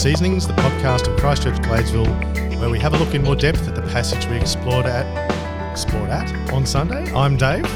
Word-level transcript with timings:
Seasonings, 0.00 0.46
the 0.46 0.54
podcast 0.54 1.12
of 1.12 1.20
Christchurch 1.20 1.56
Gladesville, 1.56 2.58
where 2.58 2.70
we 2.70 2.78
have 2.78 2.94
a 2.94 2.96
look 2.96 3.14
in 3.14 3.22
more 3.22 3.36
depth 3.36 3.68
at 3.68 3.74
the 3.74 3.82
passage 3.82 4.26
we 4.28 4.38
explored 4.38 4.86
at 4.86 5.04
explored 5.70 6.08
at 6.08 6.52
on 6.54 6.64
Sunday. 6.64 7.12
I'm 7.12 7.36
Dave. 7.36 7.66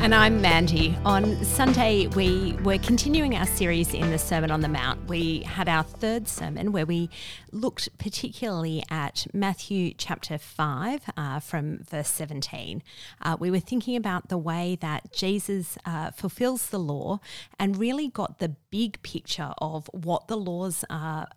And 0.00 0.14
I'm 0.14 0.40
Mandy. 0.40 0.96
On 1.04 1.44
Sunday, 1.44 2.06
we 2.06 2.54
were 2.62 2.78
continuing 2.78 3.36
our 3.36 3.44
series 3.44 3.92
in 3.92 4.10
the 4.10 4.18
Sermon 4.18 4.50
on 4.50 4.62
the 4.62 4.68
Mount. 4.68 5.08
We 5.08 5.40
had 5.40 5.68
our 5.68 5.82
third 5.82 6.26
sermon 6.26 6.72
where 6.72 6.86
we 6.86 7.10
looked 7.52 7.90
particularly 7.98 8.82
at 8.90 9.26
Matthew 9.34 9.92
chapter 9.92 10.38
5 10.38 11.02
uh, 11.18 11.40
from 11.40 11.82
verse 11.84 12.08
17. 12.08 12.82
Uh, 13.20 13.36
we 13.38 13.50
were 13.50 13.60
thinking 13.60 13.94
about 13.94 14.30
the 14.30 14.38
way 14.38 14.78
that 14.80 15.12
Jesus 15.12 15.76
uh, 15.84 16.12
fulfills 16.12 16.70
the 16.70 16.78
law 16.78 17.20
and 17.58 17.76
really 17.76 18.08
got 18.08 18.38
the 18.38 18.56
big 18.70 19.02
picture 19.02 19.52
of 19.58 19.90
what 19.92 20.28
the 20.28 20.36
laws 20.36 20.82
are 20.88 21.28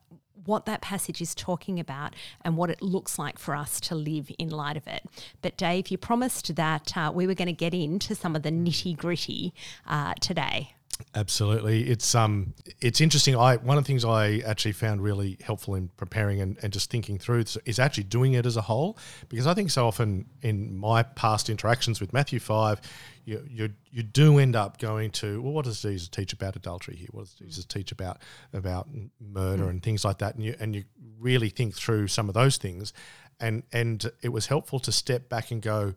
what 0.45 0.65
that 0.65 0.81
passage 0.81 1.21
is 1.21 1.35
talking 1.35 1.79
about 1.79 2.15
and 2.43 2.57
what 2.57 2.69
it 2.69 2.81
looks 2.81 3.17
like 3.19 3.37
for 3.37 3.55
us 3.55 3.79
to 3.81 3.95
live 3.95 4.31
in 4.37 4.49
light 4.49 4.77
of 4.77 4.87
it. 4.87 5.03
But 5.41 5.57
Dave, 5.57 5.89
you 5.89 5.97
promised 5.97 6.55
that 6.55 6.97
uh, 6.97 7.11
we 7.13 7.27
were 7.27 7.33
going 7.35 7.47
to 7.47 7.53
get 7.53 7.73
into 7.73 8.15
some 8.15 8.35
of 8.35 8.43
the 8.43 8.51
nitty 8.51 8.97
gritty 8.97 9.53
uh, 9.87 10.13
today. 10.19 10.73
Absolutely, 11.15 11.89
it's 11.89 12.15
um, 12.15 12.53
it's 12.79 13.01
interesting. 13.01 13.35
I 13.35 13.57
one 13.57 13.77
of 13.77 13.83
the 13.83 13.87
things 13.87 14.05
I 14.05 14.37
actually 14.45 14.71
found 14.73 15.01
really 15.01 15.37
helpful 15.43 15.75
in 15.75 15.89
preparing 15.97 16.41
and, 16.41 16.57
and 16.61 16.71
just 16.71 16.89
thinking 16.89 17.17
through 17.17 17.43
is 17.65 17.79
actually 17.79 18.03
doing 18.03 18.33
it 18.33 18.45
as 18.45 18.55
a 18.55 18.61
whole, 18.61 18.97
because 19.27 19.47
I 19.47 19.53
think 19.53 19.71
so 19.71 19.87
often 19.87 20.25
in 20.41 20.77
my 20.77 21.03
past 21.03 21.49
interactions 21.49 21.99
with 21.99 22.13
Matthew 22.13 22.39
five, 22.39 22.81
you 23.25 23.43
you, 23.49 23.69
you 23.89 24.03
do 24.03 24.37
end 24.37 24.55
up 24.55 24.77
going 24.79 25.11
to 25.11 25.41
well, 25.41 25.53
what 25.53 25.65
does 25.65 25.81
Jesus 25.81 26.07
teach 26.07 26.33
about 26.33 26.55
adultery 26.55 26.95
here? 26.95 27.09
What 27.11 27.25
does 27.25 27.33
Jesus 27.33 27.65
teach 27.65 27.91
about 27.91 28.19
about 28.53 28.87
murder 29.19 29.65
mm. 29.65 29.69
and 29.69 29.83
things 29.83 30.05
like 30.05 30.19
that? 30.19 30.35
And 30.35 30.45
you 30.45 30.55
and 30.59 30.75
you 30.75 30.83
really 31.19 31.49
think 31.49 31.75
through 31.75 32.07
some 32.07 32.29
of 32.29 32.35
those 32.35 32.57
things, 32.57 32.93
and 33.39 33.63
and 33.73 34.11
it 34.21 34.29
was 34.29 34.47
helpful 34.47 34.79
to 34.79 34.91
step 34.91 35.29
back 35.29 35.51
and 35.51 35.61
go, 35.61 35.95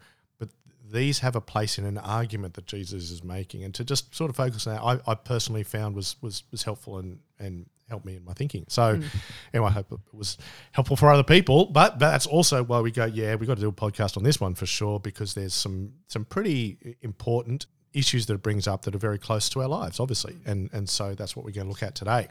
these 0.94 1.18
have 1.18 1.36
a 1.36 1.40
place 1.40 1.78
in 1.78 1.84
an 1.84 1.98
argument 1.98 2.54
that 2.54 2.66
Jesus 2.66 3.10
is 3.10 3.22
making, 3.22 3.64
and 3.64 3.74
to 3.74 3.84
just 3.84 4.14
sort 4.14 4.30
of 4.30 4.36
focus 4.36 4.66
on 4.66 4.74
that, 4.74 4.82
I, 4.82 5.12
I 5.12 5.14
personally 5.14 5.64
found 5.64 5.94
was 5.94 6.16
was 6.22 6.44
was 6.50 6.62
helpful 6.62 6.98
and 6.98 7.18
and 7.38 7.66
helped 7.88 8.06
me 8.06 8.16
in 8.16 8.24
my 8.24 8.32
thinking. 8.32 8.64
So, 8.68 8.96
mm. 8.96 9.04
anyway, 9.52 9.68
I 9.68 9.72
hope 9.72 9.92
it 9.92 9.98
was 10.12 10.38
helpful 10.72 10.96
for 10.96 11.10
other 11.10 11.22
people. 11.22 11.66
But, 11.66 11.98
but 11.98 12.10
that's 12.10 12.26
also 12.26 12.64
why 12.64 12.80
we 12.80 12.90
go, 12.90 13.04
yeah, 13.04 13.34
we've 13.34 13.46
got 13.46 13.56
to 13.56 13.60
do 13.60 13.68
a 13.68 13.72
podcast 13.72 14.16
on 14.16 14.22
this 14.22 14.40
one 14.40 14.54
for 14.54 14.64
sure, 14.64 14.98
because 14.98 15.34
there's 15.34 15.54
some 15.54 15.92
some 16.08 16.24
pretty 16.24 16.96
important 17.02 17.66
issues 17.92 18.26
that 18.26 18.34
it 18.34 18.42
brings 18.42 18.66
up 18.66 18.82
that 18.82 18.94
are 18.94 18.98
very 18.98 19.18
close 19.18 19.48
to 19.50 19.60
our 19.62 19.68
lives, 19.68 20.00
obviously. 20.00 20.36
And, 20.44 20.70
and 20.72 20.88
so 20.88 21.14
that's 21.14 21.36
what 21.36 21.44
we're 21.44 21.52
going 21.52 21.66
to 21.66 21.70
look 21.70 21.82
at 21.82 21.94
today. 21.94 22.28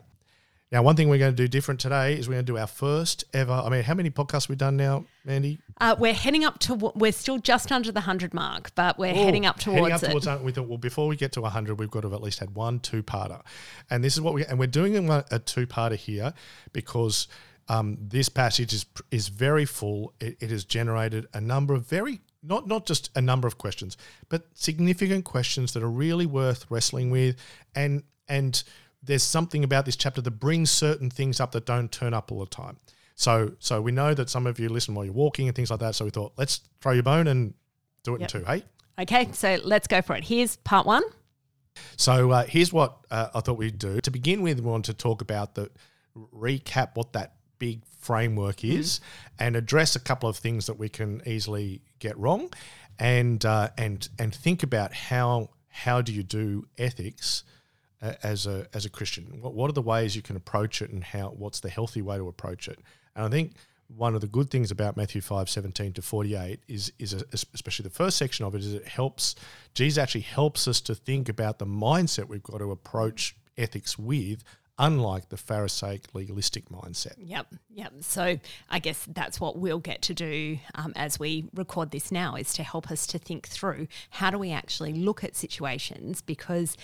Now, 0.73 0.81
one 0.81 0.95
thing 0.95 1.07
we're 1.07 1.19
going 1.19 1.35
to 1.35 1.38
do 1.38 1.47
different 1.47 1.79
today 1.79 2.16
is 2.16 2.27
we're 2.27 2.33
going 2.33 2.47
to 2.47 2.52
do 2.52 2.57
our 2.57 2.66
first 2.66 3.25
ever. 3.31 3.53
I 3.53 3.69
mean, 3.69 3.83
how 3.83 3.93
many 3.93 4.09
podcasts 4.09 4.49
we've 4.49 4.55
we 4.55 4.55
done 4.55 4.75
now, 4.75 5.05
Mandy? 5.23 5.59
Uh, 5.79 5.95
we're 5.99 6.16
heading 6.16 6.45
up 6.45 6.57
to. 6.61 6.73
We're 6.95 7.11
still 7.11 7.38
just 7.38 7.71
under 7.71 7.91
the 7.91 8.02
hundred 8.02 8.33
mark, 8.33 8.73
but 8.73 8.97
we're 8.97 9.11
Ooh, 9.11 9.23
heading 9.23 9.45
up 9.45 9.59
towards 9.59 9.79
heading 9.79 9.94
up 9.94 10.01
it. 10.01 10.09
Towards, 10.09 10.41
we 10.41 10.51
thought, 10.51 10.67
well, 10.67 10.79
before 10.79 11.07
we 11.07 11.16
get 11.16 11.31
to 11.33 11.44
hundred, 11.44 11.77
we've 11.77 11.91
got 11.91 12.01
to 12.01 12.07
have 12.07 12.16
at 12.16 12.23
least 12.23 12.39
had 12.39 12.55
one 12.55 12.79
two-parter, 12.79 13.44
and 13.91 14.03
this 14.03 14.16
is 14.16 14.21
what 14.21 14.33
we 14.33 14.45
and 14.45 14.57
we're 14.57 14.66
doing 14.66 15.11
a, 15.11 15.23
a 15.29 15.38
two-parter 15.38 15.95
here 15.95 16.33
because 16.71 17.27
um, 17.69 17.95
this 18.01 18.27
passage 18.27 18.73
is 18.73 18.88
is 19.11 19.27
very 19.27 19.66
full. 19.66 20.16
It, 20.19 20.38
it 20.39 20.49
has 20.49 20.66
generated 20.66 21.27
a 21.35 21.41
number 21.41 21.75
of 21.75 21.85
very 21.85 22.19
not 22.41 22.67
not 22.67 22.88
just 22.88 23.11
a 23.16 23.21
number 23.21 23.47
of 23.47 23.59
questions, 23.59 23.95
but 24.27 24.47
significant 24.55 25.23
questions 25.23 25.73
that 25.73 25.83
are 25.83 25.91
really 25.91 26.25
worth 26.25 26.66
wrestling 26.72 27.12
with, 27.12 27.35
and 27.75 28.01
and 28.28 28.63
there's 29.03 29.24
something 29.24 29.64
about 29.64 29.86
this 29.86 29.96
chapter 29.96 30.22
that 30.22 30.31
brings 30.31 30.72
certain 30.72 31.09
things 31.09 31.40
up 31.40 31.52
that 31.52 31.66
don't 31.66 31.91
turn 31.91 32.14
up 32.14 32.31
all 32.31 32.40
the 32.40 32.46
time. 32.46 32.78
So 33.16 33.53
so 33.59 33.81
we 33.81 33.91
know 33.91 34.14
that 34.14 34.30
some 34.30 34.47
of 34.47 34.59
you 34.59 34.69
listen 34.69 34.96
while 34.96 35.06
you're 35.06 35.14
walking 35.14 35.47
and 35.47 35.56
things 35.56 35.69
like 35.69 35.80
that. 35.81 35.96
So 35.96 36.06
we 36.06 36.12
thought 36.12 36.34
let's 36.38 36.62
throw 36.81 36.94
your 36.94 37.03
bone 37.03 37.28
and 37.28 37.53
do 38.03 38.16
it 38.16 38.22
yep. 38.22 38.34
in 38.34 38.42
two. 38.42 38.46
Hey. 38.46 38.63
Okay, 39.00 39.30
so 39.34 39.58
let's 39.63 39.88
go 39.88 40.02
for 40.02 40.16
it. 40.16 40.24
Here's 40.24 40.56
part 40.58 40.86
one. 40.86 41.03
So 41.97 42.31
uh, 42.31 42.46
here's 42.46 42.72
what 42.72 42.97
uh, 43.09 43.30
I 43.34 43.40
thought 43.40 43.58
we'd 43.58 43.80
do. 43.80 44.00
To 44.02 44.12
begin 44.12 44.44
with, 44.44 44.59
we 44.59 44.69
want 44.69 44.86
to 44.86 44.94
talk 44.94 45.22
about 45.22 45.56
the 45.56 45.72
recap 46.16 46.90
what 46.94 47.13
that 47.13 47.34
big 47.58 47.84
framework 48.00 48.58
mm-hmm. 48.58 48.80
is 48.80 49.00
mm-hmm. 49.00 49.44
and 49.44 49.56
address 49.56 49.96
a 49.96 50.00
couple 50.00 50.30
of 50.30 50.38
things 50.38 50.68
that 50.68 50.78
we 50.78 50.90
can 50.90 51.22
easily 51.25 51.81
get 52.00 52.18
wrong 52.18 52.52
and 53.00 53.46
uh, 53.46 53.69
and 53.78 54.09
and 54.19 54.34
think 54.34 54.63
about 54.63 54.94
how 54.94 55.50
how 55.69 56.02
do 56.02 56.13
you 56.13 56.24
do 56.24 56.66
ethics 56.78 57.44
as 58.24 58.46
a 58.46 58.68
as 58.74 58.86
a 58.86 58.90
Christian? 58.90 59.40
What 59.41 59.53
what 59.53 59.69
are 59.69 59.74
the 59.74 59.81
ways 59.81 60.16
you 60.16 60.22
can 60.22 60.36
approach 60.36 60.81
it, 60.81 60.90
and 60.90 61.03
how 61.03 61.30
what's 61.30 61.59
the 61.59 61.69
healthy 61.69 62.02
way 62.02 62.18
to 62.18 62.28
approach 62.28 62.68
it? 62.68 62.80
And 63.16 63.25
I 63.25 63.30
think 63.30 63.53
one 63.96 64.16
of 64.16 64.22
the 64.22 64.28
good 64.28 64.50
things 64.50 64.72
about 64.72 64.97
Matthew 64.97 65.22
5, 65.22 65.50
17 65.50 65.94
to 65.94 66.02
48 66.02 66.59
is, 66.68 66.92
is 67.00 67.13
a, 67.13 67.24
especially 67.31 67.84
the 67.84 67.90
first 67.90 68.18
section 68.18 68.46
of 68.46 68.56
it, 68.56 68.62
is 68.62 68.74
it 68.74 68.88
helps, 68.88 69.36
Jesus 69.74 70.02
actually 70.02 70.22
helps 70.22 70.68
us 70.68 70.81
to 70.81 70.96
think 70.96 71.30
about 71.30 71.59
the 71.59 71.66
mindset 71.66 72.28
we've 72.28 72.44
got 72.44 72.59
to 72.59 72.72
approach 72.72 73.36
ethics 73.58 74.00
with, 74.00 74.44
unlike 74.80 75.30
the 75.30 75.38
Pharisaic 75.38 76.06
legalistic 76.13 76.69
mindset. 76.69 77.13
Yep, 77.18 77.53
yep. 77.69 77.94
So 78.00 78.40
I 78.69 78.80
guess 78.80 79.06
that's 79.13 79.40
what 79.40 79.58
we'll 79.58 79.80
get 79.80 80.02
to 80.03 80.16
do 80.16 80.58
um, 80.74 80.94
as 80.96 81.19
we 81.19 81.46
record 81.53 81.92
this 81.92 82.12
now 82.12 82.36
is 82.36 82.53
to 82.53 82.63
help 82.63 82.90
us 82.90 83.06
to 83.08 83.19
think 83.19 83.47
through 83.47 83.88
how 84.09 84.31
do 84.31 84.40
we 84.40 84.52
actually 84.52 84.94
look 84.94 85.24
at 85.24 85.36
situations 85.36 86.22
because 86.22 86.75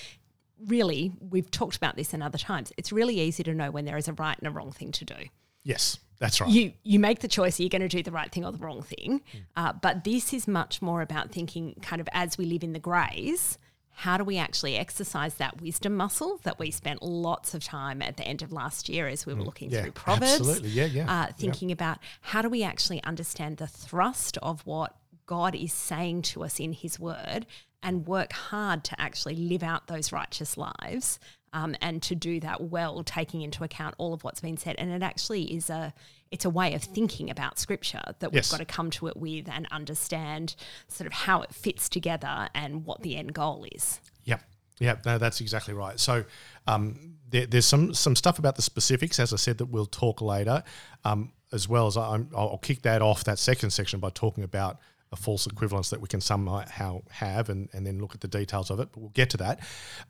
really, 0.66 1.14
we've 1.20 1.50
talked 1.50 1.76
about 1.76 1.96
this 1.96 2.14
in 2.14 2.22
other 2.22 2.38
times. 2.38 2.72
It's 2.78 2.92
really 2.92 3.20
easy 3.20 3.44
to 3.44 3.54
know 3.54 3.72
when 3.72 3.86
there 3.86 3.98
is 3.98 4.08
a 4.08 4.14
right 4.14 4.38
and 4.38 4.48
a 4.48 4.52
wrong 4.52 4.72
thing 4.72 4.92
to 4.94 5.06
do. 5.06 5.16
Yes, 5.64 6.00
that's 6.20 6.42
right. 6.42 6.50
You 6.50 6.74
you 6.84 7.00
make 7.00 7.20
the 7.20 7.28
choice. 7.28 7.60
You're 7.60 7.70
going 7.70 7.82
to 7.82 7.88
do 7.88 8.04
the 8.04 8.12
right 8.12 8.32
thing 8.32 8.46
or 8.46 8.52
the 8.52 8.58
wrong 8.58 8.82
thing. 8.82 9.22
Mm. 9.34 9.40
Uh, 9.56 9.74
but 9.74 10.04
this 10.04 10.34
is 10.34 10.48
much 10.48 10.82
more 10.82 11.02
about 11.02 11.32
thinking, 11.32 11.76
kind 11.82 12.02
of 12.02 12.10
as 12.14 12.38
we 12.38 12.46
live 12.46 12.64
in 12.64 12.74
the 12.74 12.80
greys. 12.80 13.58
How 13.92 14.16
do 14.16 14.24
we 14.24 14.38
actually 14.38 14.78
exercise 14.78 15.34
that 15.36 15.62
wisdom 15.62 15.94
muscle 15.98 16.40
that 16.44 16.58
we 16.58 16.72
spent 16.72 17.04
lots 17.04 17.54
of 17.54 17.66
time 17.66 18.02
at 18.02 18.16
the 18.16 18.24
end 18.24 18.42
of 18.42 18.54
last 18.54 18.88
year 18.88 19.10
as 19.10 19.26
we 19.26 19.34
were 19.34 19.42
mm. 19.42 19.46
looking 19.46 19.70
yeah, 19.70 19.82
through 19.82 19.92
Proverbs? 19.92 20.40
Absolutely, 20.40 20.70
yeah, 20.70 20.86
yeah. 20.86 21.12
Uh, 21.12 21.28
thinking 21.38 21.70
yeah. 21.70 21.74
about 21.74 21.98
how 22.22 22.42
do 22.42 22.48
we 22.48 22.64
actually 22.64 23.04
understand 23.04 23.58
the 23.58 23.68
thrust 23.68 24.38
of 24.42 24.66
what 24.66 24.96
God 25.26 25.54
is 25.54 25.74
saying 25.74 26.22
to 26.24 26.44
us 26.44 26.62
in 26.62 26.72
His 26.72 26.98
Word 26.98 27.46
and 27.82 28.08
work 28.08 28.34
hard 28.34 28.84
to 28.86 29.02
actually 29.02 29.36
live 29.36 29.64
out 29.64 29.88
those 29.88 30.12
righteous 30.12 30.58
lives 30.58 31.20
um, 31.54 31.76
and 31.82 32.02
to 32.04 32.16
do 32.16 32.40
that 32.40 32.62
well, 32.62 33.04
taking 33.04 33.42
into 33.42 33.64
account 33.64 33.96
all 33.98 34.14
of 34.14 34.24
what's 34.24 34.42
been 34.42 34.58
said. 34.58 34.76
And 34.78 34.92
it 34.92 35.04
actually 35.04 35.44
is 35.56 35.70
a 35.70 35.94
it's 36.32 36.46
a 36.46 36.50
way 36.50 36.76
of 36.76 36.84
thinking 36.84 37.30
about 37.32 37.58
scripture 37.58 38.04
that 38.20 38.32
we've 38.32 38.48
got 38.52 38.60
to 38.60 38.66
come 38.66 38.92
to 38.92 39.08
it 39.08 39.18
with 39.18 39.50
and 39.50 39.68
understand 39.72 40.56
sort 40.88 41.08
of 41.08 41.14
how 41.14 41.42
it 41.42 41.52
fits 41.54 41.90
together 41.90 42.50
and 42.54 42.86
what 42.86 43.02
the 43.02 43.18
end 43.18 43.34
goal 43.34 43.66
is. 43.72 44.00
Yep. 44.26 44.44
Yeah, 44.80 44.96
no, 45.06 45.18
that's 45.18 45.42
exactly 45.42 45.74
right. 45.74 46.00
So 46.00 46.24
um, 46.68 47.16
there, 47.30 47.46
there's 47.48 47.66
some 47.66 47.94
some 47.94 48.16
stuff 48.16 48.40
about 48.40 48.56
the 48.56 48.62
specifics, 48.62 49.20
as 49.20 49.34
I 49.34 49.38
said, 49.38 49.58
that 49.58 49.66
we'll 49.66 49.86
talk 49.86 50.22
later, 50.22 50.64
um, 51.04 51.34
as 51.52 51.68
well 51.68 51.88
as 51.88 51.98
i 51.98 52.16
will 52.32 52.60
kick 52.62 52.84
that 52.84 53.02
off 53.02 53.24
that 53.24 53.40
second 53.40 53.72
section 53.72 54.00
by 54.00 54.10
talking 54.12 54.44
about 54.44 54.78
a 55.12 55.16
false 55.16 55.48
equivalence 55.48 55.90
that 55.90 56.02
we 56.02 56.08
can 56.08 56.22
somehow 56.22 57.02
have 57.10 57.50
and, 57.50 57.70
and 57.74 57.86
then 57.86 58.00
look 58.00 58.14
at 58.14 58.22
the 58.22 58.28
details 58.28 58.70
of 58.70 58.80
it, 58.80 58.90
but 58.92 59.00
we'll 59.00 59.10
get 59.10 59.30
to 59.32 59.38
that. 59.38 59.60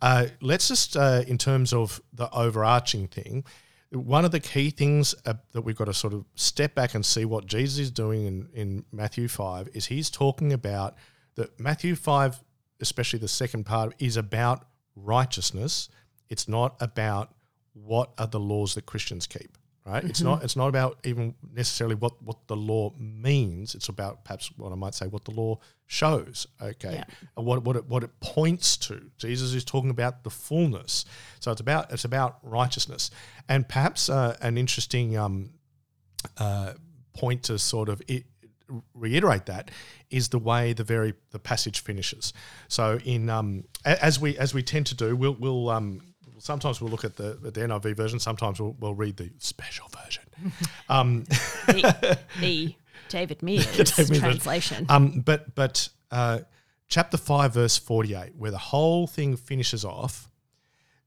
Uh, 0.02 0.28
let's 0.42 0.68
just, 0.68 0.98
uh, 0.98 1.24
in 1.28 1.38
terms 1.38 1.74
of 1.74 2.02
the 2.14 2.30
overarching 2.34 3.08
thing, 3.08 3.46
one 3.92 4.26
of 4.26 4.32
the 4.32 4.40
key 4.40 4.70
things 4.70 5.16
uh, 5.26 5.34
that 5.54 5.62
we've 5.62 5.78
got 5.78 5.86
to 5.86 5.94
sort 5.94 6.13
of 6.13 6.25
step 6.36 6.75
back 6.75 6.94
and 6.94 7.06
see 7.06 7.25
what 7.25 7.46
Jesus 7.46 7.80
is 7.80 7.92
doing 7.92 8.25
in, 8.25 8.50
in 8.54 8.86
Matthew 8.92 9.28
5 9.28 9.69
is 9.74 9.88
he's 9.88 10.10
talking 10.10 10.54
about 10.54 10.96
that 11.36 11.60
Matthew 11.60 11.95
5, 11.95 12.44
especially 12.81 13.19
the 13.19 13.28
second 13.28 13.66
part, 13.66 13.95
is 14.00 14.18
about 14.18 14.66
righteousness. 14.95 15.90
It's 16.30 16.48
not 16.48 16.75
about 16.81 17.34
what 17.74 18.12
are 18.18 18.28
the 18.28 18.40
laws 18.40 18.75
that 18.75 18.86
Christians 18.86 19.25
keep 19.25 19.57
right? 19.86 20.02
Mm-hmm. 20.02 20.10
It's 20.10 20.22
not 20.22 20.44
it's 20.44 20.56
not 20.56 20.68
about 20.68 21.00
even 21.04 21.36
necessarily 21.54 21.96
what 21.96 22.22
what 22.22 22.48
the 22.48 22.56
law 22.56 22.94
means. 22.98 23.76
It's 23.76 23.90
about 23.90 24.24
perhaps 24.24 24.52
what 24.58 24.72
I 24.72 24.76
might 24.76 24.94
say 24.94 25.08
what 25.08 25.26
the 25.26 25.31
law 25.31 25.60
shows. 25.88 26.48
Okay, 26.62 26.94
yeah. 26.94 27.04
what 27.36 27.64
what 27.64 27.76
it 27.76 27.88
what 27.88 28.04
it 28.04 28.20
points 28.20 28.78
to. 28.78 29.10
Jesus 29.18 29.54
is 29.54 29.64
talking 29.64 29.90
about 29.90 30.24
the 30.24 30.30
fullness. 30.30 31.06
So 31.40 31.52
it's 31.52 31.62
about 31.62 31.92
it's 31.92 32.06
about 32.06 32.38
righteousness, 32.44 33.12
and 33.48 33.68
perhaps 33.68 34.10
uh, 34.10 34.38
an 34.42 34.58
interesting 34.58 35.18
um, 35.18 35.52
uh, 36.38 36.74
point 37.14 37.44
to 37.44 37.58
sort 37.58 37.90
of 37.90 38.02
it, 38.08 38.26
reiterate 38.94 39.46
that 39.48 39.72
is 40.10 40.30
the 40.30 40.40
way 40.40 40.74
the 40.74 40.84
very 40.84 41.14
the 41.31 41.40
passage 41.40 41.81
finishes. 41.81 42.34
So 42.68 43.00
in 43.04 43.30
um, 43.30 43.66
as 43.86 44.20
we 44.20 44.38
as 44.38 44.54
we 44.54 44.64
tend 44.64 44.88
to 44.88 44.96
do, 44.96 45.16
we'll 45.16 45.36
we'll 45.40 45.70
um, 45.70 46.02
sometimes 46.39 46.81
we'll 46.81 46.91
look 46.91 47.06
at 47.06 47.15
the, 47.15 47.39
at 47.45 47.53
the 47.53 47.62
NIV 47.62 47.95
version. 47.95 48.19
Sometimes 48.19 48.59
we'll, 48.59 48.75
we'll 48.80 48.95
read 48.95 49.18
the 49.18 49.31
special 49.38 49.88
version. 50.03 50.24
Um, 50.88 51.25
the, 51.68 52.18
the, 52.39 52.75
David 53.09 53.44
Mears 53.44 53.65
David 53.71 54.19
translation. 54.19 54.86
Um, 54.88 55.19
but 55.19 55.53
but 55.53 55.89
uh, 56.12 56.39
chapter 56.88 57.18
five, 57.18 57.53
verse 57.53 57.77
forty-eight, 57.77 58.36
where 58.38 58.50
the 58.50 58.57
whole 58.57 59.06
thing 59.06 59.36
finishes 59.36 59.83
off, 59.83 60.31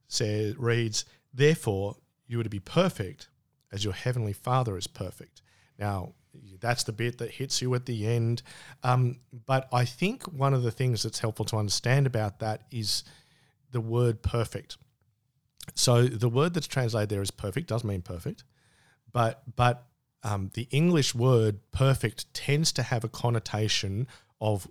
says 0.07 0.57
reads, 0.59 1.07
"Therefore 1.33 1.97
you 2.27 2.39
are 2.41 2.45
to 2.45 2.51
be 2.51 2.61
perfect, 2.61 3.29
as 3.73 3.85
your 3.85 3.95
heavenly 3.95 4.33
Father 4.33 4.77
is 4.77 4.87
perfect. 4.87 5.43
Now, 5.79 6.15
that's 6.61 6.85
the 6.85 6.93
bit 6.93 7.19
that 7.19 7.31
hits 7.31 7.61
you 7.61 7.75
at 7.75 7.87
the 7.87 8.07
end. 8.07 8.43
Um, 8.83 9.21
but 9.47 9.69
I 9.73 9.85
think 9.85 10.25
one 10.25 10.55
of 10.55 10.63
the 10.63 10.71
things 10.71 11.03
that's 11.03 11.19
helpful 11.19 11.45
to 11.47 11.57
understand 11.57 12.07
about 12.07 12.39
that 12.41 12.63
is 12.71 13.05
the 13.71 13.81
word 13.81 14.23
perfect. 14.23 14.77
So 15.75 16.05
the 16.05 16.29
word 16.29 16.55
that's 16.55 16.67
translated 16.67 17.09
there 17.09 17.23
is 17.23 17.31
perfect 17.31 17.69
does 17.69 17.85
mean 17.85 18.03
perfect, 18.03 18.45
but 19.13 19.43
but 19.57 19.87
um, 20.23 20.51
the 20.55 20.69
English 20.71 21.15
word 21.15 21.61
perfect 21.73 22.33
tends 22.35 22.73
to 22.73 22.83
have 22.83 23.05
a 23.05 23.09
connotation 23.09 24.07
of 24.41 24.69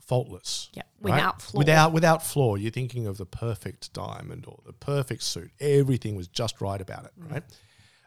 faultless. 0.00 0.70
Yeah, 0.74 0.82
right? 1.00 1.14
without 1.14 1.42
flaw. 1.42 1.58
Without 1.58 1.92
without 1.92 2.22
flaw. 2.22 2.54
You're 2.56 2.70
thinking 2.70 3.06
of 3.06 3.16
the 3.16 3.26
perfect 3.26 3.92
diamond 3.92 4.44
or 4.46 4.60
the 4.66 4.72
perfect 4.72 5.22
suit. 5.22 5.50
Everything 5.60 6.16
was 6.16 6.28
just 6.28 6.60
right 6.60 6.80
about 6.80 7.04
it, 7.04 7.12
right? 7.16 7.42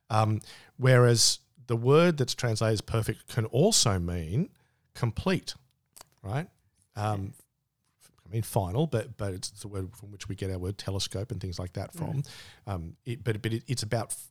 Um, 0.09 0.41
whereas 0.77 1.39
the 1.67 1.75
word 1.75 2.17
that's 2.17 2.33
translated 2.33 2.73
as 2.73 2.81
perfect 2.81 3.27
can 3.27 3.45
also 3.45 3.99
mean 3.99 4.49
complete, 4.93 5.53
right? 6.23 6.47
Um, 6.95 7.33
I 8.27 8.33
mean 8.33 8.41
final, 8.41 8.87
but 8.87 9.17
but 9.17 9.33
it's 9.33 9.49
the 9.49 9.67
word 9.67 9.95
from 9.95 10.11
which 10.11 10.27
we 10.27 10.35
get 10.35 10.51
our 10.51 10.57
word 10.57 10.77
telescope 10.77 11.31
and 11.31 11.39
things 11.39 11.59
like 11.59 11.73
that 11.73 11.93
from. 11.93 12.23
Um, 12.65 12.95
it, 13.05 13.23
but 13.23 13.41
but 13.41 13.53
it, 13.53 13.63
it's 13.67 13.83
about 13.83 14.11
f- 14.11 14.29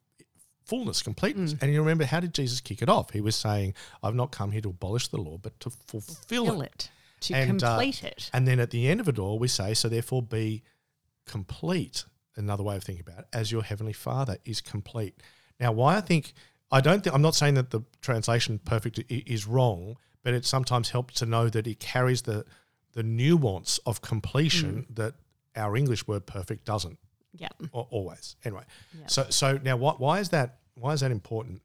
fullness, 0.65 1.03
completeness. 1.03 1.55
And 1.61 1.73
you 1.73 1.81
remember 1.81 2.05
how 2.05 2.21
did 2.21 2.35
Jesus 2.35 2.61
kick 2.61 2.83
it 2.83 2.89
off? 2.89 3.11
He 3.11 3.21
was 3.21 3.37
saying, 3.37 3.75
"I've 4.03 4.15
not 4.15 4.33
come 4.33 4.53
here 4.53 4.61
to 4.63 4.71
abolish 4.71 5.09
the 5.09 5.19
law, 5.19 5.39
but 5.39 5.59
to 5.61 5.71
fulfill, 5.71 6.47
Fill 6.47 6.63
it." 6.63 6.67
it. 6.67 6.91
To 7.21 7.35
And, 7.35 7.63
uh, 7.63 7.77
complete 7.79 8.05
it. 8.05 8.31
And 8.33 8.47
then 8.47 8.61
at 8.61 8.71
the 8.71 8.89
end 8.89 9.01
of 9.01 9.09
it 9.09 9.19
all, 9.19 9.39
we 9.39 9.49
say, 9.49 9.75
"So 9.75 9.89
therefore, 9.89 10.23
be 10.23 10.63
complete." 11.27 12.05
Another 12.39 12.63
way 12.63 12.77
of 12.77 12.85
thinking 12.85 13.05
about 13.07 13.21
it, 13.21 13.27
as 13.33 13.51
your 13.51 13.63
heavenly 13.63 13.95
Father 13.95 14.37
is 14.45 14.61
complete. 14.61 15.23
Now, 15.59 15.73
why 15.73 15.97
I 15.97 16.03
think 16.03 16.35
I 16.71 16.81
don't 16.81 17.03
think 17.03 17.15
I'm 17.15 17.23
not 17.23 17.35
saying 17.35 17.55
that 17.55 17.71
the 17.71 17.83
translation 18.03 18.59
perfect 18.59 19.01
is 19.09 19.47
wrong, 19.47 19.97
but 20.23 20.35
it 20.35 20.45
sometimes 20.45 20.91
helps 20.91 21.15
to 21.21 21.27
know 21.27 21.49
that 21.49 21.67
it 21.67 21.79
carries 21.79 22.23
the 22.23 22.45
the 22.97 23.03
nuance 23.03 23.79
of 23.87 24.01
completion 24.01 24.87
that 24.91 25.13
our 25.55 25.77
English 25.77 26.07
word 26.09 26.25
perfect 26.27 26.65
doesn't 26.65 26.99
Yeah. 27.35 27.49
always. 27.73 28.37
Anyway, 28.45 28.65
Yeah. 28.99 29.07
so 29.07 29.27
so 29.31 29.59
now 29.63 29.77
what? 29.77 30.01
Why 30.01 30.19
is 30.21 30.31
that? 30.31 30.59
Why 30.75 30.93
is 30.95 31.01
that 31.01 31.11
important? 31.11 31.61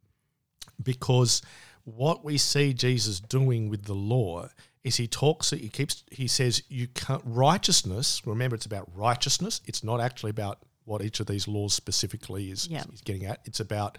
Because 0.82 1.42
what 1.84 2.24
we 2.24 2.38
see 2.38 2.74
Jesus 2.74 3.20
doing 3.20 3.70
with 3.70 3.84
the 3.86 3.96
law 3.96 4.50
is 4.84 4.98
he 4.98 5.08
talks. 5.08 5.52
He 5.52 5.70
keeps. 5.70 6.04
He 6.12 6.28
says 6.28 6.64
you 6.68 6.88
can't 6.88 7.24
righteousness. 7.26 8.22
Remember, 8.26 8.56
it's 8.56 8.66
about 8.66 8.90
righteousness. 8.94 9.62
It's 9.66 9.84
not 9.84 10.00
actually 10.02 10.32
about 10.32 10.60
what 10.86 11.02
each 11.02 11.20
of 11.20 11.28
these 11.28 11.48
laws 11.48 11.74
specifically 11.74 12.52
is, 12.52 12.68
Yeah. 12.68 12.84
is 12.92 13.02
getting 13.02 13.26
at. 13.26 13.40
It's 13.46 13.60
about 13.60 13.98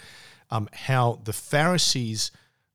um, 0.50 0.68
how 0.72 1.20
the 1.24 1.32
Pharisees 1.32 2.30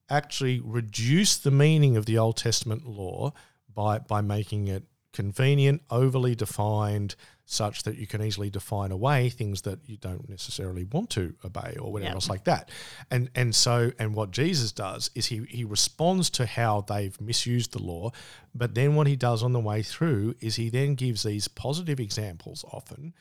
actually 0.09 0.59
reduce 0.62 1.38
the 1.38 1.51
meaning 1.51 1.95
of 1.98 2.06
the 2.07 2.18
Old 2.18 2.38
Testament 2.38 2.88
law 2.88 3.33
by 3.78 4.00
by 4.00 4.20
making 4.22 4.68
it 4.68 4.84
convenient, 5.14 5.82
overly 5.90 6.36
defined, 6.36 7.16
such 7.46 7.84
that 7.84 7.96
you 7.98 8.06
can 8.06 8.22
easily 8.22 8.50
define 8.50 8.92
away 8.92 9.30
things 9.30 9.62
that 9.64 9.80
you 9.88 9.98
don't 9.98 10.28
necessarily 10.30 10.84
want 10.84 11.10
to 11.10 11.34
obey 11.46 11.76
or 11.80 11.92
whatever 11.92 12.10
Yeah. 12.12 12.16
else 12.16 12.30
like 12.30 12.44
that. 12.44 12.70
And 13.10 13.30
and 13.34 13.56
so 13.56 13.92
and 14.00 14.14
what 14.14 14.32
Jesus 14.32 14.72
does 14.74 15.10
is 15.16 15.28
he 15.28 15.38
he 15.50 15.64
responds 15.64 16.30
to 16.32 16.46
how 16.46 16.82
they've 16.82 17.20
misused 17.22 17.72
the 17.72 17.82
law, 17.82 18.12
but 18.54 18.76
then 18.76 18.96
what 18.96 19.08
he 19.08 19.16
does 19.16 19.42
on 19.44 19.54
the 19.54 19.60
way 19.62 19.82
through 19.82 20.36
is 20.40 20.56
he 20.58 20.70
then 20.70 20.96
gives 20.96 21.24
these 21.24 21.48
positive 21.48 22.00
examples 22.00 22.66
often 22.72 23.14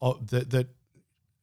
of 0.00 0.28
that 0.28 0.50
that 0.50 0.68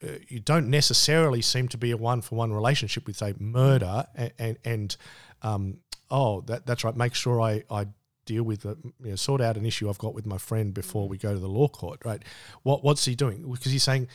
uh, 0.01 0.17
you 0.29 0.39
don't 0.39 0.69
necessarily 0.69 1.41
seem 1.41 1.67
to 1.67 1.77
be 1.77 1.91
a 1.91 1.97
one 1.97 2.21
for 2.21 2.35
one 2.35 2.53
relationship 2.53 3.05
with 3.05 3.17
say 3.17 3.33
murder 3.37 4.05
and 4.15 4.31
and, 4.39 4.57
and 4.63 4.97
um, 5.41 5.77
oh 6.09 6.41
that 6.41 6.65
that's 6.65 6.83
right 6.85 6.95
make 6.95 7.13
sure 7.13 7.41
I 7.41 7.63
I 7.69 7.87
deal 8.33 8.43
with 8.51 8.61
the, 8.65 8.75
you 9.05 9.11
know 9.11 9.15
sort 9.29 9.41
out 9.41 9.57
an 9.57 9.65
issue 9.71 9.85
I've 9.89 10.03
got 10.05 10.13
with 10.19 10.27
my 10.35 10.39
friend 10.49 10.67
before 10.81 11.05
we 11.11 11.17
go 11.17 11.31
to 11.33 11.43
the 11.47 11.53
law 11.59 11.69
court 11.79 11.99
right 12.09 12.21
what 12.67 12.79
what's 12.85 13.05
he 13.05 13.15
doing 13.25 13.39
because 13.51 13.71
he's 13.71 13.87
saying 13.91 14.07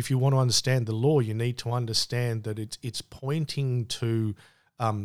if 0.00 0.10
you 0.10 0.16
want 0.22 0.32
to 0.34 0.40
understand 0.46 0.86
the 0.86 0.98
law 1.06 1.18
you 1.28 1.34
need 1.34 1.56
to 1.64 1.68
understand 1.80 2.44
that 2.46 2.58
it's 2.64 2.76
it's 2.88 3.02
pointing 3.02 3.86
to 4.00 4.34
um, 4.78 4.98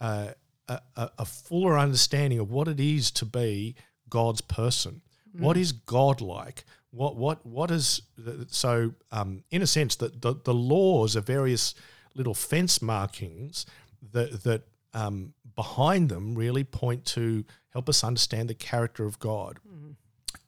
uh, 0.00 0.28
a, 0.68 1.10
a 1.18 1.24
fuller 1.24 1.78
understanding 1.78 2.38
of 2.38 2.50
what 2.50 2.68
it 2.68 2.80
is 2.80 3.10
to 3.12 3.24
be 3.24 3.74
God's 4.08 4.40
person. 4.40 5.02
What 5.36 5.56
is 5.56 5.72
God 5.72 6.20
like? 6.20 6.64
What 6.90 7.16
what 7.16 7.44
what 7.44 7.70
is 7.70 8.02
the- 8.16 8.46
so? 8.50 8.94
Um, 9.10 9.42
in 9.50 9.62
a 9.62 9.66
sense, 9.66 9.96
that 9.96 10.22
the, 10.22 10.34
the 10.44 10.54
laws 10.54 11.16
are 11.16 11.20
various 11.20 11.74
little 12.14 12.34
fence 12.34 12.80
markings 12.80 13.66
that 14.12 14.44
that 14.44 14.62
um, 14.92 15.34
behind 15.56 16.08
them 16.08 16.36
really 16.36 16.62
point 16.62 17.04
to 17.06 17.44
help 17.74 17.88
us 17.88 18.02
understand 18.02 18.48
the 18.48 18.54
character 18.54 19.04
of 19.04 19.18
God. 19.18 19.58
Mm-hmm. 19.68 19.90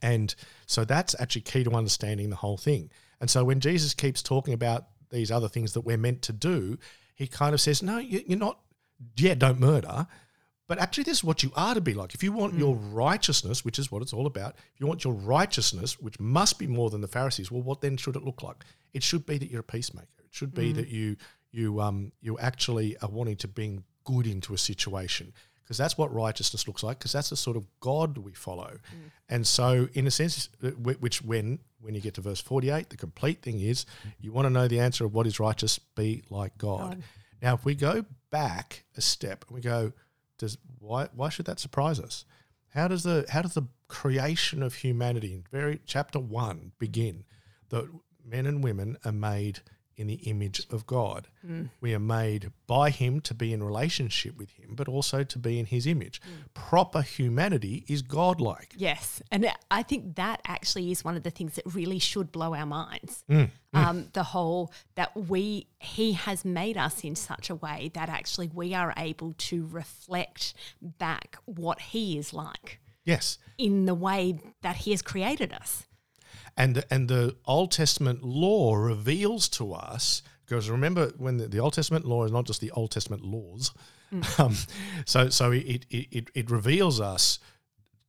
And 0.01 0.35
so 0.67 0.85
that's 0.85 1.15
actually 1.21 1.43
key 1.43 1.65
to 1.65 1.73
understanding 1.73 2.31
the 2.31 2.37
whole 2.37 2.57
thing. 2.57 2.91
And 3.21 3.29
so 3.29 3.45
when 3.45 3.61
Jesus 3.61 3.93
keeps 3.93 4.23
talking 4.23 4.55
about 4.55 4.87
these 5.11 5.31
other 5.31 5.49
things 5.49 5.73
that 5.75 5.83
we're 5.83 5.99
meant 5.99 6.23
to 6.23 6.33
do, 6.33 6.79
he 7.15 7.27
kind 7.27 7.55
of 7.55 7.61
says, 7.61 7.83
no, 7.83 7.99
you- 7.99 8.25
you're 8.27 8.39
not, 8.39 8.61
yeah, 9.17 9.35
don't 9.35 9.61
murder. 9.61 10.07
But 10.69 10.79
actually, 10.79 11.05
this 11.05 11.19
is 11.19 11.25
what 11.25 11.43
you 11.43 11.53
are 11.55 11.75
to 11.75 11.81
be 11.81 11.95
like. 11.95 12.15
If 12.15 12.25
you 12.25 12.33
want 12.33 12.55
mm. 12.55 12.59
your 12.59 12.75
righteousness, 12.75 13.65
which 13.65 13.79
is 13.79 13.93
what 13.93 14.03
it's 14.03 14.13
all 14.13 14.27
about, 14.27 14.57
if 14.75 14.81
you 14.81 14.87
want 14.87 15.05
your 15.05 15.15
righteousness, 15.15 16.01
which 16.01 16.19
must 16.19 16.59
be 16.59 16.67
more 16.67 16.91
than 16.91 17.01
the 17.01 17.09
Pharisees, 17.09 17.51
well, 17.51 17.63
what 17.63 17.81
then 17.81 17.97
should 17.97 18.17
it 18.17 18.25
look 18.25 18.43
like? 18.43 18.65
It 18.93 19.05
should 19.05 19.27
be 19.27 19.39
that 19.39 19.51
you're 19.51 19.61
a 19.61 19.65
peacemaker. 19.65 20.09
It 20.25 20.35
should 20.35 20.55
be 20.55 20.73
mm. 20.73 20.77
that 20.77 20.89
you 20.89 21.17
you 21.53 21.81
um 21.81 22.13
you 22.21 22.37
actually 22.39 22.97
are 22.99 23.09
wanting 23.09 23.37
to 23.37 23.49
bring 23.49 23.85
good 24.05 24.27
into 24.27 24.55
a 24.55 24.59
situation 24.59 25.33
because 25.67 25.77
that's 25.79 25.99
what 25.99 26.15
righteousness 26.15 26.69
looks 26.69 26.85
like 26.85 26.99
because 27.01 27.11
that's 27.11 27.31
the 27.31 27.37
sort 27.37 27.57
of 27.57 27.65
God 27.81 28.19
we 28.19 28.33
follow. 28.33 28.79
And 29.29 29.45
so, 29.45 29.89
in 29.95 30.07
a 30.07 30.11
sense, 30.13 30.49
uh, 30.63 30.69
which 30.71 31.23
when 31.23 31.59
when 31.81 31.95
you 31.97 32.01
get 32.01 32.15
to 32.15 32.21
verse 32.21 32.41
forty 32.41 32.71
eight, 32.71 32.91
the 32.91 32.97
complete 32.97 33.43
thing 33.43 33.59
is 33.61 33.85
you 34.21 34.33
want 34.33 34.47
to 34.47 34.51
know 34.51 34.69
the 34.69 34.79
answer 34.79 35.05
of 35.05 35.13
what 35.13 35.27
is 35.27 35.41
righteous, 35.41 35.81
be 35.81 36.23
like 36.31 36.57
God. 36.57 37.03
Now, 37.43 37.55
if 37.55 37.65
we 37.65 37.75
go 37.75 38.05
back 38.31 38.85
a 38.97 39.01
step 39.01 39.45
and 39.49 39.57
we 39.57 39.61
go, 39.61 39.93
does 40.39 40.57
why 40.79 41.09
why 41.15 41.31
should 41.31 41.47
that 41.47 41.59
surprise 41.59 41.99
us? 41.99 42.25
How 42.69 42.87
does 42.87 43.03
the 43.03 43.27
how 43.29 43.43
does 43.43 43.55
the 43.55 43.67
creation 43.89 44.63
of 44.63 44.75
humanity 44.75 45.35
in 45.35 45.45
very 45.51 45.81
chapter 45.87 46.21
one 46.21 46.73
begin? 46.79 47.25
That 47.71 47.89
men 48.25 48.47
and 48.47 48.63
women 48.63 48.99
are 49.05 49.13
made 49.13 49.61
in 49.97 50.07
the 50.07 50.15
image 50.15 50.67
of 50.71 50.87
God. 50.87 51.29
We 51.81 51.95
are 51.95 52.01
made 52.01 52.51
by 52.67 52.91
Him 52.91 53.21
to 53.21 53.33
be 53.33 53.53
in 53.53 53.63
relationship 53.63 54.37
with 54.37 54.51
Him, 54.51 54.75
but 54.75 54.89
also 54.89 55.23
to 55.23 55.39
be 55.39 55.59
in 55.61 55.67
His 55.67 55.87
image. 55.87 56.21
Proper 56.55 57.03
humanity 57.03 57.85
is 57.89 58.03
godlike. 58.03 58.75
Yes, 58.77 59.23
and 59.31 59.47
I 59.71 59.83
think 59.85 60.17
that 60.17 60.41
actually 60.45 60.91
is 60.91 61.05
one 61.05 61.17
of 61.17 61.23
the 61.23 61.31
things 61.31 61.55
that 61.55 61.65
really 61.73 61.99
should 62.01 62.33
blow 62.33 62.53
our 62.55 62.67
minds. 62.67 63.25
Mm, 63.31 63.51
Um, 63.75 64.09
the 64.13 64.23
whole 64.23 64.73
that 64.97 65.15
we 65.17 65.67
he 65.79 66.13
has 66.15 66.45
made 66.45 66.77
us 66.77 67.05
in 67.05 67.15
such 67.15 67.49
a 67.51 67.55
way 67.55 67.91
that 67.95 68.09
actually 68.09 68.49
we 68.53 68.75
are 68.75 68.93
able 68.97 69.35
to 69.51 69.67
reflect 69.67 70.55
back 70.81 71.37
what 71.45 71.81
he 71.81 72.19
is 72.19 72.33
like 72.33 72.81
Yes. 73.05 73.39
in 73.59 73.85
the 73.87 73.95
way 73.95 74.41
that 74.63 74.77
he 74.77 74.91
has 74.93 75.03
created 75.03 75.53
us. 75.53 75.86
And 76.57 76.77
the, 76.77 76.93
and 76.93 77.09
the 77.09 77.37
Old 77.45 77.73
Testament 77.73 78.23
law 78.23 78.75
reveals 78.75 79.49
to 79.51 79.73
us 79.73 80.23
because 80.47 80.71
remember 80.71 81.13
when 81.19 81.39
the, 81.39 81.49
the 81.49 81.59
Old 81.59 81.75
Testament 81.75 82.05
law 82.05 82.25
is 82.25 82.33
not 82.33 82.47
just 82.47 82.61
the 82.61 82.71
Old 82.71 82.91
Testament 82.91 83.25
laws, 83.25 83.73
um, 84.39 84.57
so 85.05 85.29
so 85.29 85.51
it, 85.53 85.87
it 85.91 86.07
it 86.11 86.31
it 86.35 86.51
reveals 86.51 87.01
us 87.01 87.39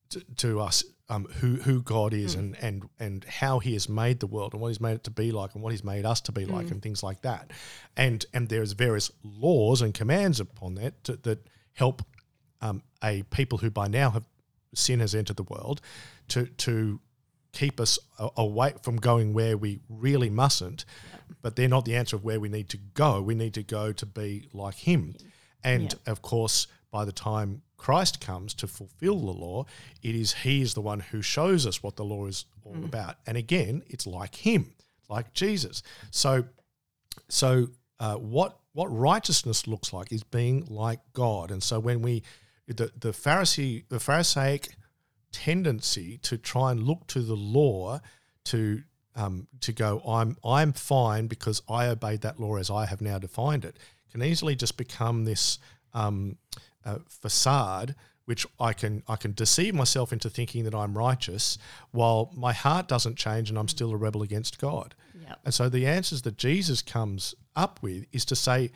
to, 0.09 0.23
to 0.37 0.59
us 0.59 0.83
um, 1.09 1.25
who 1.39 1.55
who 1.55 1.81
God 1.81 2.13
is 2.13 2.35
and 2.35 2.55
and 2.61 2.87
and 2.99 3.23
how 3.23 3.59
He 3.59 3.73
has 3.73 3.89
made 3.89 4.19
the 4.19 4.27
world 4.27 4.53
and 4.53 4.61
what 4.61 4.69
He's 4.69 4.81
made 4.81 4.93
it 4.93 5.03
to 5.05 5.11
be 5.11 5.31
like 5.31 5.55
and 5.55 5.63
what 5.63 5.71
He's 5.71 5.83
made 5.83 6.05
us 6.05 6.21
to 6.21 6.31
be 6.31 6.45
like 6.45 6.69
and 6.69 6.81
things 6.81 7.01
like 7.01 7.21
that, 7.21 7.51
and 7.95 8.25
and 8.33 8.49
there's 8.49 8.73
various 8.73 9.11
laws 9.23 9.81
and 9.81 9.93
commands 9.93 10.39
upon 10.39 10.75
that 10.75 11.03
to, 11.05 11.17
that 11.17 11.47
help 11.73 12.03
um, 12.61 12.83
a 13.03 13.23
people 13.23 13.57
who 13.57 13.69
by 13.69 13.87
now 13.87 14.11
have 14.11 14.23
sin 14.75 14.99
has 14.99 15.15
entered 15.15 15.37
the 15.37 15.43
world 15.43 15.81
to 16.27 16.45
to 16.45 16.99
keep 17.53 17.79
us 17.79 17.97
away 18.35 18.73
from 18.81 18.97
going 18.97 19.33
where 19.33 19.57
we 19.57 19.79
really 19.89 20.29
mustn't 20.29 20.85
but 21.41 21.55
they're 21.55 21.69
not 21.69 21.85
the 21.85 21.95
answer 21.95 22.15
of 22.15 22.23
where 22.23 22.39
we 22.39 22.49
need 22.49 22.69
to 22.69 22.77
go. 22.77 23.21
We 23.21 23.35
need 23.35 23.53
to 23.55 23.63
go 23.63 23.91
to 23.91 24.05
be 24.05 24.47
like 24.53 24.75
him. 24.75 25.15
And 25.63 25.93
of 26.05 26.21
course 26.21 26.67
by 26.91 27.05
the 27.05 27.11
time 27.11 27.61
Christ 27.75 28.21
comes 28.21 28.53
to 28.55 28.67
fulfill 28.67 29.19
the 29.19 29.31
law 29.31 29.65
it 30.01 30.15
is 30.15 30.33
he 30.33 30.61
is 30.61 30.73
the 30.73 30.81
one 30.81 30.99
who 30.99 31.21
shows 31.21 31.67
us 31.67 31.83
what 31.83 31.95
the 31.95 32.05
law 32.05 32.25
is 32.25 32.45
all 32.63 32.83
about. 32.83 33.15
And 33.25 33.37
again 33.37 33.83
it's 33.87 34.07
like 34.07 34.35
him 34.35 34.73
like 35.09 35.33
Jesus. 35.33 35.83
So 36.11 36.45
so 37.29 37.69
uh, 37.99 38.15
what 38.15 38.57
what 38.73 38.87
righteousness 38.87 39.67
looks 39.67 39.91
like 39.91 40.11
is 40.11 40.23
being 40.23 40.65
like 40.69 40.99
God, 41.13 41.49
and 41.49 41.63
so 41.63 41.79
when 41.79 42.01
we 42.01 42.23
the 42.67 42.91
the 42.99 43.09
Pharisee 43.09 43.85
the 43.89 43.99
Pharisaic 43.99 44.69
tendency 45.37 46.17
to 46.23 46.37
try 46.37 46.71
and 46.71 46.81
look 46.83 47.05
to 47.07 47.21
the 47.21 47.35
law 47.35 47.99
to 48.45 48.81
um, 49.15 49.47
to 49.61 49.71
go, 49.71 50.01
I'm 50.07 50.35
I'm 50.43 50.73
fine 50.73 51.27
because 51.27 51.61
I 51.69 51.87
obeyed 51.87 52.21
that 52.21 52.39
law 52.39 52.55
as 52.57 52.69
I 52.69 52.85
have 52.85 53.01
now 53.01 53.19
defined 53.19 53.65
it, 53.65 53.77
can 54.11 54.23
easily 54.23 54.55
just 54.55 54.77
become 54.77 55.25
this 55.25 55.59
um, 55.93 56.37
uh, 56.83 56.99
facade 57.07 57.95
which 58.25 58.45
I 58.59 58.73
can 58.73 59.03
I 59.07 59.15
can 59.15 59.33
deceive 59.33 59.73
myself 59.73 60.11
into 60.11 60.29
thinking 60.29 60.63
that 60.65 60.75
I'm 60.75 60.97
righteous 60.97 61.57
while 61.91 62.31
my 62.35 62.51
heart 62.51 62.87
doesn't 62.87 63.15
change 63.15 63.49
and 63.49 63.57
I'm 63.57 63.69
still 63.69 63.91
a 63.91 63.97
rebel 63.97 64.21
against 64.21 64.59
God. 64.59 64.95
Yep. 65.21 65.39
And 65.45 65.53
so 65.53 65.69
the 65.69 65.85
answers 65.85 66.23
that 66.23 66.37
Jesus 66.37 66.81
comes 66.81 67.35
up 67.55 67.79
with 67.81 68.05
is 68.11 68.25
to 68.25 68.35
say, 68.35 68.71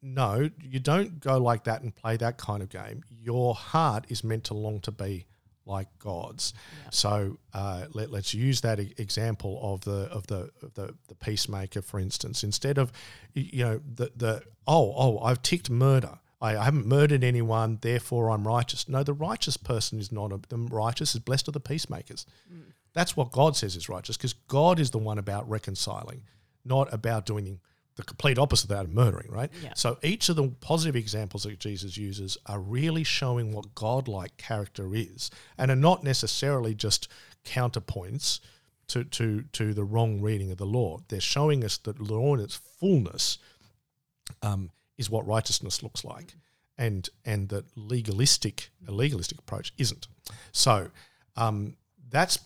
no, 0.00 0.50
you 0.62 0.78
don't 0.78 1.20
go 1.20 1.38
like 1.38 1.64
that 1.64 1.82
and 1.82 1.94
play 1.94 2.16
that 2.16 2.38
kind 2.38 2.62
of 2.62 2.68
game. 2.68 3.02
Your 3.10 3.54
heart 3.54 4.06
is 4.08 4.22
meant 4.22 4.44
to 4.44 4.54
long 4.54 4.80
to 4.80 4.92
be 4.92 5.26
like 5.66 5.88
God's. 5.98 6.52
Yep. 6.84 6.94
So 6.94 7.38
uh, 7.52 7.86
let, 7.92 8.12
us 8.12 8.34
use 8.34 8.60
that 8.62 8.78
example 8.78 9.58
of 9.62 9.80
the 9.82 10.08
of 10.10 10.26
the 10.26 10.50
of 10.62 10.74
the 10.74 10.94
the 11.08 11.14
peacemaker, 11.14 11.82
for 11.82 11.98
instance. 11.98 12.44
Instead 12.44 12.78
of 12.78 12.92
you 13.34 13.64
know 13.64 13.80
the 13.94 14.10
the 14.16 14.42
oh 14.66 14.94
oh 14.96 15.18
I've 15.20 15.42
ticked 15.42 15.70
murder 15.70 16.18
I, 16.44 16.62
haven't 16.62 16.86
murdered 16.86 17.24
anyone, 17.24 17.78
therefore 17.80 18.30
I'm 18.30 18.46
righteous. 18.46 18.88
No, 18.88 19.02
the 19.02 19.14
righteous 19.14 19.56
person 19.56 19.98
is 19.98 20.12
not 20.12 20.30
a, 20.30 20.40
the 20.48 20.58
righteous 20.58 21.14
is 21.14 21.20
blessed 21.20 21.48
are 21.48 21.52
the 21.52 21.60
peacemakers. 21.60 22.26
Mm. 22.52 22.72
That's 22.92 23.16
what 23.16 23.32
God 23.32 23.56
says 23.56 23.76
is 23.76 23.88
righteous 23.88 24.16
because 24.16 24.34
God 24.34 24.78
is 24.78 24.90
the 24.90 24.98
one 24.98 25.18
about 25.18 25.48
reconciling, 25.48 26.22
not 26.64 26.92
about 26.92 27.24
doing 27.24 27.60
the 27.96 28.02
complete 28.02 28.38
opposite 28.38 28.64
of 28.64 28.76
that 28.76 28.84
of 28.84 28.92
murdering, 28.92 29.30
right? 29.30 29.50
Yeah. 29.62 29.72
So 29.74 29.98
each 30.02 30.28
of 30.28 30.36
the 30.36 30.48
positive 30.60 30.96
examples 30.96 31.44
that 31.44 31.58
Jesus 31.58 31.96
uses 31.96 32.36
are 32.46 32.60
really 32.60 33.04
showing 33.04 33.52
what 33.52 33.74
God-like 33.74 34.36
character 34.36 34.94
is 34.94 35.30
and 35.58 35.70
are 35.70 35.76
not 35.76 36.04
necessarily 36.04 36.74
just 36.74 37.08
counterpoints 37.44 38.40
to, 38.88 39.04
to, 39.04 39.44
to 39.52 39.74
the 39.74 39.84
wrong 39.84 40.20
reading 40.20 40.50
of 40.50 40.58
the 40.58 40.66
law. 40.66 40.98
They're 41.08 41.20
showing 41.20 41.64
us 41.64 41.78
that 41.78 42.00
law 42.00 42.34
in 42.34 42.40
its 42.40 42.56
fullness 42.56 43.38
um,– 44.42 44.70
is 44.96 45.10
what 45.10 45.26
righteousness 45.26 45.82
looks 45.82 46.04
like, 46.04 46.36
and 46.78 47.08
and 47.24 47.48
that 47.48 47.64
legalistic 47.76 48.70
a 48.86 48.92
legalistic 48.92 49.38
approach 49.40 49.72
isn't. 49.76 50.06
So 50.52 50.92
um, 51.34 51.76
that's 52.10 52.38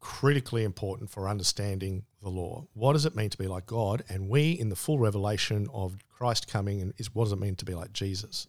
critically 0.00 0.64
important 0.64 1.08
for 1.08 1.28
understanding 1.28 2.02
the 2.26 2.30
law. 2.30 2.66
What 2.74 2.94
does 2.94 3.06
it 3.06 3.14
mean 3.14 3.30
to 3.30 3.38
be 3.38 3.46
like 3.46 3.66
God? 3.66 4.02
And 4.08 4.28
we, 4.28 4.50
in 4.50 4.68
the 4.68 4.76
full 4.76 4.98
revelation 4.98 5.68
of 5.72 5.96
Christ 6.08 6.48
coming, 6.48 6.80
and 6.80 6.92
is 6.98 7.14
what 7.14 7.24
does 7.24 7.32
it 7.32 7.38
mean 7.38 7.54
to 7.56 7.64
be 7.64 7.74
like 7.74 7.92
Jesus? 7.92 8.48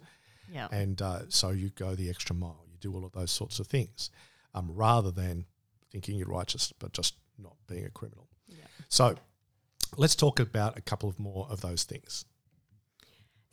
Yeah. 0.52 0.68
And 0.72 1.00
uh, 1.02 1.20
so 1.30 1.52
you 1.52 1.70
go 1.70 1.94
the 1.94 2.10
extra 2.10 2.36
mile. 2.36 2.66
You 2.72 2.78
do 2.80 2.94
all 2.96 3.06
of 3.06 3.12
those 3.12 3.32
sorts 3.32 3.60
of 3.60 3.68
things, 3.68 4.10
um, 4.56 4.72
rather 4.74 5.12
than 5.12 5.46
thinking 5.92 6.18
you're 6.18 6.28
righteous 6.28 6.74
but 6.80 6.92
just 6.92 7.16
not 7.38 7.56
being 7.68 7.86
a 7.86 7.90
criminal. 7.90 8.28
Yeah. 8.48 8.66
So 8.90 9.16
let's 9.96 10.16
talk 10.16 10.40
about 10.40 10.78
a 10.78 10.82
couple 10.82 11.08
of 11.08 11.20
more 11.20 11.48
of 11.50 11.62
those 11.62 11.84
things. 11.84 12.26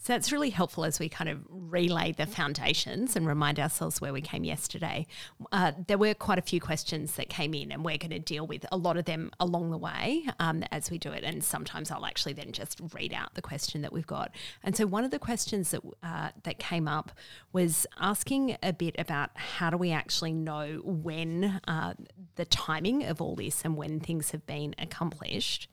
So 0.05 0.13
that's 0.13 0.33
really 0.33 0.51
helpful 0.51 0.85
as 0.85 1.01
we 1.01 1.09
kind 1.09 1.31
of 1.31 1.39
relay 1.49 2.13
the 2.13 2.27
foundations 2.27 3.17
and 3.17 3.27
remind 3.27 3.59
ourselves 3.59 4.03
where 4.03 4.13
we 4.13 4.21
came 4.21 4.45
yesterday. 4.45 5.07
Uh, 5.51 5.73
there 5.87 5.97
were 5.97 6.13
quite 6.13 6.39
a 6.39 6.43
few 6.43 6.61
questions 6.61 7.15
that 7.15 7.31
came 7.31 7.55
in, 7.55 7.73
and 7.73 7.83
we're 7.83 7.97
going 7.97 8.11
to 8.11 8.19
deal 8.19 8.47
with 8.47 8.67
a 8.71 8.77
lot 8.77 8.99
of 8.99 9.07
them 9.07 9.31
along 9.41 9.71
the 9.71 9.79
way 9.79 10.27
um, 10.41 10.63
as 10.71 10.91
we 10.91 10.99
do 10.99 11.11
it. 11.11 11.25
And 11.25 11.43
sometimes 11.43 11.91
I'll 11.91 12.05
actually 12.05 12.35
then 12.35 12.53
just 12.53 12.83
read 12.93 13.15
out 13.15 13.33
the 13.33 13.41
question 13.41 13.81
that 13.81 13.95
we've 13.95 14.07
got. 14.07 14.35
And 14.63 14.77
so 14.77 14.87
one 14.87 15.05
of 15.05 15.11
the 15.11 15.19
questions 15.19 15.71
that 15.71 15.81
uh, 16.03 16.29
that 16.43 16.59
came 16.59 16.87
up 16.87 17.11
was 17.55 17.87
asking 17.99 18.59
a 18.63 18.75
bit 18.75 18.97
about 18.99 19.31
how 19.37 19.71
do 19.71 19.79
we 19.79 19.91
actually 19.91 20.35
know 20.35 20.83
when 20.85 21.63
uh, 21.67 21.95
the 22.37 22.45
timing 22.45 23.05
of 23.05 23.23
all 23.23 23.37
this 23.37 23.63
and 23.65 23.75
when 23.75 24.01
things 24.01 24.33
have 24.33 24.45
been 24.45 24.75
accomplished. 24.79 25.67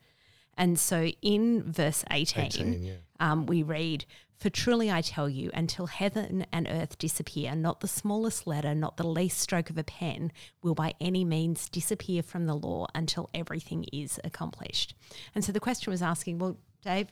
And 0.62 0.78
so 0.78 1.08
in 1.24 1.64
verse 1.64 2.06
18, 2.12 2.46
18 2.46 2.84
yeah. 2.84 2.94
um, 3.20 3.48
we 3.48 3.64
read, 3.64 4.06
For 4.38 4.52
truly 4.52 4.92
I 4.92 5.02
tell 5.02 5.28
you, 5.28 5.50
until 5.56 5.88
heaven 5.88 6.46
and 6.54 6.68
earth 6.70 7.00
disappear, 7.00 7.56
not 7.56 7.80
the 7.80 7.88
smallest 7.88 8.46
letter, 8.46 8.76
not 8.76 8.96
the 8.96 9.08
least 9.08 9.40
stroke 9.40 9.72
of 9.72 9.80
a 9.80 9.84
pen 9.84 10.32
will 10.62 10.76
by 10.76 10.94
any 11.02 11.26
means 11.26 11.68
disappear 11.68 12.22
from 12.22 12.46
the 12.46 12.54
law 12.54 12.86
until 12.94 13.28
everything 13.34 13.86
is 13.92 14.20
accomplished. 14.24 14.94
And 15.34 15.44
so 15.44 15.52
the 15.52 15.60
question 15.60 15.90
was 15.90 16.04
asking, 16.04 16.38
Well, 16.38 16.58
Dave, 16.84 17.08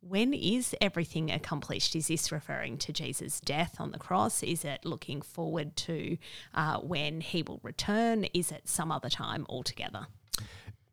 when 0.00 0.32
is 0.32 0.74
everything 0.80 1.30
accomplished? 1.30 1.94
Is 1.94 2.06
this 2.06 2.32
referring 2.32 2.78
to 2.78 2.92
Jesus' 2.94 3.38
death 3.38 3.76
on 3.78 3.90
the 3.90 3.98
cross? 3.98 4.42
Is 4.42 4.64
it 4.64 4.86
looking 4.86 5.20
forward 5.20 5.76
to 5.76 6.16
uh, 6.54 6.78
when 6.78 7.20
he 7.20 7.42
will 7.42 7.60
return? 7.62 8.24
Is 8.32 8.50
it 8.50 8.66
some 8.66 8.90
other 8.90 9.10
time 9.10 9.44
altogether? 9.50 10.06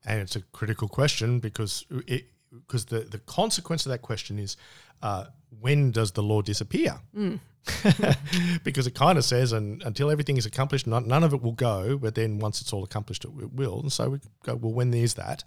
And 0.05 0.19
it's 0.19 0.35
a 0.35 0.41
critical 0.51 0.87
question 0.87 1.39
because 1.39 1.85
it 2.07 2.25
because 2.67 2.85
the 2.85 2.99
the 2.99 3.19
consequence 3.19 3.85
of 3.85 3.91
that 3.91 4.01
question 4.01 4.39
is 4.39 4.57
uh, 5.01 5.25
when 5.59 5.91
does 5.91 6.11
the 6.11 6.23
law 6.23 6.41
disappear? 6.41 6.99
Mm. 7.15 7.39
because 8.63 8.87
it 8.87 8.95
kind 8.95 9.17
of 9.17 9.23
says, 9.23 9.51
and 9.51 9.83
until 9.83 10.09
everything 10.09 10.37
is 10.37 10.45
accomplished, 10.45 10.87
none, 10.87 11.07
none, 11.07 11.23
of 11.23 11.33
it 11.33 11.41
will 11.41 11.51
go. 11.51 11.97
But 11.97 12.15
then 12.15 12.39
once 12.39 12.61
it's 12.61 12.73
all 12.73 12.83
accomplished, 12.83 13.23
it 13.23 13.31
will. 13.31 13.81
And 13.81 13.91
so 13.91 14.09
we 14.09 14.19
go, 14.43 14.55
well, 14.55 14.73
when 14.73 14.91
there's 14.91 15.13
that. 15.15 15.43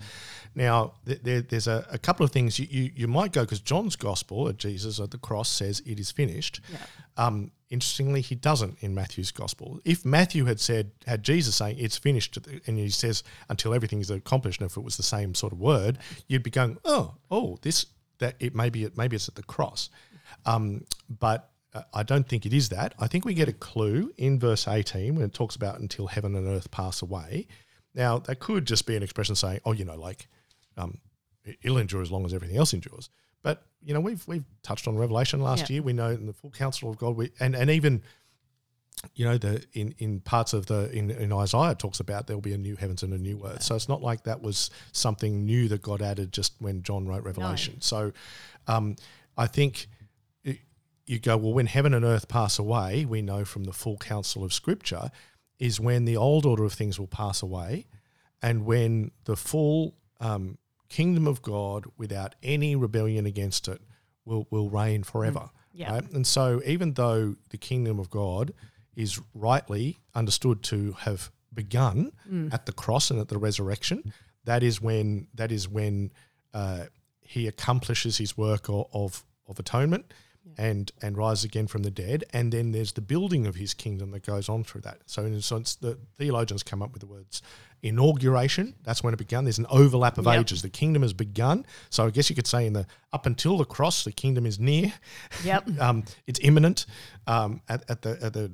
Now, 0.55 0.93
th- 1.07 1.21
there, 1.23 1.43
there's 1.43 1.67
a, 1.67 1.85
a, 1.91 1.99
couple 1.99 2.25
of 2.25 2.31
things 2.31 2.59
you, 2.59 2.67
you, 2.71 2.91
you 2.95 3.09
might 3.09 3.33
go 3.33 3.43
because 3.43 3.61
John's 3.61 3.97
gospel 3.97 4.49
at 4.49 4.59
Jesus 4.59 5.01
at 5.01 5.11
the 5.11 5.19
cross 5.19 5.49
says 5.49 5.83
it 5.85 5.99
is 5.99 6.13
finished. 6.13 6.61
Yeah. 6.71 6.79
Um, 7.17 7.51
interestingly, 7.71 8.21
he 8.21 8.37
doesn't 8.37 8.79
in 8.81 8.95
Matthew's 8.95 9.33
gospel. 9.33 9.81
If 9.85 10.05
Matthew 10.05 10.45
had 10.45 10.61
said, 10.61 10.93
had 11.07 11.25
Jesus 11.25 11.57
saying 11.57 11.79
it's 11.79 11.97
finished, 11.97 12.39
and 12.67 12.79
he 12.79 12.91
says 12.91 13.25
until 13.49 13.75
everything 13.75 14.01
is 14.01 14.11
accomplished, 14.11 14.61
and 14.61 14.71
if 14.71 14.77
it 14.77 14.85
was 14.85 14.97
the 14.97 15.03
same 15.03 15.35
sort 15.35 15.53
of 15.53 15.59
word, 15.59 15.99
you'd 16.29 16.45
be 16.45 16.51
going, 16.51 16.79
oh, 16.85 17.15
oh, 17.31 17.59
this 17.63 17.87
that 18.19 18.37
it 18.41 18.55
maybe 18.55 18.85
it 18.85 18.97
maybe 18.97 19.17
it's 19.17 19.29
at 19.29 19.35
the 19.35 19.43
cross. 19.43 19.91
Um, 20.47 20.85
but 21.09 21.51
uh, 21.75 21.83
I 21.93 22.03
don't 22.03 22.29
think 22.29 22.47
it 22.47 22.53
is 22.53 22.69
that. 22.71 22.95
I 22.99 23.07
think 23.07 23.25
we 23.25 23.35
get 23.35 23.49
a 23.49 23.53
clue 23.53 24.13
in 24.17 24.39
verse 24.39 24.69
18 24.69 25.17
when 25.17 25.25
it 25.25 25.35
talks 25.35 25.57
about 25.57 25.81
until 25.81 26.07
heaven 26.07 26.35
and 26.37 26.47
earth 26.47 26.71
pass 26.71 27.03
away. 27.03 27.47
Now, 27.95 28.19
that 28.19 28.41
could 28.41 28.67
just 28.67 28.87
be 28.87 28.97
an 28.97 29.03
expression 29.03 29.35
saying, 29.35 29.61
oh, 29.65 29.73
you 29.73 29.85
know, 29.85 29.97
like 29.97 30.29
um, 30.77 30.99
it'll 31.63 31.79
endure 31.79 32.03
as 32.03 32.11
long 32.11 32.25
as 32.25 32.35
everything 32.35 32.57
else 32.57 32.73
endures. 32.73 33.11
But, 33.43 33.63
you 33.83 33.93
know, 33.93 34.01
we've, 34.01 34.27
we've 34.27 34.45
touched 34.63 34.89
on 34.89 34.97
Revelation 34.97 35.41
last 35.41 35.69
year. 35.69 35.83
We 35.83 35.93
know 35.93 36.11
in 36.11 36.27
the 36.27 36.33
full 36.33 36.51
counsel 36.51 36.91
of 36.91 36.97
God, 36.97 37.15
we, 37.15 37.31
and, 37.39 37.55
and 37.55 37.71
even, 37.71 38.03
you 39.15 39.25
know, 39.25 39.39
the 39.39 39.65
in, 39.73 39.95
in 39.99 40.21
parts 40.21 40.53
of 40.53 40.67
the, 40.67 40.91
in, 40.93 41.11
in 41.11 41.33
Isaiah, 41.33 41.71
it 41.71 41.79
talks 41.79 42.01
about 42.01 42.27
there'll 42.27 42.41
be 42.41 42.55
a 42.55 42.59
new 42.59 42.77
heavens 42.77 43.03
and 43.03 43.13
a 43.13 43.19
new 43.19 43.45
earth. 43.47 43.63
So 43.63 43.75
it's 43.75 43.89
not 43.89 44.03
like 44.03 44.25
that 44.25 44.43
was 44.43 44.71
something 44.93 45.45
new 45.45 45.69
that 45.69 45.83
God 45.83 46.03
added 46.03 46.33
just 46.33 46.55
when 46.59 46.83
John 46.83 47.07
wrote 47.07 47.25
Revelation. 47.25 47.75
No. 47.77 47.81
So 47.81 48.13
um, 48.67 48.97
I 49.37 49.47
think– 49.47 49.89
you 51.07 51.19
go, 51.19 51.37
well, 51.37 51.53
when 51.53 51.67
heaven 51.67 51.93
and 51.93 52.05
earth 52.05 52.29
pass 52.29 52.59
away, 52.59 53.05
we 53.05 53.21
know 53.21 53.45
from 53.45 53.65
the 53.65 53.73
full 53.73 53.97
counsel 53.99 54.43
of 54.43 54.53
Scripture, 54.53 55.11
is 55.59 55.79
when 55.79 56.05
the 56.05 56.17
old 56.17 56.47
order 56.47 56.65
of 56.65 56.73
things 56.73 56.99
will 56.99 57.07
pass 57.07 57.43
away 57.43 57.87
and 58.43 58.65
when 58.65 59.11
the 59.25 59.37
full 59.37 59.95
um, 60.21 60.59
kingdom 60.89 61.27
of 61.27 61.43
God, 61.43 61.85
without 61.97 62.35
any 62.43 62.75
rebellion 62.75 63.27
against 63.27 63.69
it, 63.69 63.81
will, 64.25 64.47
will 64.51 64.71
reign 64.71 65.03
forever. 65.03 65.41
Mm, 65.41 65.51
yeah. 65.73 65.93
Right? 65.93 66.13
And 66.13 66.27
so, 66.27 66.63
even 66.65 66.95
though 66.95 67.37
the 67.51 67.59
kingdom 67.59 67.99
of 67.99 68.11
God 68.11 68.55
is 68.97 69.21
rightly 69.35 69.99
understood 70.15 70.63
to 70.65 70.93
have 71.01 71.31
begun 71.53 72.13
mm. 72.31 72.53
at 72.53 72.67
the 72.67 72.73
cross 72.73 73.11
and 73.11 73.21
at 73.21 73.29
the 73.29 73.39
resurrection, 73.39 74.13
that 74.45 74.63
is 74.63 74.81
when 74.81 75.29
that 75.35 75.51
is 75.53 75.69
when 75.69 76.13
uh, 76.53 76.85
he 77.21 77.47
accomplishes 77.49 78.19
his 78.19 78.37
work 78.37 78.69
of, 78.69 78.87
of, 78.93 79.25
of 79.49 79.59
atonement 79.59 80.13
and 80.57 80.93
and 81.03 81.17
rise 81.17 81.45
again 81.45 81.67
from 81.67 81.83
the 81.83 81.91
dead. 81.91 82.25
And 82.33 82.53
then 82.53 82.73
there's 82.73 82.93
the 82.93 83.01
building 83.01 83.47
of 83.47 83.57
his 83.57 83.75
kingdom 83.75 84.11
that 84.13 84.25
goes 84.25 84.49
on 84.49 84.65
through 84.65 84.83
that. 84.83 84.99
So 85.07 85.25
in 85.25 85.35
a 85.35 85.43
sense, 85.43 85.75
the 85.75 85.99
theologians 86.17 86.63
come 86.63 86.83
up 86.83 86.93
with 86.93 87.01
the 87.01 87.07
words 87.07 87.43
inauguration. 87.83 88.75
That's 88.83 89.03
when 89.03 89.13
it 89.13 89.19
began. 89.19 89.45
There's 89.45 89.59
an 89.59 89.67
overlap 89.69 90.17
of 90.17 90.25
yep. 90.25 90.41
ages. 90.41 90.63
The 90.63 90.71
kingdom 90.71 91.03
has 91.03 91.13
begun. 91.13 91.67
So 91.91 92.07
I 92.07 92.11
guess 92.11 92.31
you 92.31 92.37
could 92.37 92.47
say 92.47 92.67
in 92.67 92.73
the 92.73 92.87
up 93.13 93.27
until 93.27 93.59
the 93.59 93.67
cross, 93.67 94.05
the 94.05 94.13
kingdom 94.13 94.47
is 94.47 94.59
near. 94.59 94.93
Yep. 95.45 95.69
um, 95.81 96.05
it's 96.27 96.41
imminent. 96.43 96.87
Um, 97.27 97.61
at, 97.69 97.89
at 97.91 98.03
the 98.03 98.19
at 98.23 98.33
the 98.33 98.53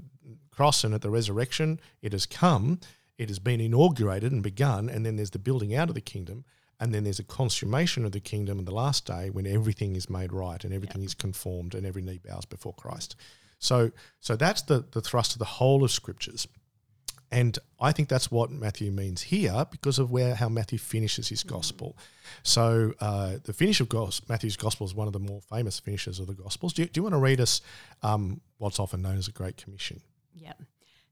cross 0.50 0.84
and 0.84 0.94
at 0.94 1.02
the 1.02 1.10
resurrection, 1.10 1.80
it 2.02 2.12
has 2.12 2.26
come. 2.26 2.80
It 3.18 3.28
has 3.28 3.38
been 3.38 3.60
inaugurated 3.60 4.32
and 4.32 4.42
begun, 4.42 4.88
and 4.88 5.04
then 5.04 5.16
there's 5.16 5.30
the 5.30 5.38
building 5.38 5.74
out 5.74 5.90
of 5.90 5.94
the 5.94 6.00
kingdom 6.00 6.44
and 6.80 6.94
then 6.94 7.04
there's 7.04 7.18
a 7.18 7.24
consummation 7.24 8.06
of 8.06 8.12
the 8.12 8.20
kingdom 8.20 8.58
in 8.58 8.64
the 8.64 8.74
last 8.74 9.06
day 9.06 9.28
when 9.28 9.46
everything 9.46 9.94
is 9.94 10.08
made 10.08 10.32
right 10.32 10.64
and 10.64 10.72
everything 10.72 11.02
is 11.04 11.14
conformed 11.14 11.74
and 11.74 11.86
every 11.86 12.00
knee 12.00 12.18
bows 12.26 12.46
before 12.46 12.72
Christ. 12.72 13.16
So, 13.58 13.92
so 14.20 14.34
that's 14.34 14.62
the, 14.62 14.86
the 14.90 15.02
thrust 15.02 15.32
of 15.32 15.38
the 15.38 15.44
whole 15.44 15.84
of 15.84 15.90
scriptures. 15.90 16.48
And 17.30 17.58
I 17.78 17.92
think 17.92 18.08
that's 18.08 18.30
what 18.30 18.50
Matthew 18.50 18.90
means 18.90 19.22
here 19.22 19.66
because 19.70 19.98
of 19.98 20.10
where 20.10 20.34
how 20.34 20.48
Matthew 20.48 20.78
finishes 20.78 21.28
his 21.28 21.44
mm. 21.44 21.50
gospel. 21.50 21.96
So 22.42 22.94
uh, 22.98 23.36
the 23.44 23.52
finish 23.52 23.80
of 23.80 23.88
Gos- 23.88 24.22
Matthew's 24.28 24.56
gospel 24.56 24.86
is 24.86 24.94
one 24.94 25.06
of 25.06 25.12
the 25.12 25.20
more 25.20 25.40
famous 25.42 25.78
finishes 25.78 26.18
of 26.18 26.26
the 26.26 26.34
gospels. 26.34 26.72
Do 26.72 26.82
you, 26.82 26.88
do 26.88 26.98
you 26.98 27.02
want 27.02 27.14
to 27.14 27.20
read 27.20 27.40
us 27.40 27.60
um, 28.02 28.40
what's 28.58 28.80
often 28.80 29.02
known 29.02 29.16
as 29.18 29.28
a 29.28 29.32
Great 29.32 29.58
Commission? 29.58 30.00
Yep. 30.34 30.62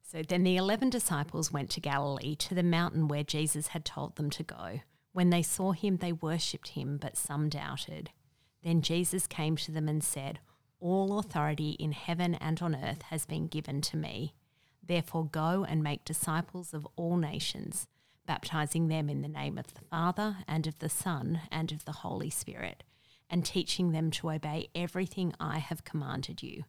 So 0.02 0.22
then 0.22 0.42
the 0.42 0.56
11 0.56 0.90
disciples 0.90 1.52
went 1.52 1.68
to 1.70 1.80
Galilee 1.80 2.34
to 2.36 2.54
the 2.54 2.62
mountain 2.62 3.06
where 3.06 3.22
Jesus 3.22 3.68
had 3.68 3.84
told 3.84 4.16
them 4.16 4.30
to 4.30 4.42
go. 4.42 4.80
When 5.12 5.30
they 5.30 5.42
saw 5.42 5.72
him, 5.72 5.96
they 5.96 6.12
worshipped 6.12 6.68
him, 6.68 6.98
but 6.98 7.16
some 7.16 7.48
doubted. 7.48 8.10
Then 8.62 8.82
Jesus 8.82 9.26
came 9.26 9.56
to 9.56 9.72
them 9.72 9.88
and 9.88 10.02
said, 10.02 10.40
All 10.80 11.18
authority 11.18 11.70
in 11.70 11.92
heaven 11.92 12.34
and 12.34 12.60
on 12.60 12.74
earth 12.74 13.02
has 13.02 13.26
been 13.26 13.46
given 13.46 13.80
to 13.82 13.96
me. 13.96 14.34
Therefore, 14.82 15.26
go 15.26 15.64
and 15.68 15.82
make 15.82 16.04
disciples 16.04 16.72
of 16.72 16.86
all 16.96 17.16
nations, 17.16 17.86
baptizing 18.26 18.88
them 18.88 19.08
in 19.08 19.22
the 19.22 19.28
name 19.28 19.58
of 19.58 19.74
the 19.74 19.82
Father, 19.90 20.38
and 20.46 20.66
of 20.66 20.78
the 20.78 20.88
Son, 20.88 21.42
and 21.50 21.72
of 21.72 21.84
the 21.84 21.92
Holy 21.92 22.30
Spirit, 22.30 22.84
and 23.30 23.44
teaching 23.44 23.92
them 23.92 24.10
to 24.12 24.30
obey 24.30 24.68
everything 24.74 25.34
I 25.38 25.58
have 25.58 25.84
commanded 25.84 26.42
you. 26.42 26.64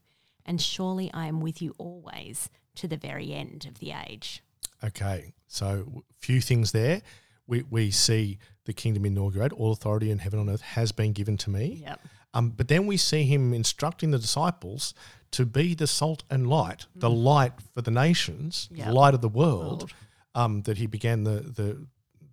And 0.46 0.62
surely 0.62 1.12
I 1.14 1.28
am 1.28 1.42
with 1.42 1.62
you 1.62 1.76
always 1.78 2.50
to 2.76 2.88
the 2.88 2.98
very 2.98 3.34
end 3.34 3.66
of 3.66 3.80
the 3.80 3.94
age. 4.08 4.42
Okay, 4.84 5.34
so 5.48 6.04
few 6.18 6.42
things 6.42 6.72
there. 6.72 7.02
We, 7.50 7.64
we 7.70 7.92
see 7.92 8.38
the 8.66 8.74
kingdom 8.74 9.06
inaugurate. 9.06 9.52
All 9.54 9.72
authority 9.72 10.12
in 10.12 10.20
heaven 10.20 10.40
and 10.40 10.50
earth 10.50 10.62
has 10.62 10.92
been 10.92 11.12
given 11.14 11.36
to 11.38 11.50
me. 11.50 11.82
Yep. 11.84 12.00
Um, 12.36 12.50
but 12.52 12.68
then 12.68 12.86
we 12.86 12.96
see 12.98 13.24
him 13.24 13.54
instructing 13.54 14.12
the 14.12 14.20
disciples 14.20 14.94
to 15.32 15.46
be 15.46 15.74
the 15.74 15.88
salt 15.88 16.24
and 16.30 16.48
light, 16.48 16.86
the 16.96 17.10
light 17.10 17.54
for 17.74 17.82
the 17.82 17.92
nations, 17.92 18.70
Yep. 18.72 18.88
the 18.88 18.94
light 18.94 19.14
of 19.16 19.22
the 19.22 19.30
world, 19.30 19.82
World. 19.82 19.94
um, 20.36 20.62
that 20.64 20.78
he 20.78 20.86
began 20.88 21.24
the, 21.24 21.42
the 21.42 21.88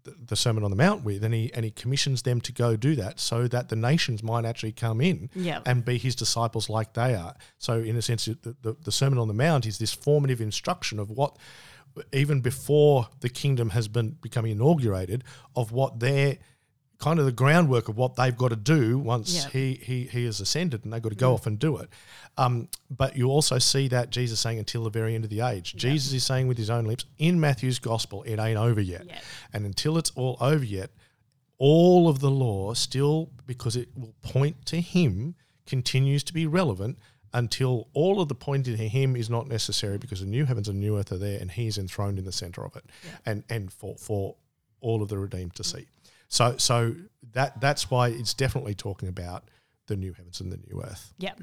the- 0.04 0.14
the 0.24 0.36
Sermon 0.36 0.62
on 0.62 0.70
the 0.70 0.76
Mount 0.76 1.02
with, 1.02 1.24
and 1.24 1.34
he 1.34 1.52
and 1.52 1.64
he 1.64 1.72
commissions 1.72 2.22
them 2.22 2.40
to 2.42 2.52
go 2.52 2.76
do 2.76 2.94
that, 2.94 3.18
so 3.18 3.48
that 3.48 3.70
the 3.70 3.74
nations 3.74 4.22
might 4.22 4.44
actually 4.44 4.70
come 4.70 5.00
in 5.00 5.28
Yep. 5.34 5.62
and 5.66 5.84
be 5.84 5.98
his 5.98 6.14
disciples 6.14 6.68
like 6.70 6.92
they 6.92 7.14
are. 7.16 7.34
So, 7.58 7.80
in 7.80 7.96
a 7.96 8.02
sense, 8.02 8.26
the, 8.26 8.54
the, 8.62 8.76
the 8.84 8.92
Sermon 8.92 9.18
on 9.18 9.26
the 9.26 9.34
Mount 9.34 9.66
is 9.66 9.78
this 9.78 9.92
formative 9.92 10.40
instruction 10.40 11.00
of 11.00 11.10
what, 11.10 11.36
even 12.12 12.40
before 12.40 13.08
the 13.20 13.28
kingdom 13.28 13.70
has 13.70 13.88
been 13.88 14.10
becoming 14.20 14.52
inaugurated, 14.52 15.24
of 15.54 15.72
what 15.72 16.00
their 16.00 16.38
kind 16.98 17.18
of 17.18 17.26
the 17.26 17.32
groundwork 17.32 17.88
of 17.88 17.96
what 17.98 18.16
they've 18.16 18.38
got 18.38 18.48
to 18.48 18.56
do 18.56 18.98
once 18.98 19.34
Yeah. 19.34 19.50
he, 19.50 19.74
he 19.74 20.04
he 20.04 20.24
has 20.24 20.40
ascended 20.40 20.82
and 20.82 20.92
they've 20.92 21.02
got 21.02 21.10
to 21.10 21.14
go 21.14 21.34
off 21.34 21.46
and 21.46 21.58
do 21.58 21.76
it. 21.76 21.90
Um, 22.38 22.68
but 22.90 23.16
you 23.18 23.28
also 23.28 23.58
see 23.58 23.88
that 23.88 24.08
Jesus 24.10 24.40
saying 24.40 24.58
until 24.58 24.82
the 24.84 24.90
very 24.90 25.14
end 25.14 25.24
of 25.24 25.28
the 25.30 25.40
age. 25.40 25.74
Jesus 25.76 26.12
is 26.14 26.24
saying 26.24 26.48
with 26.48 26.56
his 26.56 26.70
own 26.70 26.84
lips 26.86 27.04
in 27.18 27.38
Matthew's 27.38 27.78
gospel, 27.78 28.22
it 28.22 28.38
ain't 28.38 28.58
over 28.58 28.80
yet. 28.80 29.04
Yeah. 29.06 29.18
And 29.52 29.66
until 29.66 29.98
it's 29.98 30.10
all 30.16 30.38
over 30.40 30.64
yet, 30.64 30.90
all 31.58 32.08
of 32.08 32.20
the 32.20 32.30
law 32.30 32.72
still, 32.74 33.30
because 33.46 33.76
it 33.76 33.88
will 33.96 34.14
point 34.22 34.64
to 34.66 34.80
him, 34.80 35.34
continues 35.66 36.22
to 36.24 36.32
be 36.32 36.46
relevant 36.46 36.98
until 37.36 37.88
all 37.92 38.20
of 38.20 38.28
the 38.28 38.34
pointing 38.34 38.76
to 38.76 38.88
him 38.88 39.14
is 39.14 39.30
not 39.30 39.46
necessary 39.46 39.98
because 39.98 40.20
the 40.20 40.26
new 40.26 40.44
heavens 40.44 40.68
and 40.68 40.80
new 40.80 40.98
earth 40.98 41.12
are 41.12 41.18
there 41.18 41.38
and 41.40 41.52
he 41.52 41.66
is 41.66 41.78
enthroned 41.78 42.18
in 42.18 42.24
the 42.24 42.32
center 42.32 42.64
of 42.64 42.74
it 42.74 42.84
and 43.24 43.44
and 43.48 43.72
for 43.72 43.94
for 43.96 44.36
all 44.80 45.02
of 45.02 45.08
the 45.08 45.18
redeemed 45.18 45.54
to 45.54 45.62
see 45.62 45.86
so 46.28 46.56
so 46.56 46.94
that 47.32 47.60
that's 47.60 47.90
why 47.90 48.08
it's 48.08 48.34
definitely 48.34 48.74
talking 48.74 49.08
about 49.08 49.44
the 49.86 49.96
new 49.96 50.12
heavens 50.12 50.40
and 50.40 50.50
the 50.50 50.58
new 50.68 50.82
earth 50.82 51.12
Yep. 51.18 51.42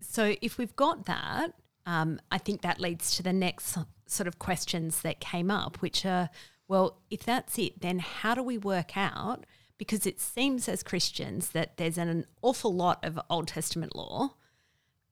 So 0.00 0.34
if 0.42 0.58
we've 0.58 0.76
got 0.76 1.06
that, 1.06 1.52
um, 1.86 2.20
I 2.30 2.38
think 2.38 2.62
that 2.62 2.80
leads 2.80 3.16
to 3.16 3.22
the 3.22 3.32
next 3.32 3.78
sort 4.06 4.26
of 4.26 4.38
questions 4.38 5.02
that 5.02 5.20
came 5.20 5.50
up, 5.50 5.80
which 5.80 6.04
are, 6.04 6.28
well, 6.68 6.98
if 7.10 7.24
that's 7.24 7.58
it, 7.58 7.80
then 7.80 8.00
how 8.00 8.34
do 8.34 8.42
we 8.42 8.58
work 8.58 8.96
out? 8.96 9.44
Because 9.78 10.06
it 10.06 10.20
seems 10.20 10.68
as 10.68 10.82
Christians 10.82 11.50
that 11.50 11.76
there's 11.76 11.98
an 11.98 12.26
awful 12.42 12.74
lot 12.74 13.04
of 13.04 13.18
Old 13.30 13.48
Testament 13.48 13.94
law. 13.94 14.34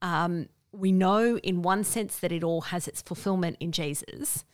Um, 0.05 0.49
we 0.73 0.93
know 0.93 1.39
in 1.39 1.63
one 1.63 1.83
sense 1.85 2.19
that 2.19 2.33
it 2.33 2.45
all 2.45 2.61
has 2.63 2.87
its 2.87 3.01
fulfillment 3.03 3.57
in 3.59 3.73
Jesus, 3.73 4.45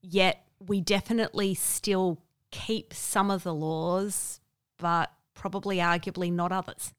yet 0.00 0.46
we 0.58 0.80
definitely 0.80 1.54
still 1.54 2.20
keep 2.50 2.94
some 2.94 3.30
of 3.30 3.42
the 3.42 3.54
laws, 3.54 4.40
but 4.78 5.10
probably 5.34 5.78
arguably 5.78 6.32
not 6.32 6.52
others 6.52 6.92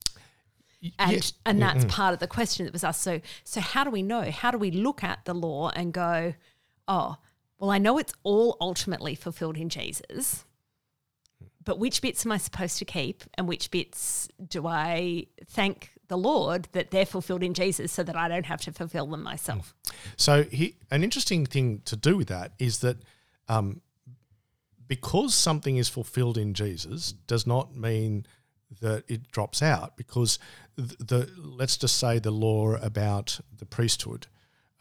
and 0.99 1.13
Yeah. 1.13 1.21
and 1.45 1.62
that's 1.62 1.86
part 1.86 2.13
of 2.13 2.19
the 2.19 2.27
question 2.27 2.65
that 2.65 2.73
was 2.73 2.84
asked. 2.84 3.01
So 3.01 3.21
so 3.43 3.62
how 3.62 3.84
do 3.84 3.89
we 3.89 4.03
know? 4.03 4.29
How 4.31 4.51
do 4.51 4.58
we 4.58 4.71
look 4.71 5.03
at 5.03 5.23
the 5.25 5.34
law 5.34 5.69
and 5.69 5.93
go, 5.93 6.34
oh, 6.88 7.17
well, 7.58 7.71
I 7.71 7.77
know 7.77 7.97
it's 7.97 8.13
all 8.23 8.58
ultimately 8.60 9.15
fulfilled 9.15 9.58
in 9.58 9.69
Jesus, 9.69 10.45
but 11.63 11.79
which 11.79 12.01
bits 12.01 12.25
am 12.25 12.31
I 12.31 12.38
supposed 12.38 12.77
to 12.79 12.86
keep, 12.86 13.23
and 13.36 13.47
which 13.47 13.71
bits 13.71 14.27
do 14.47 14.67
I 14.67 15.27
thank 15.45 15.91
the 16.07 16.17
Lord 16.17 16.67
that 16.71 16.91
they're 16.91 17.05
fulfilled 17.05 17.43
in 17.43 17.53
Jesus, 17.53 17.91
so 17.91 18.03
that 18.03 18.15
I 18.15 18.27
don't 18.27 18.45
have 18.45 18.61
to 18.61 18.71
fulfill 18.71 19.07
them 19.07 19.23
myself? 19.23 19.73
So 20.17 20.43
he, 20.43 20.75
an 20.91 21.03
interesting 21.03 21.45
thing 21.45 21.81
to 21.85 21.95
do 21.95 22.17
with 22.17 22.27
that 22.27 22.53
is 22.59 22.79
that 22.79 22.97
um, 23.47 23.81
because 24.87 25.33
something 25.33 25.77
is 25.77 25.89
fulfilled 25.89 26.37
in 26.37 26.53
Jesus 26.53 27.11
does 27.11 27.47
not 27.47 27.75
mean 27.75 28.25
that 28.81 29.03
it 29.07 29.31
drops 29.31 29.61
out. 29.61 29.97
Because 29.97 30.39
the, 30.75 30.95
the 31.03 31.29
let's 31.37 31.77
just 31.77 31.97
say 31.97 32.19
the 32.19 32.31
law 32.31 32.73
about 32.75 33.39
the 33.57 33.65
priesthood. 33.65 34.27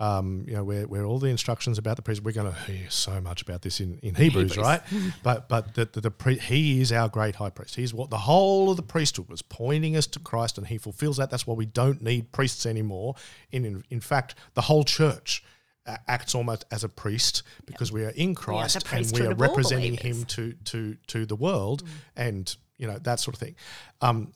Um, 0.01 0.45
you 0.49 0.55
know, 0.55 0.65
where, 0.65 0.89
where 0.89 1.05
all 1.05 1.21
the 1.21 1.29
instructions 1.29 1.79
about 1.79 1.95
the 1.95 2.03
priest, 2.03 2.25
we're 2.25 2.33
going 2.33 2.53
to 2.53 2.61
hear 2.63 2.91
so 2.91 3.21
much 3.21 3.43
about 3.43 3.63
this 3.63 3.79
in, 3.79 4.01
in 4.03 4.17
Hebrews, 4.17 4.55
Hebrews. 4.55 4.59
right? 4.59 4.83
but 5.23 5.49
but 5.49 5.75
the, 5.75 5.85
the, 5.85 6.01
the 6.01 6.11
pre, 6.11 6.37
he 6.37 6.81
is 6.81 6.91
our 6.91 7.09
great 7.09 7.37
high 7.37 7.51
priest. 7.51 7.77
He's 7.77 7.95
what 7.95 8.11
the 8.11 8.19
whole 8.19 8.71
of 8.71 8.77
the 8.77 8.83
priesthood 8.83 9.29
was 9.29 9.41
pointing 9.41 9.97
us 9.97 10.09
to 10.09 10.19
Christ, 10.19 10.59
and 10.59 10.67
he 10.67 10.79
fulfills 10.79 11.19
that. 11.19 11.31
That's 11.31 11.47
why 11.47 11.55
we 11.55 11.67
don't 11.67 12.03
need 12.03 12.33
priests 12.33 12.67
anymore. 12.67 13.15
In 13.53 13.65
in, 13.65 13.85
in 13.89 14.01
fact, 14.01 14.35
the 14.55 14.63
whole 14.63 14.83
church 14.83 15.45
uh, 15.87 15.97
acts 16.09 16.35
almost 16.35 16.65
as 16.71 16.83
a 16.83 16.89
priest 16.89 17.43
because 17.67 17.93
we 17.93 18.05
are 18.05 18.11
in 18.11 18.35
Christ 18.35 18.85
and 18.93 19.11
we 19.13 19.27
are 19.27 19.35
representing 19.35 19.97
him 19.97 20.25
to 20.25 20.55
to 20.65 20.97
to 21.07 21.25
the 21.25 21.37
world, 21.37 21.85
and 22.17 22.55
you 22.79 22.87
know 22.87 22.99
that 22.99 23.21
sort 23.21 23.37
of 23.37 23.41
thing. 23.41 23.55
Um, 24.01 24.33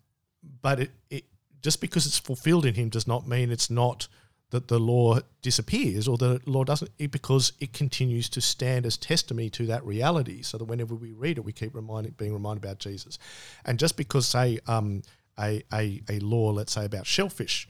but 0.62 0.80
it, 0.80 0.90
it 1.10 1.24
just 1.62 1.80
because 1.80 2.06
it's 2.06 2.18
fulfilled 2.18 2.64
in 2.64 2.74
him 2.74 2.88
does 2.88 3.06
not 3.06 3.26
mean 3.26 3.50
it's 3.50 3.70
not 3.70 4.08
that 4.50 4.68
the 4.68 4.78
law 4.78 5.18
disappears 5.42 6.08
or 6.08 6.16
the 6.16 6.40
law 6.46 6.64
doesn't 6.64 6.90
it, 6.98 7.10
because 7.10 7.52
it 7.60 7.72
continues 7.72 8.28
to 8.30 8.40
stand 8.40 8.86
as 8.86 8.96
testimony 8.96 9.50
to 9.50 9.66
that 9.66 9.84
reality. 9.84 10.42
So 10.42 10.58
that 10.58 10.64
whenever 10.64 10.94
we 10.94 11.12
read 11.12 11.38
it 11.38 11.44
we 11.44 11.52
keep 11.52 11.74
reminding 11.74 12.14
being 12.16 12.32
reminded 12.32 12.64
about 12.64 12.78
jesus. 12.78 13.18
And 13.64 13.78
just 13.78 13.96
because 13.96 14.26
say 14.26 14.58
um, 14.66 15.02
a, 15.38 15.62
a, 15.72 16.02
a 16.08 16.18
law 16.20 16.50
let's 16.50 16.72
say 16.72 16.84
about 16.84 17.06
shellfish 17.06 17.68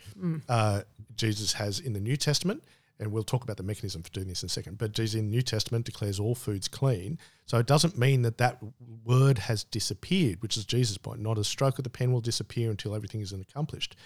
uh, 0.48 0.82
jesus 1.16 1.52
has 1.54 1.80
in 1.80 1.92
the 1.92 2.00
new 2.00 2.16
testament 2.16 2.62
and 3.00 3.12
we'll 3.12 3.22
talk 3.22 3.44
about 3.44 3.56
the 3.56 3.62
mechanism 3.62 4.02
for 4.02 4.10
doing 4.10 4.26
this 4.26 4.42
in 4.42 4.46
a 4.46 4.50
second 4.50 4.78
but 4.78 4.92
jesus 4.92 5.18
in 5.18 5.26
the 5.26 5.36
new 5.36 5.42
testament 5.42 5.84
declares 5.84 6.20
all 6.20 6.34
foods 6.34 6.68
clean. 6.68 7.18
So 7.46 7.58
it 7.58 7.66
doesn't 7.66 7.98
mean 7.98 8.22
that 8.22 8.38
that 8.38 8.58
word 9.04 9.38
has 9.38 9.64
disappeared 9.64 10.42
which 10.42 10.56
is 10.56 10.64
jesus 10.64 10.96
point. 10.98 11.20
Not 11.20 11.38
a 11.38 11.44
stroke 11.44 11.78
of 11.78 11.84
the 11.84 11.90
pen 11.90 12.12
will 12.12 12.20
disappear 12.20 12.70
until 12.70 12.94
everything 12.94 13.20
is 13.20 13.32
accomplished. 13.32 13.96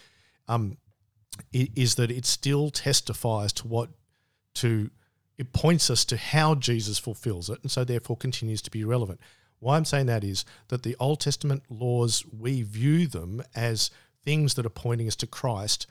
Um, 0.49 0.77
is 1.53 1.95
that 1.97 2.11
it 2.11 2.27
still 2.27 2.71
testifies 2.71 3.53
to 3.55 3.66
what 3.66 3.90
to 4.55 4.90
it 5.38 5.53
points 5.53 5.90
us 5.90 6.05
to 6.05 6.16
how 6.16 6.55
Jesus 6.55 6.99
fulfills 6.99 7.49
it 7.49 7.59
and 7.62 7.71
so 7.71 7.85
therefore 7.85 8.16
continues 8.16 8.62
to 8.62 8.71
be 8.71 8.85
relevant. 8.85 9.21
Why 9.61 9.77
I'm 9.77 9.85
saying 9.85 10.07
that 10.07 10.25
is 10.25 10.45
that 10.68 10.83
the 10.83 10.97
Old 11.01 11.21
Testament 11.21 11.62
laws 11.68 12.25
we 12.38 12.62
view 12.62 13.07
them 13.07 13.42
as 13.55 13.90
things 14.25 14.55
that 14.55 14.66
are 14.66 14.71
pointing 14.71 15.09
us 15.09 15.16
to 15.16 15.27
Christ 15.27 15.87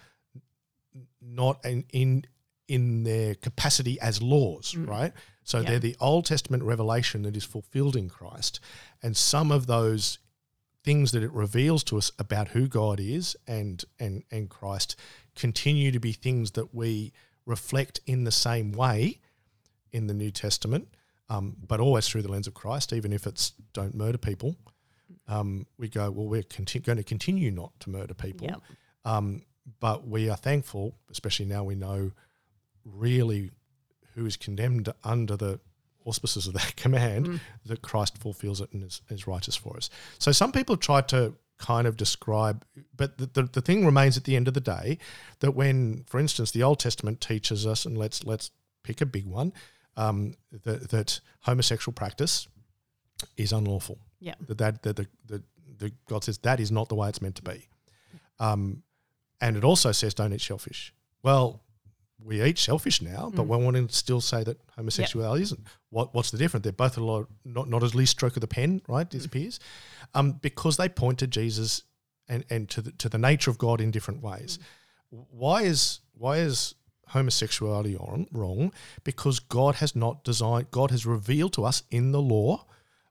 not 1.22 1.64
in 1.66 1.86
in, 1.92 2.26
in 2.68 3.04
their 3.04 3.36
capacity 3.36 4.00
as 4.00 4.22
laws, 4.22 4.74
mm. 4.74 4.88
right? 4.88 5.14
So 5.44 5.60
Yeah. 5.60 5.72
they're 5.72 5.80
the 5.80 5.98
Old 6.00 6.26
Testament 6.26 6.64
revelation 6.64 7.24
that 7.24 7.36
is 7.36 7.44
fulfilled 7.44 7.96
in 7.96 8.10
Christ 8.10 8.60
and 9.02 9.18
some 9.18 9.52
of 9.52 9.68
those 9.68 10.20
things 10.84 11.12
that 11.12 11.24
it 11.24 11.32
reveals 11.32 11.84
to 11.86 11.98
us 11.98 12.12
about 12.18 12.50
who 12.50 12.68
God 12.68 13.00
is 13.00 13.36
and 13.48 13.84
and 14.00 14.24
and 14.32 14.50
Christ 14.50 14.96
continue 15.42 15.92
to 15.92 16.00
be 16.00 16.12
things 16.14 16.52
that 16.52 16.74
we 16.74 17.12
reflect 17.46 18.00
in 18.06 18.24
the 18.24 18.32
same 18.32 18.72
way 18.72 19.20
in 19.92 20.08
the 20.08 20.14
New 20.14 20.32
Testament, 20.32 20.88
um, 21.30 21.58
but 21.68 21.80
always 21.80 22.08
through 22.08 22.22
the 22.22 22.32
lens 22.32 22.48
of 22.48 22.54
Christ. 22.54 22.94
Even 22.94 23.12
if 23.12 23.26
it's 23.26 23.54
don't 23.74 23.96
murder 23.96 24.18
people, 24.18 24.56
um, 25.28 25.66
we 25.78 25.88
go 25.90 26.12
well. 26.12 26.28
We're 26.28 26.44
conti- 26.44 26.80
going 26.80 26.98
to 27.00 27.04
continue 27.04 27.52
not 27.52 27.72
to 27.82 27.90
murder 27.90 28.14
people, 28.14 28.48
Yep. 28.48 28.62
um, 29.06 29.42
but 29.80 30.08
we 30.08 30.30
are 30.30 30.38
thankful, 30.38 30.96
especially 31.10 31.46
now 31.48 31.64
we 31.64 31.76
know 31.76 32.12
really 32.86 33.52
who 34.16 34.26
is 34.26 34.38
condemned 34.38 34.90
under 35.04 35.36
the 35.38 35.60
auspices 36.06 36.48
of 36.48 36.54
that 36.54 36.76
command, 36.84 37.40
that 37.66 37.82
Christ 37.82 38.18
fulfills 38.18 38.62
it 38.62 38.72
and 38.74 38.84
is, 38.84 39.02
is 39.10 39.28
righteous 39.28 39.56
for 39.56 39.78
us. 39.78 39.90
So 40.20 40.32
some 40.32 40.52
people 40.52 40.78
try 40.78 41.02
to 41.02 41.34
kind 41.62 41.88
of 41.88 41.96
describe, 41.96 42.66
but 42.98 43.18
the, 43.18 43.28
the, 43.28 43.44
the 43.44 43.62
thing 43.62 43.86
remains 43.86 44.18
at 44.18 44.26
the 44.26 44.36
end 44.36 44.48
of 44.48 44.54
the 44.54 44.62
day 44.62 44.98
that 45.40 45.52
when, 45.52 46.04
for 46.08 46.20
instance, 46.20 46.52
the 46.52 46.64
Old 46.64 46.80
Testament 46.80 47.22
teaches 47.22 47.66
us, 47.66 47.86
and 47.86 47.98
let's 47.98 48.26
let's 48.26 48.52
pick 48.84 49.00
a 49.00 49.06
big 49.06 49.26
one, 49.26 49.54
um, 49.96 50.34
that, 50.64 50.90
that 50.90 51.22
homosexual 51.42 51.94
practice 51.94 52.48
is 53.38 53.54
unlawful. 53.54 54.00
Yeah. 54.20 54.36
That 54.48 54.58
that 54.58 54.82
that 54.84 54.96
the, 54.96 55.08
the, 55.28 55.44
the 55.78 55.92
God 56.08 56.24
says 56.24 56.40
that 56.40 56.60
is 56.60 56.72
not 56.72 56.90
the 56.90 56.96
way 56.96 57.08
it's 57.10 57.22
meant 57.22 57.36
to 57.36 57.44
be. 57.44 57.68
Um, 58.40 58.84
and 59.40 59.56
it 59.56 59.64
also 59.64 59.92
says 59.92 60.14
don't 60.14 60.34
eat 60.34 60.42
shellfish. 60.42 60.94
Well, 61.24 61.62
we 62.24 62.42
eat 62.44 62.58
shellfish 62.58 63.02
now, 63.02 63.32
but 63.34 63.46
Mm. 63.46 63.48
we're 63.48 63.58
wanting 63.58 63.88
to 63.88 63.94
still 63.96 64.22
say 64.22 64.44
that 64.44 64.58
homosexuality 64.78 65.44
isn't. 65.44 65.68
What 65.90 66.14
what's 66.14 66.32
the 66.32 66.38
difference? 66.38 66.64
They're 66.64 66.72
both 66.72 66.98
a 66.98 67.04
lot 67.04 67.28
not 67.44 67.68
not 67.70 67.84
as 67.84 67.96
least 67.96 68.12
stroke 68.12 68.36
of 68.38 68.42
the 68.42 68.48
pen, 68.48 68.82
right? 68.88 69.08
Mm. 69.08 69.12
Disappears, 69.12 69.60
um, 70.14 70.34
because 70.34 70.78
they 70.78 70.90
point 70.90 71.20
to 71.20 71.28
Jesus 71.28 71.84
and 72.28 72.46
and 72.50 72.70
to 72.70 72.82
the, 72.82 72.92
to 72.94 73.10
the 73.10 73.18
nature 73.18 73.50
of 73.52 73.58
God 73.58 73.82
in 73.82 73.92
different 73.92 74.22
ways. 74.22 74.60
Mm. 75.14 75.26
Why 75.32 75.64
is 75.64 76.00
why 76.14 76.38
is 76.38 76.76
homosexuality 77.08 77.96
wrong? 77.98 78.28
Wrong 78.32 78.72
because 79.04 79.40
God 79.40 79.76
has 79.76 79.96
not 79.96 80.24
designed. 80.24 80.72
God 80.72 80.92
has 80.92 81.06
revealed 81.06 81.54
to 81.54 81.66
us 81.66 81.84
in 81.92 82.12
the 82.12 82.22
law, 82.22 82.66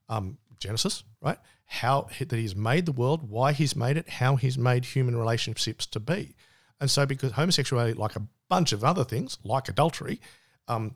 um, 0.09 0.39
Genesis, 0.59 1.05
right? 1.21 1.39
How 1.67 2.09
that 2.19 2.33
He's 2.33 2.57
made 2.57 2.87
the 2.87 2.93
world, 2.93 3.29
why 3.29 3.53
He's 3.53 3.77
made 3.77 3.97
it, 3.97 4.09
how 4.09 4.37
He's 4.37 4.57
made 4.59 4.85
human 4.87 5.17
relationships 5.17 5.87
to 5.87 6.01
be. 6.01 6.35
And 6.81 6.91
so, 6.91 7.05
because 7.07 7.33
homosexuality, 7.33 7.95
like 7.95 8.17
a 8.17 8.23
bunch 8.49 8.73
of 8.73 8.83
other 8.85 9.05
things, 9.05 9.39
like 9.45 9.69
adultery, 9.69 10.21
um, 10.69 10.95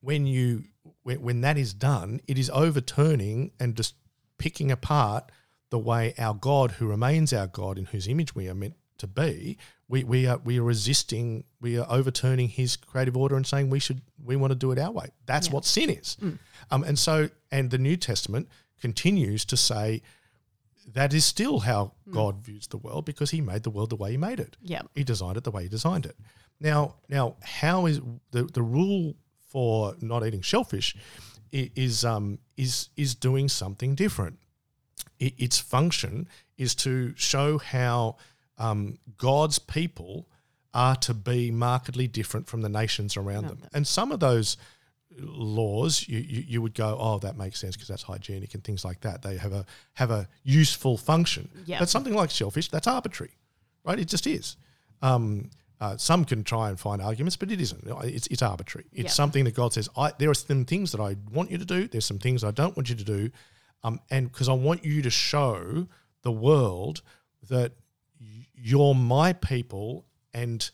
when 0.00 0.26
you 0.26 0.64
when, 1.02 1.20
when 1.22 1.40
that 1.42 1.56
is 1.58 1.74
done, 1.74 2.20
it 2.26 2.38
is 2.38 2.50
overturning 2.50 3.52
and 3.60 3.76
just 3.76 3.94
picking 4.38 4.70
apart 4.70 5.30
the 5.70 5.78
way 5.78 6.14
our 6.18 6.34
God, 6.34 6.72
who 6.72 6.86
remains 6.86 7.32
our 7.32 7.46
God, 7.46 7.78
in 7.78 7.84
whose 7.86 8.08
image 8.08 8.34
we 8.34 8.48
are 8.48 8.54
meant 8.54 8.74
to 8.98 9.06
be, 9.06 9.58
we, 9.86 10.02
we 10.02 10.26
are 10.26 10.38
we 10.38 10.58
are 10.58 10.62
resisting, 10.62 11.44
we 11.60 11.78
are 11.78 11.86
overturning 11.90 12.48
His 12.48 12.76
creative 12.76 13.16
order 13.16 13.36
and 13.36 13.46
saying 13.46 13.68
we 13.70 13.78
should 13.78 14.00
we 14.24 14.34
want 14.36 14.50
to 14.50 14.54
do 14.56 14.72
it 14.72 14.78
our 14.78 14.90
way. 14.90 15.10
That's 15.26 15.48
Yeah. 15.48 15.52
what 15.54 15.64
sin 15.66 15.90
is. 15.90 16.16
Um, 16.70 16.82
and 16.84 16.98
so, 16.98 17.28
and 17.52 17.70
the 17.70 17.78
New 17.78 17.96
Testament 17.96 18.48
continues 18.80 19.44
to 19.46 19.56
say 19.56 20.02
that 20.94 21.12
is 21.12 21.24
still 21.24 21.60
how 21.60 21.92
God 22.10 22.44
views 22.44 22.66
the 22.66 22.78
world 22.78 23.04
because 23.04 23.30
He 23.30 23.40
made 23.40 23.62
the 23.62 23.70
world 23.70 23.90
the 23.90 23.96
way 23.96 24.12
He 24.12 24.16
made 24.16 24.40
it. 24.40 24.56
Yeah. 24.62 24.82
He 24.94 25.04
designed 25.04 25.36
it 25.36 25.44
the 25.44 25.50
way 25.50 25.64
he 25.64 25.68
designed 25.68 26.06
it. 26.06 26.16
Now, 26.60 26.96
now, 27.08 27.36
how 27.42 27.86
is 27.86 28.00
the, 28.30 28.44
the 28.44 28.62
rule 28.62 29.14
for 29.48 29.94
not 30.00 30.26
eating 30.26 30.42
shellfish 30.42 30.96
is 31.52 32.04
um, 32.04 32.38
is 32.56 32.88
is 32.96 33.14
doing 33.14 33.48
something 33.48 33.94
different. 33.94 34.38
I 35.20 35.32
its 35.38 35.58
function 35.58 36.28
is 36.56 36.74
to 36.76 37.14
show 37.16 37.58
how 37.58 38.16
um, 38.58 38.98
God's 39.16 39.58
people 39.58 40.28
are 40.74 40.96
to 40.96 41.14
be 41.14 41.50
markedly 41.50 42.06
different 42.06 42.46
from 42.46 42.60
the 42.60 42.68
nations 42.68 43.16
around 43.16 43.48
them. 43.48 43.62
And 43.72 43.86
some 43.86 44.12
of 44.12 44.20
those 44.20 44.56
laws, 45.20 46.06
you, 46.08 46.18
you, 46.18 46.44
you 46.46 46.62
would 46.62 46.74
go, 46.74 46.96
oh, 47.00 47.18
that 47.20 47.36
makes 47.36 47.58
sense 47.60 47.74
because 47.76 47.88
that's 47.88 48.02
hygienic 48.02 48.54
and 48.54 48.62
things 48.64 48.84
like 48.84 49.00
that. 49.00 49.22
They 49.22 49.36
have 49.36 49.52
a 49.52 49.64
have 49.94 50.10
a 50.10 50.28
useful 50.44 50.96
function. 50.96 51.48
Yeah. 51.66 51.78
But 51.78 51.88
something 51.88 52.14
like 52.14 52.30
shellfish, 52.30 52.68
that's 52.68 52.86
arbitrary, 52.86 53.32
right? 53.84 53.98
It 53.98 54.08
just 54.08 54.26
is. 54.26 54.56
Um, 55.02 55.50
uh, 55.80 55.96
some 55.96 56.24
can 56.24 56.42
try 56.42 56.68
and 56.70 56.78
find 56.80 57.00
arguments, 57.00 57.36
but 57.36 57.52
it 57.52 57.60
isn't. 57.60 57.84
It's, 58.04 58.26
it's 58.28 58.42
arbitrary. 58.42 58.86
It's 58.92 59.04
Yeah. 59.04 59.10
something 59.10 59.44
that 59.44 59.54
God 59.54 59.72
says, 59.72 59.88
I, 59.96 60.12
there 60.18 60.28
are 60.30 60.34
some 60.34 60.64
things 60.64 60.90
that 60.92 61.00
I 61.00 61.16
want 61.32 61.50
you 61.52 61.58
to 61.58 61.64
do. 61.64 61.86
There's 61.86 62.04
some 62.04 62.18
things 62.18 62.42
I 62.42 62.50
don't 62.50 62.76
want 62.76 62.88
you 62.90 62.96
to 62.96 63.04
do. 63.04 63.30
Um, 63.84 64.00
and 64.10 64.30
because 64.30 64.48
I 64.48 64.54
want 64.54 64.84
you 64.84 65.02
to 65.02 65.10
show 65.10 65.86
the 66.22 66.32
world 66.32 67.02
that 67.48 67.72
you're 68.54 68.94
my 68.94 69.32
people 69.32 70.04
and 70.34 70.68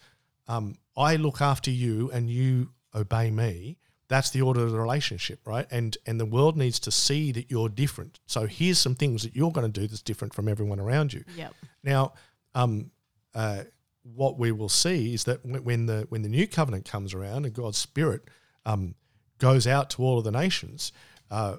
um, 0.49 0.77
I 0.97 1.17
look 1.17 1.43
after 1.43 1.71
you 1.71 2.11
and 2.11 2.31
you 2.31 2.71
obey 2.95 3.31
me. 3.31 3.77
That's 4.09 4.31
the 4.31 4.43
order 4.43 4.61
of 4.63 4.71
the 4.73 4.79
relationship, 4.79 5.41
right? 5.47 5.67
And 5.71 5.97
and 6.07 6.21
the 6.21 6.27
world 6.27 6.57
needs 6.57 6.79
to 6.81 6.91
see 6.91 7.33
that 7.33 7.51
you're 7.51 7.69
different. 7.69 8.21
So 8.27 8.47
here's 8.47 8.79
some 8.79 8.95
things 8.95 9.23
that 9.23 9.35
you're 9.35 9.51
going 9.53 9.71
to 9.71 9.81
do 9.81 9.87
that's 9.87 10.03
different 10.03 10.35
from 10.35 10.49
everyone 10.49 10.79
around 10.81 11.13
you. 11.13 11.25
Yeah. 11.37 11.49
Now, 11.83 12.13
um, 12.55 12.91
uh, 13.35 13.65
what 14.03 14.39
we 14.39 14.53
will 14.53 14.69
see 14.69 15.15
is 15.15 15.25
that 15.25 15.45
when 15.45 15.87
the 15.87 16.07
when 16.11 16.23
the 16.23 16.29
new 16.29 16.47
covenant 16.47 16.85
comes 16.85 17.15
around 17.15 17.47
and 17.47 17.55
God's 17.55 17.79
Spirit 17.79 18.23
um, 18.67 18.95
goes 19.39 19.67
out 19.67 19.91
to 19.91 20.03
all 20.03 20.19
of 20.19 20.25
the 20.25 20.31
nations, 20.31 20.93
uh, 21.31 21.57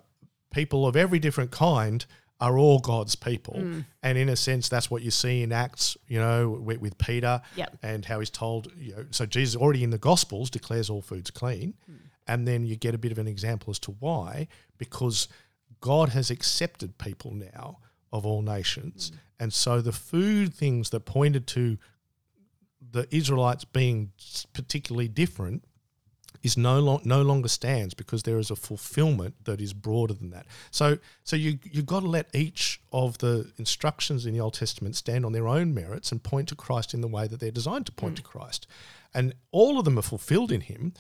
people 0.54 0.86
of 0.88 0.96
every 0.96 1.20
different 1.20 1.52
kind 1.52 2.06
are 2.42 2.58
all 2.58 2.80
God's 2.80 3.16
people, 3.16 3.56
and 4.04 4.18
in 4.18 4.28
a 4.30 4.36
sense, 4.36 4.68
that's 4.68 4.92
what 4.92 5.02
you 5.02 5.10
see 5.10 5.42
in 5.42 5.54
Acts, 5.54 5.96
you 6.08 6.20
know, 6.20 6.50
with, 6.50 6.80
with 6.82 6.98
Peter 6.98 7.42
Yep. 7.56 7.78
and 7.82 8.04
how 8.04 8.20
he's 8.20 8.30
told. 8.30 8.72
You 8.78 8.96
know, 8.96 9.06
so 9.12 9.26
Jesus 9.26 9.60
already 9.60 9.84
in 9.86 9.90
the 9.90 9.98
Gospels 9.98 10.50
declares 10.50 10.90
all 10.90 11.02
foods 11.02 11.32
clean, 11.32 11.76
and 12.28 12.48
then 12.48 12.66
you 12.66 12.76
get 12.76 12.96
a 12.96 12.98
bit 12.98 13.12
of 13.12 13.18
an 13.18 13.28
example 13.28 13.72
as 13.72 13.80
to 13.80 13.92
why, 14.00 14.48
because 14.78 15.28
God 15.82 16.10
has 16.10 16.30
accepted 16.30 16.98
people 16.98 17.32
now 17.34 17.80
of 18.12 18.26
all 18.26 18.42
nations, 18.42 19.12
mm. 19.12 19.18
and 19.40 19.54
so 19.54 19.82
the 19.82 19.92
food 19.92 20.54
things 20.54 20.90
that 20.92 21.02
pointed 21.02 21.48
to 21.48 21.78
the 22.92 23.08
Israelites 23.12 23.66
being 23.66 24.12
particularly 24.54 25.08
different 25.08 25.64
is 26.46 26.58
no 26.58 26.80
long, 26.80 27.02
no 27.04 27.24
longer 27.24 27.48
stands 27.48 27.96
because 27.96 28.22
there 28.22 28.38
is 28.38 28.52
a 28.52 28.56
fulfillment 28.56 29.34
that 29.46 29.60
is 29.60 29.74
broader 29.74 30.14
than 30.14 30.30
that. 30.30 30.46
So 30.70 31.00
so 31.24 31.36
you 31.36 31.58
you've 31.64 31.88
got 31.88 32.02
to 32.02 32.08
let 32.08 32.34
each 32.36 32.80
of 32.92 33.18
the 33.18 33.52
instructions 33.58 34.26
in 34.26 34.34
the 34.34 34.40
Old 34.40 34.54
Testament 34.54 34.96
stand 34.96 35.26
on 35.26 35.32
their 35.32 35.48
own 35.48 35.74
merits 35.74 36.12
and 36.12 36.22
point 36.22 36.50
to 36.50 36.56
Christ 36.56 36.94
in 36.94 37.02
the 37.02 37.08
way 37.08 37.28
that 37.28 37.40
they're 37.40 37.50
designed 37.50 37.88
to 37.88 37.92
point 37.92 38.14
mm. 38.14 38.18
to 38.18 38.24
Christ. 38.24 38.68
And 39.14 39.34
all 39.52 39.80
of 39.80 39.86
them 39.86 39.98
are 39.98 40.04
fulfilled 40.04 40.52
in 40.52 40.62
him, 40.62 40.94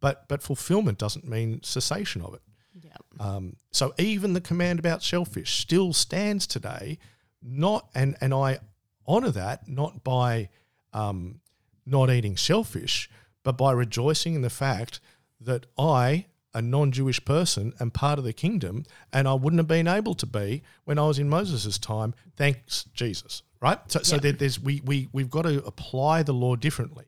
but 0.00 0.28
but 0.28 0.42
fulfillment 0.42 0.98
doesn't 0.98 1.26
mean 1.26 1.62
cessation 1.62 2.22
of 2.22 2.34
it. 2.34 2.42
Yeah. 2.82 2.96
Um, 3.18 3.56
so 3.70 3.94
even 3.98 4.32
the 4.32 4.40
command 4.40 4.78
about 4.78 5.02
shellfish 5.02 5.58
still 5.58 5.92
stands 5.92 6.46
today, 6.46 6.98
not 7.42 7.88
and 7.94 8.16
and 8.20 8.34
I 8.34 8.58
honor 9.06 9.30
that 9.30 9.68
not 9.68 10.04
by 10.04 10.48
um, 10.92 11.40
not 11.84 12.10
eating 12.10 12.34
shellfish, 12.34 13.08
but 13.42 13.56
by 13.56 13.72
rejoicing 13.72 14.34
in 14.34 14.42
the 14.42 14.50
fact 14.50 15.00
that 15.40 15.66
I, 15.78 16.26
a 16.54 16.62
non-Jewish 16.62 17.24
person, 17.24 17.72
am 17.78 17.90
part 17.90 18.18
of 18.18 18.24
the 18.24 18.32
kingdom, 18.32 18.84
and 19.12 19.28
I 19.28 19.34
wouldn't 19.34 19.60
have 19.60 19.68
been 19.68 19.86
able 19.86 20.14
to 20.14 20.26
be 20.26 20.62
when 20.84 20.98
I 20.98 21.06
was 21.06 21.18
in 21.18 21.28
Moses' 21.28 21.78
time. 21.78 22.14
Thanks 22.36 22.84
Jesus, 22.94 23.42
right? 23.60 23.78
So, 23.88 24.00
so 24.02 24.16
there, 24.16 24.32
there's 24.32 24.58
we 24.58 24.80
we 24.84 25.08
we've 25.12 25.30
got 25.30 25.42
to 25.42 25.64
apply 25.64 26.22
the 26.22 26.32
law 26.32 26.56
differently. 26.56 27.04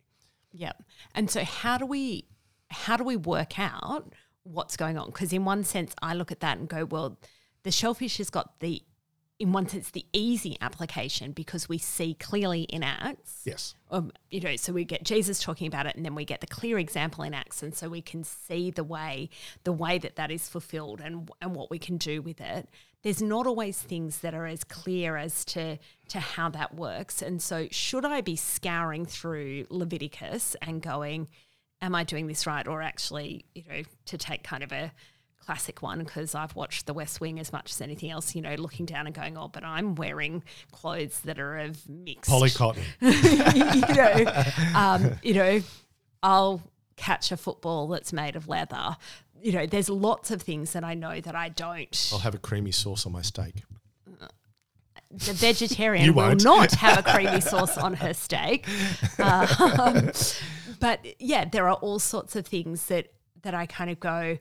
Yeah. 0.53 0.73
And 1.15 1.31
so 1.31 1.45
how 1.45 1.79
do 1.79 1.87
we 1.87 2.25
how 2.71 2.97
do 2.97 3.05
we 3.05 3.17
work 3.17 3.59
out 3.59 4.13
what's 4.43 4.77
going 4.77 4.99
on? 4.99 5.07
Because 5.07 5.33
in 5.33 5.45
one 5.45 5.65
sense 5.65 5.95
I 6.03 6.15
look 6.15 6.33
at 6.33 6.41
that 6.41 6.59
and 6.59 6.69
go, 6.69 6.85
well, 6.85 7.19
the 7.63 7.71
shellfish 7.71 8.19
has 8.19 8.31
got 8.31 8.61
the 8.61 8.83
in 9.39 9.53
one 9.53 9.69
sense 9.69 9.91
the 9.91 10.05
easy 10.13 10.57
application 10.61 11.31
because 11.31 11.69
we 11.69 11.79
see 11.79 12.15
clearly 12.15 12.63
in 12.63 12.83
Acts. 12.83 13.43
Yes. 13.45 13.75
Um, 13.91 14.11
you 14.31 14.41
know, 14.41 14.57
so 14.57 14.73
we 14.73 14.85
get 14.85 15.05
Jesus 15.05 15.41
talking 15.41 15.69
about 15.69 15.87
it, 15.87 15.95
and 15.95 16.05
then 16.05 16.15
we 16.15 16.25
get 16.25 16.41
the 16.41 16.47
clear 16.47 16.79
example 16.79 17.23
in 17.23 17.35
Acts, 17.35 17.63
and 17.63 17.75
so 17.75 17.89
we 17.89 18.03
can 18.03 18.25
see 18.25 18.71
the 18.71 18.83
way 18.85 19.31
the 19.65 19.73
way 19.73 19.99
that 19.99 20.17
that 20.17 20.31
is 20.31 20.49
fulfilled 20.49 21.01
and 21.01 21.31
and 21.41 21.55
what 21.55 21.71
we 21.71 21.79
can 21.79 21.97
do 21.97 22.21
with 22.21 22.41
it. 22.41 22.69
There's 23.03 23.23
not 23.23 23.47
always 23.47 23.81
things 23.81 24.19
that 24.19 24.35
are 24.35 24.47
as 24.47 24.65
clear 24.65 25.17
as 25.17 25.45
to 25.47 25.79
to 26.09 26.21
how 26.21 26.49
that 26.51 26.75
works, 26.75 27.23
and 27.23 27.41
so 27.41 27.69
should 27.71 28.05
I 28.05 28.21
be 28.21 28.35
scouring 28.35 29.07
through 29.07 29.67
Leviticus 29.71 30.57
and 30.61 30.83
going, 30.83 31.29
"Am 31.81 31.95
I 31.95 32.05
doing 32.05 32.27
this 32.27 32.47
right?" 32.47 32.67
Or 32.67 32.83
actually, 32.83 33.45
you 33.55 33.65
know, 33.69 33.83
to 34.07 34.19
take 34.19 34.43
kind 34.43 34.63
of 34.63 34.73
a 34.73 34.93
classic 35.45 35.81
one 35.81 36.01
because 36.01 36.35
I've 36.35 36.55
watched 36.55 36.87
The 36.87 36.93
West 36.93 37.21
Wing 37.21 37.41
as 37.41 37.53
much 37.53 37.71
as 37.71 37.81
anything 37.81 38.11
else. 38.11 38.35
You 38.35 38.43
know, 38.43 38.55
looking 38.57 38.87
down 38.87 39.07
and 39.07 39.15
going, 39.15 39.37
"Oh, 39.37 39.49
but 39.49 39.65
I'm 39.65 39.95
wearing 39.95 40.43
clothes 40.73 41.21
that 41.21 41.39
are 41.39 41.59
of 41.59 41.89
mixed 41.89 42.31
Polycotton. 42.31 42.83
you 43.01 43.95
know, 43.95 44.79
um, 44.79 45.19
you 45.23 45.35
know, 45.35 45.63
I'll 46.23 46.63
catch 46.97 47.33
a 47.33 47.37
football 47.37 47.89
that's 47.89 48.13
made 48.13 48.37
of 48.37 48.49
leather. 48.49 48.97
You 49.41 49.53
know, 49.53 49.67
there's 49.67 49.89
lots 49.89 50.31
of 50.31 50.43
things 50.43 50.73
that 50.73 50.85
I 50.85 50.95
know 50.95 51.21
that 51.21 51.35
I 51.35 51.49
don't. 51.49 52.11
I'll 52.13 52.19
have 52.19 52.35
a 52.35 52.39
creamy 52.39 52.73
sauce 52.73 53.07
on 53.07 53.13
my 53.13 53.23
steak. 53.23 53.63
The 55.11 55.33
vegetarian 55.33 56.15
will 56.15 56.35
not 56.37 56.73
have 56.73 56.99
a 56.99 57.03
creamy 57.03 57.41
sauce 57.41 57.79
on 57.79 57.95
her 57.95 58.13
steak. 58.13 58.67
Um, 59.19 60.13
but 60.79 61.05
yeah, 61.19 61.45
there 61.45 61.69
are 61.69 61.75
all 61.75 61.99
sorts 61.99 62.37
of 62.37 62.47
things 62.47 62.87
that 62.87 63.13
that 63.43 63.55
I 63.55 63.67
kind 63.67 63.91
of 63.91 64.01
go, 64.01 64.39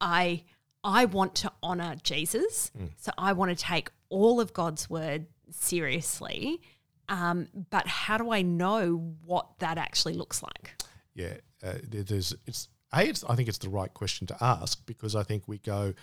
I 0.00 0.44
I 0.82 1.06
want 1.06 1.34
to 1.36 1.52
honor 1.62 1.96
Jesus, 2.02 2.70
so 2.96 3.12
I 3.16 3.32
want 3.32 3.56
to 3.56 3.56
take 3.56 3.90
all 4.08 4.40
of 4.40 4.52
God's 4.52 4.88
word 4.90 5.26
seriously. 5.50 6.60
Um, 7.08 7.48
but 7.70 7.86
how 7.86 8.16
do 8.16 8.30
I 8.30 8.42
know 8.42 9.14
what 9.24 9.58
that 9.58 9.76
actually 9.76 10.14
looks 10.14 10.42
like? 10.42 10.74
yeah, 11.14 11.34
uh, 11.62 11.74
there's 11.88 12.34
it's 12.46 12.68
a. 12.92 13.08
It's, 13.08 13.24
I 13.24 13.34
think 13.36 13.48
it's 13.48 13.58
the 13.58 13.68
right 13.68 13.92
question 13.92 14.26
to 14.28 14.36
ask 14.40 14.84
because 14.86 15.16
I 15.16 15.22
think 15.22 15.44
we 15.46 15.58
go, 15.58 15.94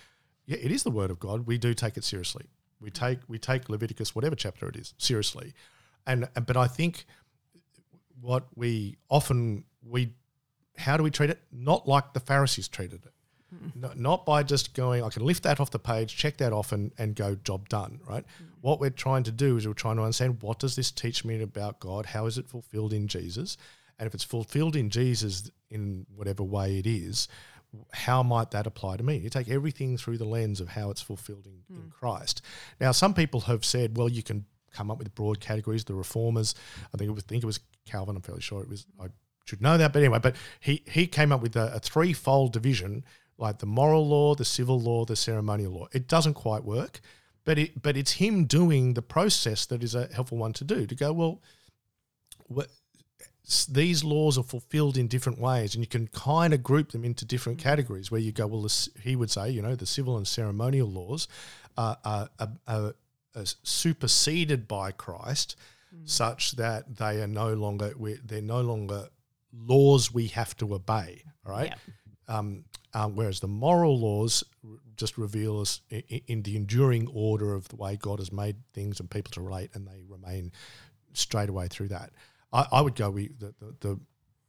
yeah, 0.46 0.56
it 0.60 0.70
is 0.70 0.82
the 0.82 0.90
word 0.90 1.10
of 1.10 1.18
God. 1.18 1.46
We 1.46 1.58
do 1.58 1.74
take 1.74 1.96
it 1.96 2.04
seriously. 2.04 2.46
We 2.80 2.90
take 2.90 3.20
we 3.28 3.38
take 3.38 3.68
Leviticus, 3.68 4.14
whatever 4.14 4.34
chapter 4.34 4.68
it 4.68 4.76
is, 4.76 4.94
seriously, 4.98 5.54
and 6.06 6.28
but 6.46 6.56
I 6.56 6.66
think 6.66 7.04
what 8.20 8.46
we 8.54 8.96
often 9.08 9.64
we 9.86 10.14
how 10.76 10.96
do 10.96 11.02
we 11.02 11.10
treat 11.10 11.30
it? 11.30 11.40
Not 11.52 11.86
like 11.86 12.12
the 12.12 12.20
Pharisees 12.20 12.68
treated 12.68 13.04
it. 13.04 13.12
No, 13.74 13.92
not 13.94 14.24
by 14.24 14.42
just 14.42 14.72
going, 14.72 15.04
I 15.04 15.10
can 15.10 15.26
lift 15.26 15.42
that 15.42 15.60
off 15.60 15.70
the 15.70 15.78
page, 15.78 16.16
check 16.16 16.38
that 16.38 16.54
off, 16.54 16.72
and, 16.72 16.90
and 16.96 17.14
go, 17.14 17.34
job 17.34 17.68
done, 17.68 18.00
right? 18.08 18.24
What 18.62 18.80
we're 18.80 18.88
trying 18.88 19.24
to 19.24 19.30
do 19.30 19.58
is 19.58 19.68
we're 19.68 19.74
trying 19.74 19.96
to 19.96 20.02
understand 20.02 20.38
what 20.40 20.58
does 20.58 20.74
this 20.74 20.90
teach 20.90 21.22
me 21.22 21.42
about 21.42 21.78
God? 21.78 22.06
How 22.06 22.24
is 22.24 22.38
it 22.38 22.48
fulfilled 22.48 22.94
in 22.94 23.08
Jesus? 23.08 23.58
and 24.02 24.08
if 24.08 24.14
it's 24.14 24.24
fulfilled 24.24 24.74
in 24.74 24.90
Jesus 24.90 25.48
in 25.70 26.06
whatever 26.14 26.42
way 26.42 26.76
it 26.76 26.88
is, 26.88 27.28
how 27.92 28.22
might 28.22 28.50
that 28.50 28.66
apply 28.66 28.96
to 28.96 29.04
me? 29.04 29.16
You 29.16 29.30
take 29.30 29.48
everything 29.48 29.96
through 29.96 30.18
the 30.18 30.24
lens 30.24 30.60
of 30.60 30.70
how 30.70 30.90
it's 30.90 31.00
fulfilled 31.00 31.46
in, 31.46 31.76
in 31.76 31.82
mm. 31.84 31.92
Christ. 31.92 32.42
Now, 32.80 32.90
some 32.90 33.14
people 33.14 33.42
have 33.42 33.64
said, 33.64 33.96
well, 33.96 34.08
you 34.08 34.24
can 34.24 34.44
come 34.72 34.90
up 34.90 34.98
with 34.98 35.14
broad 35.14 35.38
categories. 35.38 35.84
The 35.84 35.94
reformers, 35.94 36.56
I 36.92 36.96
think 36.96 37.10
it 37.10 37.14
was, 37.14 37.22
think 37.22 37.44
it 37.44 37.46
was 37.46 37.60
Calvin. 37.86 38.16
I'm 38.16 38.22
fairly 38.22 38.40
sure 38.40 38.60
it 38.60 38.68
was. 38.68 38.86
I 39.00 39.06
should 39.44 39.62
know 39.62 39.76
that, 39.76 39.92
but 39.92 40.00
anyway, 40.00 40.18
but 40.18 40.36
he 40.60 40.82
he 40.86 41.06
came 41.06 41.32
up 41.32 41.42
with 41.42 41.56
a, 41.56 41.74
a 41.74 41.80
threefold 41.80 42.52
division, 42.52 43.04
like 43.38 43.58
the 43.58 43.66
moral 43.66 44.06
law, 44.06 44.34
the 44.34 44.44
civil 44.44 44.80
law, 44.80 45.04
the 45.04 45.16
ceremonial 45.16 45.72
law. 45.72 45.88
It 45.92 46.08
doesn't 46.08 46.34
quite 46.34 46.64
work, 46.64 47.00
but 47.44 47.58
it 47.58 47.82
but 47.82 47.96
it's 47.96 48.12
him 48.12 48.44
doing 48.44 48.94
the 48.94 49.02
process 49.02 49.66
that 49.66 49.82
is 49.82 49.94
a 49.94 50.08
helpful 50.12 50.38
one 50.38 50.52
to 50.54 50.64
do. 50.64 50.86
To 50.86 50.94
go 50.94 51.12
well, 51.12 51.42
what 52.46 52.68
these 53.68 54.04
laws 54.04 54.38
are 54.38 54.44
fulfilled 54.44 54.96
in 54.96 55.08
different 55.08 55.38
ways, 55.38 55.74
and 55.74 55.82
you 55.82 55.88
can 55.88 56.06
kind 56.08 56.54
of 56.54 56.62
group 56.62 56.92
them 56.92 57.04
into 57.04 57.24
different 57.24 57.58
categories. 57.58 58.10
Where 58.10 58.20
you 58.20 58.32
go, 58.32 58.46
well, 58.46 58.62
this, 58.62 58.88
he 59.00 59.16
would 59.16 59.30
say, 59.30 59.50
you 59.50 59.62
know, 59.62 59.74
the 59.74 59.86
civil 59.86 60.16
and 60.16 60.26
ceremonial 60.26 60.88
laws 60.88 61.26
are, 61.76 61.98
are, 62.04 62.28
are, 62.38 62.94
are 63.34 63.44
superseded 63.64 64.68
by 64.68 64.92
Christ, 64.92 65.56
mm. 65.94 66.08
such 66.08 66.52
that 66.52 66.96
they 66.96 67.20
are 67.20 67.26
no 67.26 67.52
longer 67.54 67.92
they're 68.24 68.40
no 68.40 68.60
longer 68.60 69.08
laws 69.52 70.12
we 70.12 70.28
have 70.28 70.56
to 70.58 70.74
obey. 70.74 71.22
Right. 71.44 71.70
Yep. 71.70 71.78
Um, 72.28 72.64
um, 72.94 73.16
whereas 73.16 73.40
the 73.40 73.48
moral 73.48 73.98
laws 73.98 74.44
just 74.96 75.18
reveal 75.18 75.60
us 75.60 75.80
in, 75.90 76.02
in 76.26 76.42
the 76.42 76.56
enduring 76.56 77.08
order 77.08 77.54
of 77.54 77.68
the 77.68 77.76
way 77.76 77.96
God 77.96 78.18
has 78.18 78.30
made 78.30 78.56
things 78.74 79.00
and 79.00 79.10
people 79.10 79.30
to 79.32 79.40
relate, 79.40 79.70
and 79.74 79.86
they 79.86 80.02
remain 80.08 80.52
straight 81.14 81.48
away 81.48 81.68
through 81.68 81.88
that. 81.88 82.10
I, 82.52 82.66
I 82.70 82.80
would 82.80 82.94
go 82.94 83.10
we 83.10 83.28
the, 83.38 83.54
the, 83.58 83.74
the, 83.80 84.00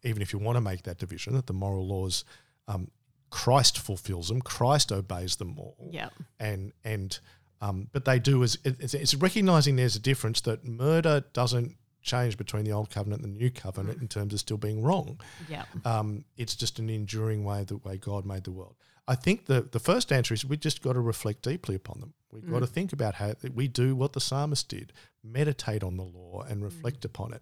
even 0.04 0.22
if 0.22 0.34
you 0.34 0.40
want 0.40 0.58
to 0.58 0.62
make 0.62 0.84
that 0.84 0.98
division 0.98 1.34
that 1.34 1.48
the 1.48 1.54
moral 1.54 1.88
laws 1.88 2.26
um, 2.68 2.90
Christ 3.30 3.80
fulfills 3.80 4.28
them, 4.28 4.42
Christ 4.42 4.92
obeys 4.92 5.38
them 5.38 5.58
all. 5.58 5.90
Yeah. 5.92 6.10
And 6.40 6.74
and 6.84 7.18
um, 7.62 7.88
but 7.94 8.04
they 8.06 8.20
do 8.20 8.44
as 8.44 8.58
it's, 8.66 8.94
it's, 8.94 9.16
recognizing 9.16 9.78
there's 9.78 9.96
a 9.96 10.02
difference 10.02 10.42
that 10.42 10.66
murder 10.66 11.24
doesn't 11.32 11.78
change 12.04 12.38
between 12.38 12.66
the 12.66 12.72
old 12.72 12.90
covenant 12.90 13.24
and 13.24 13.34
the 13.34 13.38
new 13.38 13.50
covenant 13.50 13.98
mm. 13.98 14.02
in 14.04 14.08
terms 14.08 14.34
of 14.34 14.40
still 14.40 14.58
being 14.58 14.84
wrong. 14.84 15.20
Yeah. 15.50 15.64
Um, 15.86 16.26
it's 16.38 16.56
just 16.56 16.80
an 16.80 16.90
enduring 16.90 17.44
way 17.44 17.64
the 17.64 17.78
way 17.78 17.98
God 17.98 18.26
made 18.26 18.44
the 18.44 18.52
world. 18.52 18.76
I 19.08 19.16
think 19.16 19.46
the 19.46 19.62
the 19.62 19.80
first 19.80 20.12
answer 20.12 20.34
is 20.34 20.46
we 20.46 20.58
just 20.58 20.82
got 20.82 20.94
to 20.94 21.02
reflect 21.02 21.42
deeply 21.42 21.76
upon 21.76 22.00
them. 22.00 22.14
We've 22.32 22.44
mm. 22.44 22.52
got 22.52 22.60
to 22.60 22.68
think 22.68 22.94
about 22.94 23.16
how 23.16 23.34
we 23.54 23.68
do 23.68 23.96
what 23.96 24.14
the 24.14 24.22
psalmist 24.22 24.70
did, 24.70 24.94
meditate 25.24 25.84
on 25.84 25.98
the 25.98 26.04
law 26.04 26.46
and 26.48 26.64
reflect 26.64 27.02
mm. 27.02 27.06
upon 27.06 27.34
it. 27.34 27.42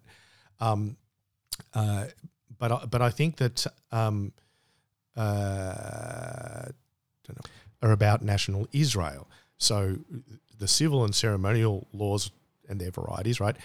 Um, 0.59 0.97
uh, 1.73 2.05
but 2.57 2.71
I, 2.71 2.85
but 2.85 3.01
I 3.01 3.09
think 3.09 3.37
that 3.37 3.65
um, 3.91 4.33
uh, 5.15 6.69
know, 7.35 7.41
are 7.81 7.91
about 7.91 8.21
national 8.21 8.67
Israel. 8.71 9.27
So 9.57 9.97
the 10.57 10.67
civil 10.67 11.03
and 11.03 11.13
ceremonial 11.13 11.87
laws 11.93 12.31
and 12.69 12.79
their 12.79 12.91
varieties, 12.91 13.39
right, 13.39 13.55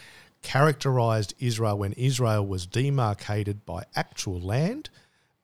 characterized 0.46 1.34
Israel 1.40 1.76
when 1.76 1.92
Israel 1.94 2.46
was 2.46 2.66
demarcated 2.66 3.66
by 3.66 3.82
actual 3.96 4.40
land 4.40 4.90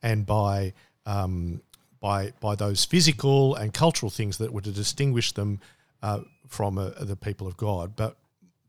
and 0.01 0.25
by 0.25 0.73
um, 1.07 1.61
by 2.01 2.33
by 2.39 2.55
those 2.55 2.85
physical 2.85 3.57
and 3.57 3.75
cultural 3.75 4.11
things 4.11 4.39
that 4.39 4.53
were 4.53 4.61
to 4.61 4.71
distinguish 4.71 5.33
them 5.33 5.59
uh, 6.05 6.21
from 6.47 6.79
uh, 6.79 6.91
the 7.01 7.17
people 7.17 7.49
of 7.49 7.57
God. 7.57 7.97
But 7.97 8.17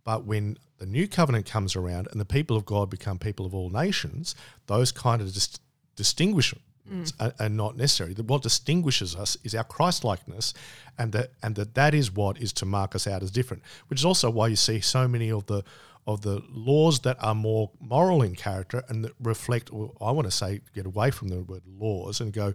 but 0.04 0.26
when 0.26 0.58
the 0.80 0.88
new 0.88 1.08
covenant 1.08 1.46
comes 1.46 1.76
around 1.76 2.08
and 2.12 2.20
the 2.20 2.26
people 2.26 2.58
of 2.58 2.66
God 2.66 2.90
become 2.90 3.20
people 3.20 3.46
of 3.46 3.54
all 3.54 3.70
nations, 3.70 4.34
those 4.66 4.92
kind 4.92 5.22
of 5.22 5.32
dis- 5.32 5.60
distinguish 5.96 6.52
mm. 6.92 7.14
are, 7.20 7.34
are, 7.40 7.48
not 7.48 7.78
necessary. 7.78 8.16
What 8.16 8.42
distinguishes 8.42 9.16
us 9.16 9.38
is 9.44 9.54
our 9.54 9.64
Christ 9.64 10.04
likeness, 10.04 10.56
and 10.98 11.12
that 11.12 11.30
and 11.44 11.54
that 11.58 11.76
that 11.76 11.94
is 11.94 12.12
what 12.12 12.40
is 12.40 12.52
to 12.54 12.66
mark 12.66 12.96
us 12.96 13.06
out 13.06 13.22
as 13.22 13.30
different. 13.30 13.62
Which 13.88 14.00
is 14.00 14.06
also 14.06 14.32
why 14.32 14.48
you 14.48 14.56
see 14.56 14.82
so 14.82 15.08
many 15.08 15.32
of 15.32 15.46
the 15.46 15.64
of 16.06 16.22
the 16.22 16.42
laws 16.50 17.00
that 17.02 17.18
are 17.24 17.36
more 17.36 17.72
moral 17.80 18.22
in 18.22 18.36
character 18.36 18.84
and 18.90 19.06
that 19.06 19.14
reflect. 19.22 19.72
Or 19.72 19.94
I 20.02 20.12
want 20.12 20.28
to 20.28 20.32
say, 20.32 20.62
get 20.74 20.86
away 20.86 21.12
from 21.12 21.30
the 21.30 21.44
word 21.44 21.64
laws 21.66 22.20
and 22.20 22.34
go. 22.34 22.54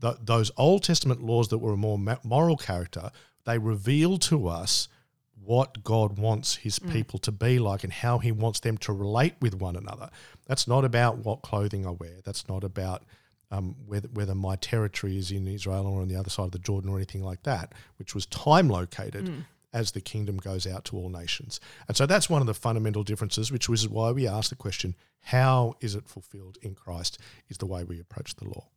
those 0.00 0.50
Old 0.56 0.82
Testament 0.82 1.22
laws 1.22 1.48
that 1.48 1.58
were 1.58 1.72
a 1.72 1.76
more 1.76 1.98
moral 2.22 2.56
character, 2.56 3.10
they 3.44 3.58
reveal 3.58 4.18
to 4.18 4.48
us 4.48 4.88
what 5.44 5.84
God 5.84 6.18
wants 6.18 6.56
his 6.56 6.78
mm. 6.78 6.90
people 6.90 7.18
to 7.20 7.32
be 7.32 7.58
like 7.58 7.84
and 7.84 7.92
how 7.92 8.18
he 8.18 8.32
wants 8.32 8.60
them 8.60 8.78
to 8.78 8.92
relate 8.92 9.34
with 9.40 9.54
one 9.54 9.76
another. 9.76 10.10
That's 10.46 10.66
not 10.66 10.84
about 10.84 11.18
what 11.18 11.42
clothing 11.42 11.86
I 11.86 11.90
wear. 11.90 12.20
That's 12.24 12.48
not 12.48 12.64
about 12.64 13.04
um, 13.50 13.76
whether, 13.86 14.08
whether 14.08 14.34
my 14.34 14.56
territory 14.56 15.18
is 15.18 15.30
in 15.30 15.46
Israel 15.46 15.86
or 15.86 16.00
on 16.00 16.08
the 16.08 16.16
other 16.16 16.30
side 16.30 16.46
of 16.46 16.52
the 16.52 16.58
Jordan 16.58 16.90
or 16.90 16.96
anything 16.96 17.22
like 17.22 17.42
that, 17.42 17.72
which 17.98 18.14
was 18.14 18.26
time 18.26 18.68
located 18.68 19.26
mm. 19.26 19.44
As 19.74 19.90
the 19.90 20.00
kingdom 20.00 20.38
goes 20.38 20.66
out 20.66 20.84
to 20.86 20.96
all 20.96 21.10
nations. 21.10 21.60
And 21.88 21.96
so 21.96 22.06
that's 22.06 22.30
one 22.30 22.40
of 22.40 22.46
the 22.46 22.54
fundamental 22.54 23.02
differences, 23.02 23.52
which 23.52 23.68
is 23.68 23.88
why 23.88 24.12
we 24.12 24.26
ask 24.26 24.48
the 24.48 24.56
question 24.56 24.94
how 25.20 25.74
is 25.80 25.94
it 25.94 26.08
fulfilled 26.08 26.56
in 26.62 26.74
Christ, 26.74 27.18
is 27.48 27.58
the 27.58 27.66
way 27.66 27.84
we 27.84 28.00
approach 28.00 28.36
the 28.36 28.48
law. 28.48 28.68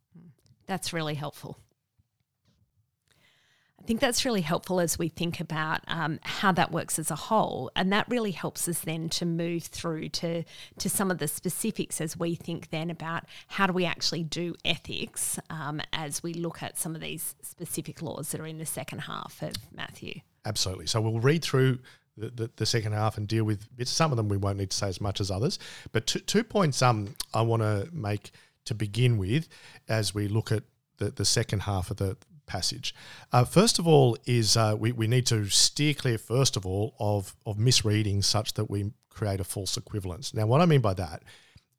That's 0.66 0.92
really 0.92 1.14
helpful. 1.14 1.58
I 3.80 3.84
think 3.84 4.00
that's 4.00 4.24
really 4.24 4.40
helpful 4.40 4.80
as 4.80 4.98
we 4.98 5.08
think 5.08 5.40
about 5.40 5.80
um, 5.86 6.18
how 6.22 6.52
that 6.52 6.72
works 6.72 6.98
as 6.98 7.10
a 7.10 7.16
whole, 7.16 7.70
and 7.76 7.92
that 7.92 8.06
really 8.08 8.32
helps 8.32 8.68
us 8.68 8.80
then 8.80 9.08
to 9.10 9.24
move 9.24 9.62
through 9.62 10.08
to 10.10 10.42
to 10.78 10.90
some 10.90 11.10
of 11.10 11.18
the 11.18 11.28
specifics 11.28 12.00
as 12.00 12.18
we 12.18 12.34
think 12.34 12.70
then 12.70 12.90
about 12.90 13.24
how 13.46 13.66
do 13.66 13.72
we 13.72 13.86
actually 13.86 14.24
do 14.24 14.54
ethics 14.64 15.38
um, 15.48 15.80
as 15.92 16.22
we 16.22 16.34
look 16.34 16.62
at 16.62 16.76
some 16.76 16.94
of 16.94 17.00
these 17.00 17.36
specific 17.40 18.02
laws 18.02 18.30
that 18.30 18.40
are 18.40 18.46
in 18.46 18.58
the 18.58 18.66
second 18.66 19.00
half 19.00 19.40
of 19.42 19.54
Matthew. 19.72 20.20
Absolutely. 20.44 20.86
So 20.86 21.00
we'll 21.00 21.20
read 21.20 21.42
through 21.42 21.78
the, 22.16 22.30
the, 22.30 22.50
the, 22.56 22.66
second 22.66 22.92
half 22.92 23.16
and 23.16 23.28
deal 23.28 23.44
with 23.44 23.68
some 23.84 24.10
of 24.10 24.16
them. 24.16 24.28
We 24.28 24.36
won't 24.36 24.58
need 24.58 24.70
to 24.70 24.76
say 24.76 24.88
as 24.88 25.00
much 25.00 25.20
as 25.20 25.30
others, 25.30 25.58
but 25.92 26.06
two, 26.06 26.20
two 26.20 26.42
points 26.42 26.82
um, 26.82 27.14
I 27.32 27.42
want 27.42 27.62
to 27.62 27.88
make 27.92 28.32
to 28.64 28.74
begin 28.74 29.18
with 29.18 29.48
as 29.88 30.14
we 30.14 30.28
look 30.28 30.52
at 30.52 30.64
the, 30.98 31.10
the 31.10 31.24
second 31.24 31.60
half 31.60 31.90
of 31.90 31.96
the 31.98 32.16
passage. 32.46 32.94
Uh, 33.32 33.44
first 33.44 33.78
of 33.78 33.86
all, 33.86 34.16
is 34.26 34.56
uh, 34.56 34.74
we, 34.78 34.90
we 34.90 35.06
need 35.06 35.26
to 35.26 35.46
steer 35.46 35.94
clear, 35.94 36.18
first 36.18 36.56
of 36.56 36.66
all, 36.66 36.94
of, 36.98 37.36
of 37.46 37.58
misreading 37.58 38.22
such 38.22 38.54
that 38.54 38.68
we 38.68 38.90
create 39.08 39.40
a 39.40 39.44
false 39.44 39.76
equivalence. 39.76 40.34
Now, 40.34 40.46
what 40.46 40.60
I 40.60 40.66
mean 40.66 40.80
by 40.80 40.94
that 40.94 41.22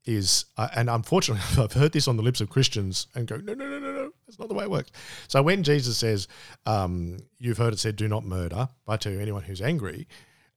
is, 0.05 0.45
uh, 0.57 0.69
and 0.75 0.89
unfortunately, 0.89 1.43
I've 1.63 1.73
heard 1.73 1.91
this 1.91 2.07
on 2.07 2.15
the 2.15 2.23
lips 2.23 2.39
of 2.39 2.49
Christians 2.49 3.07
and 3.13 3.27
go, 3.27 3.37
no, 3.37 3.53
no, 3.53 3.67
no, 3.67 3.79
no, 3.79 3.91
no, 3.91 3.98
that's 4.29 4.39
not 4.39 4.47
the 4.47 4.53
way 4.53 4.63
it 4.63 4.69
works. 4.69 4.91
So 5.27 5.41
when 5.41 5.63
Jesus 5.63 5.97
says, 5.97 6.27
um, 6.67 7.17
you've 7.39 7.57
heard 7.57 7.73
it 7.73 7.79
said, 7.79 7.95
do 7.95 8.07
not 8.07 8.23
murder, 8.23 8.69
I 8.87 8.97
tell 8.97 9.11
you, 9.11 9.19
anyone 9.19 9.43
who's 9.43 9.61
angry, 9.61 10.07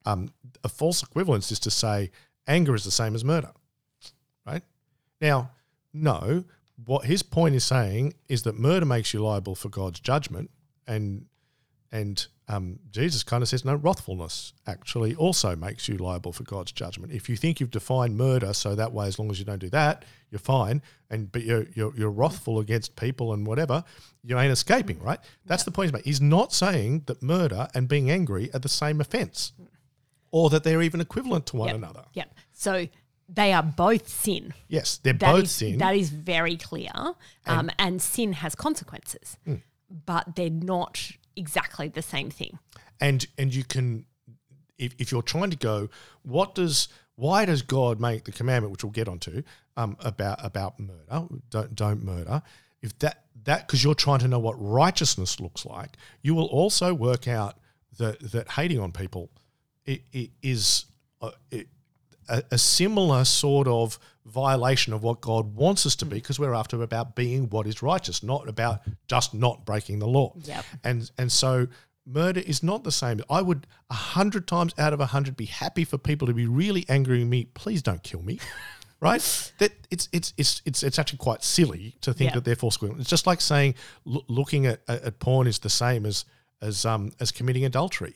um, 0.05 0.29
a 0.63 0.69
false 0.69 1.03
equivalence 1.03 1.51
is 1.51 1.59
to 1.61 1.71
say 1.71 2.11
anger 2.47 2.75
is 2.75 2.85
the 2.85 2.91
same 2.91 3.15
as 3.15 3.25
murder, 3.25 3.51
right? 4.47 4.63
Now, 5.21 5.53
no, 5.95 6.45
what 6.85 7.07
his 7.07 7.23
point 7.23 7.55
is 7.55 7.65
saying 7.65 8.15
is 8.29 8.43
that 8.43 8.59
murder 8.59 8.85
makes 8.85 9.15
you 9.15 9.25
liable 9.25 9.55
for 9.55 9.71
God's 9.71 10.01
judgment, 10.01 10.51
and 10.87 11.27
and 11.93 12.27
um, 12.49 12.79
Jesus 12.91 13.23
kind 13.23 13.43
of 13.43 13.49
says 13.49 13.65
no, 13.65 13.79
wrathfulness 13.79 14.53
actually 14.67 15.15
also 15.15 15.55
makes 15.55 15.89
you 15.89 15.97
liable 15.99 16.33
for 16.33 16.43
God's 16.43 16.73
judgment. 16.73 17.13
If 17.13 17.29
you 17.29 17.37
think 17.37 17.61
you've 17.61 17.71
defined 17.71 18.17
murder 18.17 18.53
so 18.55 18.75
that 18.75 18.93
way, 18.93 19.07
as 19.07 19.19
long 19.19 19.31
as 19.31 19.39
you 19.39 19.45
don't 19.45 19.61
do 19.61 19.71
that, 19.71 20.05
you're 20.31 20.39
fine. 20.39 20.83
And 21.11 21.31
but 21.31 21.43
you're 21.43 21.67
you're, 21.75 21.95
you're 21.97 22.11
wrathful 22.11 22.59
against 22.59 22.97
people 22.97 23.33
and 23.33 23.47
whatever, 23.47 23.85
you 24.25 24.39
ain't 24.39 24.53
escaping, 24.53 24.99
right? 25.01 25.21
That's 25.45 25.65
the 25.65 25.71
point 25.71 25.95
he's 26.05 26.21
not 26.21 26.53
saying 26.53 27.05
that 27.07 27.23
murder 27.23 27.69
and 27.75 27.87
being 27.89 28.11
angry 28.11 28.51
are 28.55 28.59
the 28.59 28.69
same 28.69 29.01
offence, 29.01 29.53
or 30.31 30.51
that 30.51 30.65
they're 30.65 30.83
even 30.83 31.01
equivalent 31.01 31.47
to 31.47 31.57
one 31.57 31.69
yep. 31.69 31.77
another. 31.77 32.05
Yep. 32.15 32.35
So 32.53 32.89
they 33.29 33.53
are 33.53 33.63
both 33.63 34.09
sin. 34.09 34.55
Yes, 34.69 34.99
they're 34.99 35.13
that 35.13 35.33
both 35.33 35.45
is, 35.45 35.53
sin. 35.53 35.79
That 35.79 35.95
is 35.95 36.11
very 36.11 36.57
clear. 36.57 36.91
Um, 36.95 37.15
and, 37.47 37.75
and, 37.79 38.03
sin 38.03 38.35
has 38.35 38.55
consequences, 38.55 39.37
mm. 39.47 39.63
but 40.07 40.37
they're 40.37 40.51
not 40.51 41.13
exactly 41.37 41.89
the 41.89 42.03
same 42.03 42.31
thing. 42.31 42.59
And 43.01 43.27
and 43.39 43.55
you 43.55 43.65
can, 43.65 44.07
if, 44.79 44.95
if 44.99 45.13
you're 45.13 45.23
trying 45.23 45.51
to 45.51 45.57
go, 45.57 45.89
what 46.23 46.55
does 46.55 46.89
why 47.15 47.45
does 47.45 47.63
God 47.63 48.01
make 48.01 48.25
the 48.25 48.33
commandment, 48.33 48.73
which 48.73 48.85
we'll 48.85 48.93
get 48.93 49.09
onto, 49.09 49.43
um, 49.77 49.97
about 50.01 50.45
about 50.45 50.79
murder? 50.79 51.27
Don't 51.51 51.75
don't 51.75 52.03
murder. 52.05 52.43
If 52.81 52.99
that 53.01 53.25
that 53.45 53.67
because 53.67 53.83
you're 53.83 53.95
trying 53.95 54.21
to 54.21 54.29
know 54.29 54.39
what 54.39 54.55
righteousness 54.59 55.41
looks 55.41 55.65
like, 55.67 55.97
you 56.23 56.35
will 56.35 56.47
also 56.47 56.95
work 56.95 57.29
out 57.29 57.59
that 57.99 58.21
that 58.33 58.51
hating 58.51 58.81
on 58.81 58.93
people 58.93 59.31
it, 59.85 60.03
it 60.13 60.31
is 60.43 60.87
uh, 61.21 61.31
it, 61.51 61.69
a, 62.29 62.43
a 62.53 62.59
similar 62.59 63.25
sort 63.25 63.69
of 63.69 63.99
violation 64.27 64.93
of 64.93 65.03
what 65.03 65.21
God 65.21 65.55
wants 65.55 65.85
us 65.87 65.97
to 65.97 66.07
be 66.07 66.17
because 66.17 66.39
we're 66.39 66.55
after 66.55 66.81
about 66.83 67.17
being 67.17 67.49
what 67.51 67.67
is 67.67 67.83
righteous, 67.83 68.23
not 68.23 68.49
about 68.49 68.81
just 69.09 69.35
not 69.35 69.65
breaking 69.65 69.99
the 69.99 70.07
law. 70.07 70.33
Yep. 70.45 70.65
And 70.85 71.11
and 71.19 71.33
so 71.33 71.67
murder 72.07 72.41
is 72.41 72.63
not 72.63 72.85
the 72.85 72.93
same. 72.93 73.21
I 73.29 73.43
would 73.43 73.67
a 73.91 73.95
hundred 73.95 74.47
times 74.47 74.75
out 74.79 74.93
of 74.93 75.01
a 75.01 75.07
hundred 75.07 75.37
be 75.37 75.47
happy 75.47 75.85
for 75.85 75.99
people 75.99 76.27
to 76.29 76.35
be 76.35 76.47
really 76.47 76.85
angry 76.89 77.19
with 77.21 77.29
me. 77.29 77.45
Please 77.55 77.83
don't 77.83 78.03
kill 78.03 78.23
me. 78.23 78.39
right? 79.01 79.53
That 79.59 79.73
it's 79.91 80.09
it's 80.13 80.33
it's 80.37 80.63
it's 80.65 80.83
it's 80.85 80.99
actually 80.99 81.19
quite 81.19 81.43
silly 81.43 81.97
to 82.03 82.15
think 82.15 82.31
Yeah. 82.31 82.35
that 82.37 82.45
they're 82.45 82.53
equivalent. 82.55 83.01
It's 83.01 83.11
just 83.11 83.27
like 83.27 83.41
saying 83.41 83.75
loo- 84.05 84.25
looking 84.29 84.67
at, 84.67 84.81
at 84.87 85.03
at 85.03 85.19
porn 85.19 85.47
is 85.49 85.59
the 85.59 85.71
same 85.71 86.07
as 86.07 86.25
as 86.61 86.85
um 86.85 87.13
as 87.19 87.33
committing 87.33 87.65
adultery. 87.65 88.15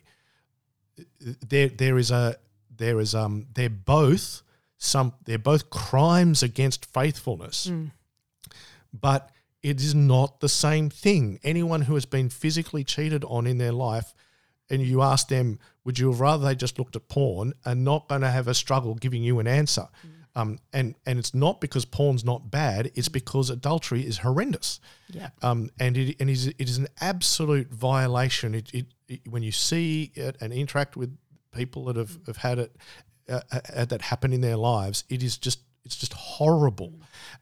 There 1.20 1.68
there 1.68 1.98
is 1.98 2.10
a 2.12 2.36
there 2.74 3.00
is 3.00 3.14
um 3.14 3.46
they're 3.54 3.68
both 3.68 4.42
some 4.78 5.14
they're 5.24 5.38
both 5.38 5.70
crimes 5.70 6.42
against 6.42 6.84
faithfulness, 6.92 7.66
but 8.92 9.30
it 9.62 9.80
is 9.80 9.94
not 9.94 10.40
the 10.40 10.48
same 10.48 10.90
thing. 10.90 11.40
Anyone 11.42 11.82
who 11.82 11.94
has 11.94 12.06
been 12.06 12.28
physically 12.28 12.84
cheated 12.84 13.24
on 13.24 13.46
in 13.46 13.58
their 13.58 13.72
life, 13.72 14.14
and 14.70 14.82
you 14.82 15.02
ask 15.02 15.28
them, 15.28 15.58
would 15.84 15.98
you 15.98 16.10
have 16.10 16.20
rather 16.20 16.44
they 16.44 16.54
just 16.54 16.78
looked 16.78 16.96
at 16.96 17.08
porn, 17.08 17.52
are 17.64 17.74
not 17.74 18.08
going 18.08 18.20
to 18.20 18.30
have 18.30 18.48
a 18.48 18.54
struggle 18.54 18.94
giving 18.94 19.22
you 19.22 19.38
an 19.38 19.46
answer. 19.46 19.88
Um, 20.36 20.58
and 20.74 20.94
and 21.06 21.18
it's 21.18 21.32
not 21.32 21.62
because 21.62 21.86
porn's 21.86 22.22
not 22.22 22.50
bad; 22.50 22.92
it's 22.94 23.08
because 23.08 23.48
adultery 23.48 24.06
is 24.06 24.18
horrendous. 24.18 24.80
Yeah. 25.08 25.30
Um, 25.40 25.70
and 25.80 25.96
it 25.96 26.16
and 26.20 26.28
is 26.28 26.46
it 26.48 26.60
is 26.60 26.76
an 26.76 26.88
absolute 27.00 27.72
violation. 27.72 28.54
It, 28.54 28.70
it, 28.74 28.86
it 29.08 29.20
when 29.26 29.42
you 29.42 29.50
see 29.50 30.12
it 30.14 30.36
and 30.42 30.52
interact 30.52 30.94
with 30.94 31.16
people 31.52 31.86
that 31.86 31.96
have, 31.96 32.18
have 32.26 32.36
had 32.36 32.58
it 32.58 32.76
uh, 33.28 33.40
uh, 33.52 33.84
that 33.84 34.02
happen 34.02 34.32
in 34.32 34.40
their 34.40 34.56
lives, 34.56 35.04
it 35.08 35.22
is 35.22 35.36
just 35.38 35.60
it's 35.84 35.96
just 35.96 36.12
horrible. 36.14 36.92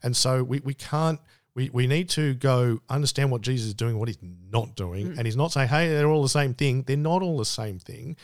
And 0.03 0.15
so 0.15 0.43
we, 0.43 0.59
we 0.59 0.73
can't 0.73 1.19
we, 1.55 1.69
we 1.69 1.87
need 1.87 2.09
to 2.09 2.33
go 2.35 2.81
understand 2.89 3.31
what 3.31 3.41
Jesus 3.41 3.67
is 3.67 3.73
doing, 3.73 3.97
what 3.97 4.09
he's 4.09 4.17
not 4.51 4.75
doing, 4.75 5.15
and 5.17 5.25
he's 5.25 5.37
not 5.37 5.51
saying, 5.51 5.69
hey, 5.69 5.87
they're 5.87 6.09
all 6.09 6.21
the 6.21 6.29
same 6.29 6.53
thing. 6.53 6.83
They're 6.83 6.97
not 6.97 7.21
all 7.21 7.37
the 7.37 7.45
same 7.45 7.79
thing. 7.79 8.17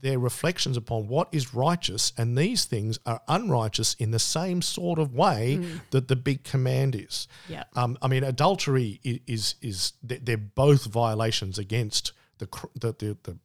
They're 0.00 0.18
reflections 0.18 0.78
upon 0.78 1.08
what 1.08 1.28
is 1.30 1.52
righteous, 1.52 2.12
and 2.16 2.38
these 2.38 2.64
things 2.64 2.98
are 3.04 3.20
unrighteous 3.28 3.94
in 3.98 4.12
the 4.12 4.18
same 4.18 4.62
sort 4.62 4.98
of 4.98 5.14
way 5.14 5.60
that 5.90 6.08
the 6.08 6.16
big 6.16 6.42
command 6.42 6.94
is. 6.94 7.28
Yeah. 7.50 7.64
Um, 7.76 7.98
I 8.00 8.08
mean, 8.08 8.24
adultery 8.24 8.98
is 9.04 9.56
is 9.60 9.92
they're 10.02 10.20
they're 10.22 10.38
both 10.38 10.86
violations 10.86 11.58
against 11.58 12.12
the 12.38 12.48
the, 12.76 12.92
the, 12.92 13.16
the 13.24 13.38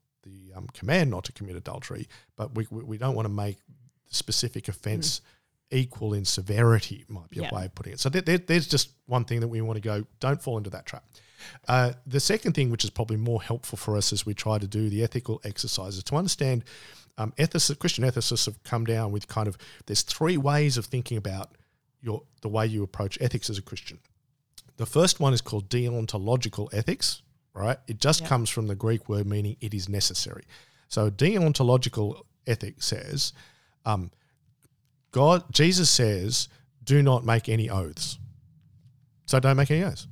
um, 0.56 0.68
command 0.74 1.10
not 1.12 1.24
to 1.26 1.32
commit 1.32 1.56
adultery, 1.56 2.08
but 2.36 2.56
we 2.56 2.68
we, 2.70 2.84
we 2.84 2.98
don't 2.98 3.16
want 3.16 3.26
to 3.28 3.34
make 3.34 3.58
the 4.08 4.16
specific 4.16 4.68
offence 4.68 5.22
equal 5.72 6.14
in 6.14 6.26
severity. 6.26 7.04
Might 7.08 7.30
be 7.30 7.40
Yeah. 7.40 7.50
a 7.52 7.56
way 7.56 7.66
of 7.66 7.76
putting 7.76 7.94
it. 7.94 8.00
So 8.00 8.10
there, 8.10 8.22
there, 8.22 8.38
there's 8.38 8.68
just 8.68 8.90
one 9.08 9.26
thing 9.26 9.40
that 9.40 9.48
we 9.48 9.62
want 9.62 9.78
to 9.78 9.82
go. 9.82 10.06
Don't 10.20 10.42
fall 10.42 10.58
into 10.58 10.70
that 10.72 10.86
trap. 10.86 11.04
Uh, 11.68 11.94
the 12.08 12.20
second 12.20 12.54
thing, 12.54 12.70
which 12.70 12.84
is 12.86 12.90
probably 12.90 13.18
more 13.18 13.42
helpful 13.42 13.78
for 13.78 13.98
us 13.98 14.14
as 14.14 14.26
we 14.26 14.34
try 14.34 14.58
to 14.58 14.68
do 14.68 14.90
the 14.90 15.04
ethical 15.04 15.42
exercises, 15.44 16.04
to 16.04 16.16
understand 16.16 16.64
um, 17.18 17.34
ethicists, 17.38 17.78
Christian 17.78 18.04
ethicists 18.06 18.46
have 18.46 18.64
come 18.64 18.86
down 18.86 19.12
with 19.12 19.28
kind 19.28 19.48
of 19.48 19.58
there's 19.88 20.04
three 20.04 20.38
ways 20.38 20.78
of 20.78 20.86
thinking 20.86 21.18
about 21.18 21.52
your 22.02 22.24
the 22.42 22.50
way 22.50 22.66
you 22.66 22.82
approach 22.84 23.18
ethics 23.22 23.50
as 23.50 23.58
a 23.58 23.62
Christian. 23.62 24.00
The 24.78 24.86
first 24.86 25.20
one 25.20 25.34
is 25.34 25.42
called 25.42 25.70
deontological 25.70 26.70
ethics, 26.74 27.22
right? 27.54 27.78
It 27.88 28.00
just 28.00 28.22
Yeah. 28.22 28.28
comes 28.28 28.50
from 28.50 28.68
the 28.68 28.76
Greek 28.76 29.08
word 29.10 29.26
meaning 29.28 29.58
it 29.62 29.74
is 29.74 29.88
necessary. 29.90 30.44
So 30.88 31.10
deontological 31.10 32.22
ethics 32.48 32.86
says, 32.86 33.34
um, 33.86 34.12
God, 35.12 35.44
Jesus 35.52 35.90
says, 35.90 36.50
do 36.84 37.02
not 37.02 37.24
make 37.26 37.48
any 37.50 37.70
oaths. 37.70 38.18
So 39.26 39.40
don't 39.40 39.58
make 39.58 39.72
any 39.72 39.84
oaths, 39.84 40.08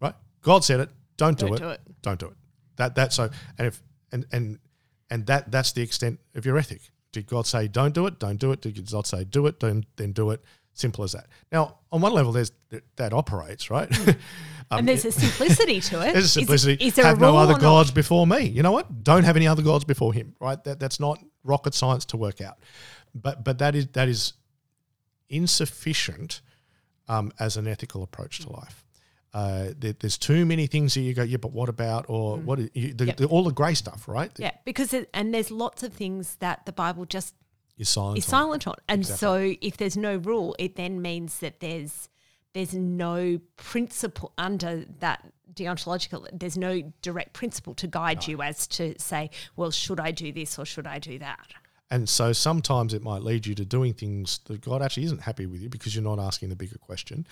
right? 0.00 0.14
God 0.42 0.64
said 0.64 0.80
it. 0.80 0.90
Don't 1.16 1.38
do 1.38 1.46
Don't 1.46 1.56
it. 1.56 1.58
do 1.60 1.68
it. 1.70 1.80
Don't 2.02 2.18
do 2.20 2.26
it. 2.26 2.36
That 2.76 2.94
that 2.94 3.12
so 3.12 3.30
and 3.58 3.66
if 3.68 3.82
and 4.12 4.26
and 4.32 4.58
and 5.10 5.26
that 5.26 5.50
that's 5.50 5.72
the 5.72 5.82
extent 5.82 6.18
of 6.34 6.46
your 6.46 6.56
ethic. 6.56 6.80
Did 7.12 7.26
God 7.26 7.46
say 7.46 7.68
don't 7.68 7.94
do 7.94 8.06
it? 8.06 8.18
Don't 8.18 8.38
do 8.38 8.52
it. 8.52 8.60
Did 8.60 8.90
God 8.90 9.06
say 9.06 9.24
do 9.24 9.46
it? 9.46 9.60
Then 9.60 9.84
then 9.96 10.12
do 10.12 10.30
it. 10.30 10.42
Simple 10.72 11.04
as 11.04 11.12
that. 11.12 11.26
Now, 11.52 11.78
on 11.90 12.00
one 12.00 12.12
level, 12.12 12.32
there's 12.32 12.52
that 12.96 13.12
operates 13.12 13.70
right. 13.70 13.90
Um, 14.72 14.78
and 14.80 14.88
there's 14.88 15.04
a 15.04 15.12
simplicity 15.12 15.80
to 15.90 16.00
it. 16.06 16.12
there's 16.12 16.24
a 16.26 16.28
simplicity. 16.28 16.84
Is, 16.84 16.94
there 16.94 17.04
have 17.04 17.20
no 17.20 17.36
other 17.36 17.58
gods 17.58 17.90
before 17.90 18.26
me. 18.26 18.44
You 18.46 18.62
know 18.62 18.72
what? 18.72 19.02
Don't 19.02 19.24
have 19.24 19.36
any 19.36 19.46
other 19.48 19.62
gods 19.62 19.84
before 19.84 20.12
him. 20.12 20.34
Right? 20.40 20.62
That 20.64 20.78
that's 20.78 21.00
not 21.00 21.18
rocket 21.44 21.74
science 21.74 22.04
to 22.06 22.16
work 22.16 22.40
out. 22.40 22.58
But 23.14 23.42
but 23.42 23.58
that 23.58 23.74
is 23.74 23.88
that 23.94 24.08
is 24.08 24.34
insufficient 25.28 26.40
um, 27.08 27.32
as 27.38 27.56
an 27.56 27.66
ethical 27.66 28.02
approach 28.02 28.40
to 28.40 28.52
life. 28.52 28.84
Uh, 29.32 29.68
there, 29.78 29.92
there's 30.00 30.18
too 30.18 30.44
many 30.44 30.66
things 30.66 30.94
that 30.94 31.00
you 31.02 31.14
go, 31.14 31.22
yeah, 31.22 31.36
but 31.36 31.52
what 31.52 31.68
about, 31.68 32.04
or 32.08 32.36
what, 32.36 32.58
is- 32.58 32.70
you, 32.74 32.92
the, 32.92 33.06
Yep. 33.06 33.16
the, 33.16 33.26
all 33.26 33.44
the 33.44 33.52
grey 33.52 33.74
stuff, 33.74 34.08
right? 34.08 34.30
Yeah, 34.38 34.50
because 34.64 34.92
it, 34.92 35.08
and 35.14 35.32
there's 35.32 35.52
lots 35.52 35.84
of 35.84 35.92
things 35.92 36.34
that 36.40 36.66
the 36.66 36.72
Bible 36.72 37.04
just 37.04 37.34
Is 37.78 37.88
silent. 37.88 38.18
is 38.18 38.24
on. 38.26 38.30
silent 38.30 38.66
on, 38.66 38.74
and 38.88 39.06
so 39.06 39.54
if 39.62 39.76
there's 39.76 39.96
no 39.96 40.16
rule, 40.16 40.56
it 40.58 40.74
then 40.74 41.00
means 41.00 41.38
that 41.38 41.60
there's 41.60 42.08
there's 42.52 42.74
no 42.74 43.40
principle 43.56 44.32
under 44.38 44.84
that 45.00 45.32
deontological. 45.54 46.26
There's 46.32 46.56
no 46.56 46.92
direct 47.02 47.32
principle 47.32 47.74
to 47.74 47.86
guide 47.86 48.26
you 48.26 48.42
as 48.42 48.66
to 48.68 48.94
say, 48.98 49.30
well, 49.56 49.70
should 49.70 50.00
I 50.00 50.10
do 50.10 50.32
this 50.32 50.58
or 50.58 50.64
should 50.64 50.86
I 50.86 50.98
do 50.98 51.18
that? 51.18 51.48
And 51.92 52.08
so 52.08 52.32
sometimes 52.32 52.94
it 52.94 53.02
might 53.02 53.22
lead 53.22 53.46
you 53.46 53.54
to 53.56 53.64
doing 53.64 53.94
things 53.94 54.38
that 54.44 54.60
God 54.60 54.80
actually 54.80 55.04
isn't 55.04 55.22
happy 55.22 55.46
with 55.46 55.60
you 55.60 55.68
because 55.68 55.94
you're 55.94 56.04
not 56.04 56.20
asking 56.20 56.50
the 56.50 56.56
bigger 56.56 56.78
question, 56.78 57.26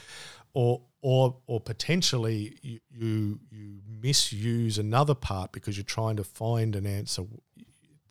or 0.52 0.82
or 1.00 1.36
or 1.46 1.60
potentially 1.60 2.58
you 2.60 2.80
you, 2.90 3.40
you 3.52 3.78
misuse 4.02 4.78
another 4.78 5.14
part 5.14 5.52
because 5.52 5.76
you're 5.76 5.84
trying 5.84 6.16
to 6.16 6.24
find 6.24 6.74
an 6.74 6.86
answer 6.86 7.22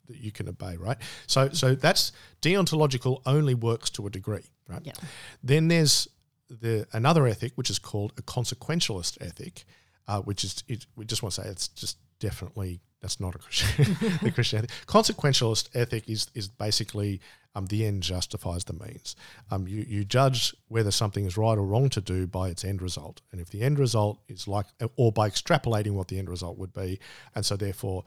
that 0.08 0.18
you 0.18 0.32
can 0.32 0.48
obey, 0.48 0.78
right? 0.78 0.98
So 1.28 1.50
so 1.50 1.76
that's 1.76 2.14
deontological 2.42 3.22
only 3.26 3.54
works 3.54 3.90
to 3.92 4.08
a 4.08 4.10
degree, 4.10 4.46
right? 4.70 4.82
Yeah. 4.86 4.94
Then 5.44 5.68
there's 5.68 6.08
the 6.50 6.88
another 6.94 7.28
ethic 7.28 7.54
which 7.56 7.70
is 7.70 7.80
called 7.80 8.14
a 8.18 8.22
consequentialist 8.22 9.18
ethic, 9.22 9.66
uh, 10.08 10.22
which 10.22 10.44
is 10.44 10.64
it, 10.68 10.86
we 10.96 11.06
just 11.06 11.24
want 11.24 11.34
to 11.36 11.42
say 11.42 11.48
it's 11.48 11.68
just 11.70 11.98
definitely 12.20 12.80
that's 13.02 13.20
not 13.20 13.36
a 13.36 13.38
Christian 13.38 13.98
the 14.22 14.32
Christian 14.32 14.60
ethic. 14.60 14.72
Consequentialist 14.88 15.70
ethic 15.76 16.10
is 16.10 16.28
is 16.34 16.48
basically 16.48 17.22
um, 17.56 17.66
the 17.68 17.86
end 17.86 18.04
justifies 18.04 18.64
the 18.66 18.74
means. 18.74 19.16
Um, 19.52 19.68
you 19.68 19.86
you 19.88 20.06
judge 20.06 20.56
whether 20.68 20.92
something 20.92 21.26
is 21.26 21.38
right 21.38 21.58
or 21.58 21.66
wrong 21.66 21.90
to 21.90 22.02
do 22.02 22.28
by 22.28 22.50
its 22.50 22.64
end 22.64 22.82
result, 22.82 23.22
and 23.32 23.42
if 23.42 23.50
the 23.50 23.62
end 23.62 23.80
result 23.80 24.20
is 24.28 24.48
like 24.48 24.68
or 24.96 25.12
by 25.12 25.30
extrapolating 25.30 25.92
what 25.92 26.08
the 26.08 26.20
end 26.20 26.30
result 26.30 26.58
would 26.58 26.74
be, 26.74 27.00
and 27.36 27.46
so 27.46 27.56
therefore 27.56 28.04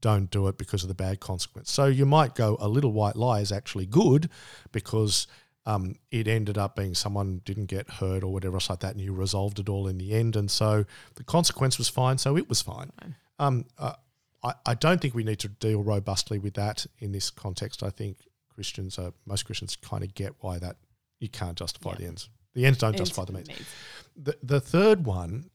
don't 0.00 0.30
do 0.30 0.48
it 0.48 0.56
because 0.56 0.82
of 0.82 0.88
the 0.88 0.94
bad 0.94 1.20
consequence. 1.20 1.70
So 1.70 1.86
you 1.86 2.06
might 2.06 2.34
go 2.34 2.56
a 2.58 2.68
little 2.68 2.92
white 2.92 3.16
lie 3.16 3.40
is 3.40 3.52
actually 3.52 3.86
good 3.86 4.30
because 4.72 5.26
um, 5.66 5.96
it 6.10 6.28
ended 6.28 6.58
up 6.58 6.76
being 6.76 6.94
someone 6.94 7.40
didn't 7.44 7.66
get 7.66 7.88
hurt 7.88 8.22
or 8.22 8.32
whatever 8.32 8.56
else 8.56 8.68
like 8.70 8.80
that, 8.80 8.92
and 8.92 9.00
you 9.00 9.12
resolved 9.12 9.58
it 9.58 9.68
all 9.68 9.88
in 9.88 9.98
the 9.98 10.12
end, 10.12 10.36
and 10.36 10.50
so 10.50 10.84
the 11.14 11.24
consequence 11.24 11.78
was 11.78 11.88
fine, 11.88 12.18
so 12.18 12.36
it 12.36 12.48
was 12.48 12.60
fine. 12.62 12.90
Um, 13.38 13.64
uh, 13.78 13.94
I, 14.42 14.54
I 14.66 14.74
don't 14.74 15.00
think 15.00 15.14
we 15.14 15.24
need 15.24 15.38
to 15.40 15.48
deal 15.48 15.82
robustly 15.82 16.38
with 16.38 16.54
that 16.54 16.86
in 16.98 17.12
this 17.12 17.30
context. 17.30 17.82
I 17.82 17.90
think 17.90 18.18
Christians, 18.54 18.98
are, 18.98 19.12
most 19.26 19.44
Christians, 19.46 19.76
kind 19.76 20.04
of 20.04 20.14
get 20.14 20.34
why 20.40 20.58
that 20.58 20.76
you 21.18 21.28
can't 21.28 21.56
justify 21.56 21.90
Yeah. 21.90 21.96
the 21.96 22.06
ends. 22.06 22.28
The 22.54 22.66
ends 22.66 22.78
don't 22.78 22.96
justify 22.96 23.24
the 23.24 23.32
means. 23.32 23.48
means. 23.48 23.66
The, 24.16 24.36
the 24.42 24.60
third 24.60 25.04
one 25.06 25.50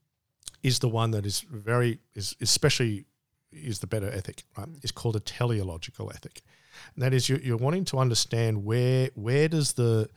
is 0.63 0.80
the 0.80 0.89
one 0.89 1.12
that 1.12 1.26
is 1.26 1.41
very 1.41 2.00
is 2.13 2.36
especially 2.41 3.06
is 3.54 3.80
the 3.80 3.88
better 3.88 4.10
ethic, 4.12 4.43
right? 4.58 4.67
It's 4.82 4.91
called 4.91 5.15
a 5.15 5.22
teleological 5.22 6.12
ethic. 6.13 6.41
And 6.96 7.04
that 7.04 7.13
is 7.13 7.30
you're, 7.30 7.39
you're 7.39 7.58
wanting 7.58 7.86
to 7.86 7.98
understand 7.98 8.65
where 8.65 9.10
where 9.15 9.48
does 9.48 9.74
the 9.74 10.10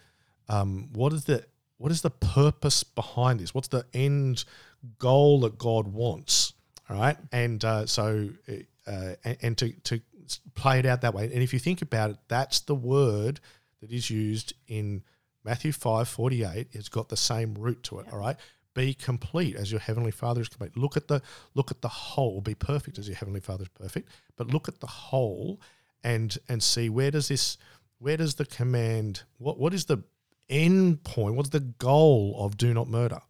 um, 0.49 0.89
what 0.93 1.13
is 1.13 1.25
the 1.25 1.45
what 1.79 1.91
is 1.91 2.03
the 2.03 2.11
purpose 2.11 2.85
behind 2.85 3.41
this? 3.41 3.55
What's 3.55 3.69
the 3.69 3.85
end 3.93 4.45
goal 4.99 5.41
that 5.41 5.59
God 5.59 5.89
wants? 5.89 6.53
All 6.89 6.97
right, 6.97 7.17
and 7.31 7.65
uh, 7.65 7.87
so 7.87 8.29
uh, 8.87 9.15
and, 9.25 9.37
and 9.43 9.59
to 9.59 9.73
to 9.85 10.01
play 10.55 10.79
it 10.79 10.87
out 10.87 11.01
that 11.03 11.15
way. 11.15 11.25
And 11.25 11.43
if 11.43 11.53
you 11.53 11.59
think 11.59 11.83
about 11.83 12.11
it, 12.11 12.17
that's 12.29 12.61
the 12.61 12.75
word 12.75 13.41
that 13.81 13.91
is 13.91 14.11
used 14.11 14.53
in 14.69 15.03
Matthew 15.45 15.73
five 15.73 16.09
forty 16.09 16.45
eight. 16.45 16.69
It's 16.73 16.89
got 16.89 17.09
the 17.09 17.17
same 17.17 17.55
root 17.55 17.83
to 17.85 18.01
it. 18.01 18.07
All 18.13 18.19
right, 18.19 18.37
be 18.75 18.95
complete 18.95 19.57
as 19.57 19.71
your 19.71 19.81
heavenly 19.81 20.11
Father 20.11 20.41
is 20.41 20.49
complete. 20.49 20.77
Look 20.77 20.97
at 20.97 21.09
the 21.09 21.23
look 21.55 21.71
at 21.71 21.83
the 21.83 21.89
whole. 21.89 22.41
Be 22.41 22.55
perfect 22.55 22.99
as 22.99 23.09
your 23.09 23.17
heavenly 23.17 23.41
Father 23.41 23.63
is 23.63 23.69
perfect. 23.69 24.09
But 24.37 24.49
look 24.49 24.69
at 24.69 24.81
the 24.81 24.87
whole, 24.87 25.61
and 26.05 26.37
and 26.49 26.63
see 26.63 26.89
where 26.89 27.11
does 27.11 27.29
this 27.29 27.59
where 27.99 28.17
does 28.17 28.35
the 28.35 28.47
command 28.47 29.23
what 29.39 29.59
what 29.59 29.73
is 29.75 29.85
the 29.87 30.03
end 30.53 31.03
point? 31.03 31.35
What's 31.35 31.49
the 31.49 31.61
goal 31.61 32.37
of 32.39 32.57
do 32.57 32.73
not 32.73 32.89
murder? 32.89 33.21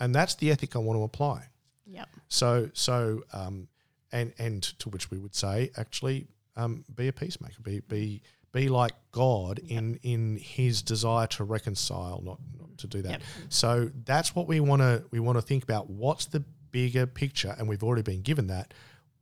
And 0.00 0.14
that's 0.14 0.34
the 0.34 0.50
ethic 0.50 0.74
I 0.74 0.80
want 0.80 0.98
to 0.98 1.04
apply. 1.04 1.48
Yep. 1.86 2.08
So 2.28 2.70
so 2.72 3.22
um, 3.32 3.68
and 4.10 4.32
and 4.38 4.62
to 4.80 4.88
which 4.88 5.10
we 5.10 5.18
would 5.18 5.34
say 5.34 5.70
actually 5.76 6.26
um, 6.56 6.84
be 6.94 7.08
a 7.08 7.12
peacemaker, 7.12 7.60
be 7.62 7.80
be 7.80 8.22
be 8.52 8.68
like 8.68 8.92
God 9.12 9.60
in 9.60 10.00
in 10.02 10.36
His 10.36 10.82
desire 10.82 11.26
to 11.28 11.44
reconcile, 11.44 12.22
not 12.24 12.40
not 12.58 12.76
to 12.78 12.86
do 12.86 13.02
that. 13.02 13.12
Yep. 13.12 13.22
So 13.50 13.90
that's 14.04 14.34
what 14.34 14.48
we 14.48 14.60
want 14.60 14.82
to 14.82 15.04
we 15.10 15.20
want 15.20 15.38
to 15.38 15.42
think 15.42 15.62
about. 15.62 15.90
What's 15.90 16.26
the 16.26 16.42
bigger 16.70 17.06
picture? 17.06 17.54
And 17.56 17.68
we've 17.68 17.84
already 17.84 18.02
been 18.02 18.22
given 18.22 18.48
that. 18.48 18.74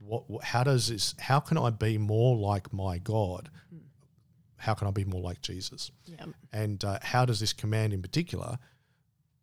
What, 0.05 0.29
what 0.29 0.45
how 0.45 0.65
does 0.65 0.89
this? 0.89 1.15
How 1.19 1.41
can 1.41 1.59
I 1.59 1.71
be 1.71 1.99
more 1.99 2.37
like 2.37 2.73
my 2.73 2.99
God? 2.99 3.51
how 4.63 4.75
can 4.75 4.87
I 4.87 4.93
be 4.93 5.05
more 5.05 5.21
like 5.21 5.43
Jesus? 5.43 5.91
Yeah. 6.07 6.27
And 6.53 6.85
uh, 6.85 7.01
how 7.03 7.25
does 7.25 7.41
this 7.41 7.53
command 7.53 7.93
in 7.93 8.01
particular 8.01 8.59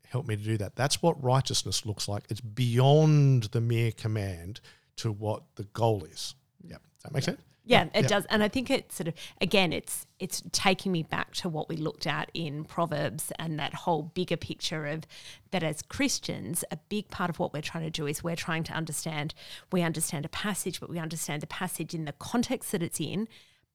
help 0.07 0.25
me 0.25 0.37
to 0.37 0.41
do 0.41 0.57
that? 0.57 0.77
That's 0.77 1.01
what 1.01 1.21
righteousness 1.21 1.85
looks 1.85 2.07
like. 2.07 2.23
It's 2.29 2.39
beyond 2.39 3.43
the 3.51 3.59
mere 3.59 3.91
command 3.91 4.61
to 4.97 5.11
what 5.11 5.43
the 5.55 5.65
goal 5.65 6.05
is. 6.05 6.35
Yeah. 6.63 6.77
Does 6.77 7.03
that 7.03 7.13
make 7.13 7.23
sense? 7.23 7.41
Yeah, 7.69 7.83
it 7.93 8.01
Yeah. 8.03 8.07
does, 8.07 8.25
and 8.25 8.41
I 8.43 8.47
think 8.47 8.71
it's 8.71 8.95
sort 8.95 9.07
of 9.07 9.13
again, 9.39 9.71
it's 9.71 10.07
it's 10.17 10.41
taking 10.51 10.91
me 10.91 11.03
back 11.03 11.33
to 11.35 11.47
what 11.47 11.69
we 11.69 11.77
looked 11.77 12.07
at 12.07 12.31
in 12.33 12.65
Proverbs 12.65 13.31
and 13.37 13.59
that 13.59 13.73
whole 13.73 14.03
bigger 14.03 14.37
picture 14.37 14.87
of 14.87 15.05
that 15.51 15.63
as 15.63 15.81
Christians, 15.83 16.65
a 16.71 16.77
big 16.89 17.09
part 17.09 17.29
of 17.29 17.37
what 17.39 17.53
we're 17.53 17.61
trying 17.61 17.83
to 17.83 17.89
do 17.91 18.07
is 18.07 18.23
we're 18.23 18.35
trying 18.35 18.63
to 18.63 18.73
understand. 18.73 19.33
We 19.71 19.81
understand 19.83 20.25
a 20.25 20.29
passage, 20.29 20.79
but 20.79 20.89
we 20.89 20.97
understand 20.99 21.41
the 21.43 21.47
passage 21.47 21.93
in 21.93 22.05
the 22.05 22.11
context 22.13 22.71
that 22.71 22.81
it's 22.81 22.99
in, 22.99 23.27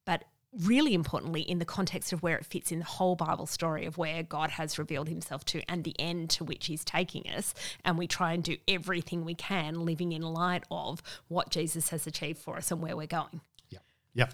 but 0.05 0.25
really 0.63 0.93
importantly 0.93 1.41
in 1.41 1.59
the 1.59 1.65
context 1.65 2.13
of 2.13 2.21
where 2.23 2.37
it 2.37 2.45
fits 2.45 2.71
in 2.71 2.79
the 2.79 2.85
whole 2.85 3.15
Bible 3.15 3.45
story 3.45 3.85
of 3.85 3.97
where 3.97 4.23
God 4.23 4.51
has 4.51 4.77
revealed 4.77 5.09
Himself 5.09 5.43
to 5.45 5.61
and 5.69 5.83
the 5.83 5.99
end 5.99 6.29
to 6.31 6.43
which 6.43 6.67
He's 6.67 6.83
taking 6.85 7.29
us, 7.29 7.53
and 7.83 7.97
we 7.97 8.07
try 8.07 8.33
and 8.33 8.43
do 8.43 8.57
everything 8.67 9.25
we 9.25 9.35
can, 9.35 9.85
living 9.85 10.11
in 10.11 10.21
light 10.21 10.63
of 10.69 11.01
what 11.29 11.49
Jesus 11.49 11.89
has 11.89 12.05
achieved 12.07 12.39
for 12.39 12.57
us 12.57 12.71
and 12.71 12.81
where 12.81 12.95
we're 12.97 13.07
going. 13.07 13.41
Yep. 14.15 14.33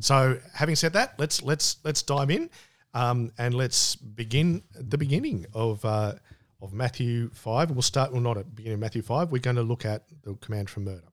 So 0.00 0.38
having 0.54 0.76
said 0.76 0.92
that, 0.92 1.14
let's 1.18 1.42
let's 1.42 1.78
let's 1.84 2.02
dive 2.02 2.30
in, 2.30 2.50
um, 2.94 3.32
and 3.38 3.54
let's 3.54 3.96
begin 3.96 4.62
the 4.74 4.98
beginning 4.98 5.46
of 5.54 5.84
uh, 5.84 6.14
of 6.60 6.72
Matthew 6.72 7.30
five. 7.30 7.70
We'll 7.70 7.82
start. 7.82 8.12
Well, 8.12 8.20
not 8.20 8.36
at 8.36 8.44
the 8.44 8.50
beginning 8.50 8.74
of 8.74 8.80
Matthew 8.80 9.02
five. 9.02 9.32
We're 9.32 9.40
going 9.40 9.56
to 9.56 9.62
look 9.62 9.84
at 9.84 10.04
the 10.22 10.34
command 10.34 10.70
for 10.70 10.80
murder. 10.80 11.10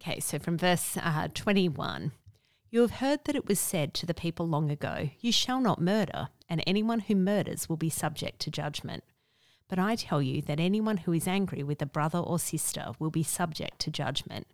Okay, 0.00 0.20
so 0.20 0.38
from 0.38 0.58
verse 0.58 0.98
uh, 1.00 1.28
21 1.32 2.12
You 2.70 2.82
have 2.82 2.90
heard 2.90 3.24
that 3.24 3.36
it 3.36 3.48
was 3.48 3.58
said 3.58 3.94
to 3.94 4.06
the 4.06 4.12
people 4.12 4.46
long 4.46 4.70
ago, 4.70 5.08
You 5.20 5.32
shall 5.32 5.60
not 5.60 5.80
murder, 5.80 6.28
and 6.48 6.62
anyone 6.66 7.00
who 7.00 7.14
murders 7.14 7.68
will 7.68 7.78
be 7.78 7.88
subject 7.88 8.38
to 8.40 8.50
judgment. 8.50 9.04
But 9.66 9.78
I 9.78 9.96
tell 9.96 10.20
you 10.20 10.42
that 10.42 10.60
anyone 10.60 10.98
who 10.98 11.12
is 11.12 11.26
angry 11.26 11.62
with 11.62 11.80
a 11.80 11.86
brother 11.86 12.18
or 12.18 12.38
sister 12.38 12.92
will 12.98 13.10
be 13.10 13.22
subject 13.22 13.78
to 13.80 13.90
judgment. 13.90 14.46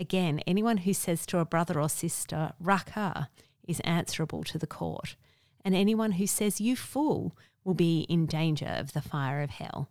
Again, 0.00 0.40
anyone 0.46 0.78
who 0.78 0.92
says 0.92 1.24
to 1.26 1.38
a 1.38 1.44
brother 1.44 1.80
or 1.80 1.88
sister, 1.88 2.52
Raca, 2.58 3.28
is 3.66 3.80
answerable 3.80 4.42
to 4.44 4.58
the 4.58 4.66
court. 4.66 5.16
And 5.64 5.74
anyone 5.74 6.12
who 6.12 6.26
says, 6.26 6.60
You 6.60 6.76
fool, 6.76 7.36
will 7.64 7.74
be 7.74 8.00
in 8.08 8.26
danger 8.26 8.66
of 8.66 8.92
the 8.92 9.00
fire 9.00 9.42
of 9.42 9.50
hell. 9.50 9.88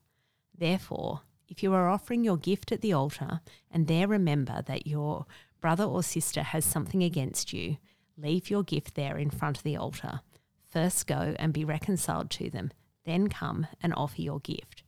Therefore, 0.56 1.22
if 1.48 1.64
you 1.64 1.74
are 1.74 1.90
offering 1.90 2.24
your 2.24 2.38
gift 2.38 2.72
at 2.72 2.82
the 2.82 2.94
altar 2.94 3.42
and 3.72 3.88
there 3.88 4.08
remember 4.08 4.62
that 4.66 4.88
your 4.88 5.26
brother 5.60 5.84
or 5.84 6.04
sister 6.04 6.44
has 6.44 6.66
something 6.66 7.04
against 7.04 7.54
you, 7.54 7.78
leave 8.18 8.50
your 8.50 8.64
gift 8.64 8.96
there 8.96 9.18
in 9.18 9.30
front 9.30 9.58
of 9.58 9.64
the 9.64 9.78
altar. 9.78 10.22
First 10.70 11.08
go 11.08 11.36
and 11.40 11.54
be 11.54 11.66
reconciled 11.66 12.30
to 12.32 12.50
them, 12.50 12.72
then 13.06 13.28
come 13.28 13.68
and 13.82 13.94
offer 13.96 14.22
your 14.22 14.40
gift. 14.40 14.84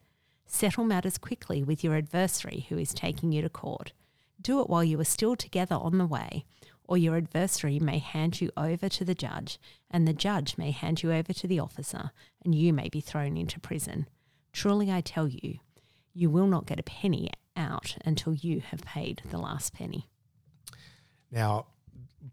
Settle 0.46 0.84
matters 0.84 1.18
quickly 1.18 1.64
with 1.64 1.84
your 1.84 1.96
adversary 1.96 2.66
who 2.70 2.78
is 2.78 2.94
taking 2.94 3.32
you 3.32 3.42
to 3.42 3.50
court. 3.50 3.94
Do 4.46 4.62
it 4.62 4.70
while 4.70 4.84
you 4.84 5.00
are 5.00 5.06
still 5.06 5.36
together 5.36 5.74
on 5.76 5.98
the 5.98 6.06
way, 6.06 6.46
or 6.84 7.00
your 7.00 7.18
adversary 7.18 7.80
may 7.80 7.98
hand 7.98 8.42
you 8.42 8.52
over 8.56 8.88
to 8.90 9.04
the 9.04 9.16
judge, 9.16 9.58
and 9.90 10.08
the 10.08 10.14
judge 10.14 10.56
may 10.56 10.70
hand 10.70 11.02
you 11.02 11.12
over 11.12 11.34
to 11.34 11.48
the 11.48 11.60
officer, 11.60 12.12
and 12.44 12.54
you 12.54 12.72
may 12.72 12.88
be 12.88 13.02
thrown 13.02 13.38
into 13.38 13.60
prison. 13.60 14.08
Truly 14.54 14.92
I 14.92 15.02
tell 15.02 15.28
you, 15.28 15.58
you 16.14 16.30
will 16.30 16.46
not 16.46 16.68
get 16.68 16.80
a 16.80 16.84
penny 16.84 17.32
out 17.58 17.98
until 18.06 18.36
you 18.36 18.60
have 18.60 18.84
paid 18.84 19.24
the 19.32 19.40
last 19.40 19.74
penny. 19.74 20.06
Now, 21.32 21.66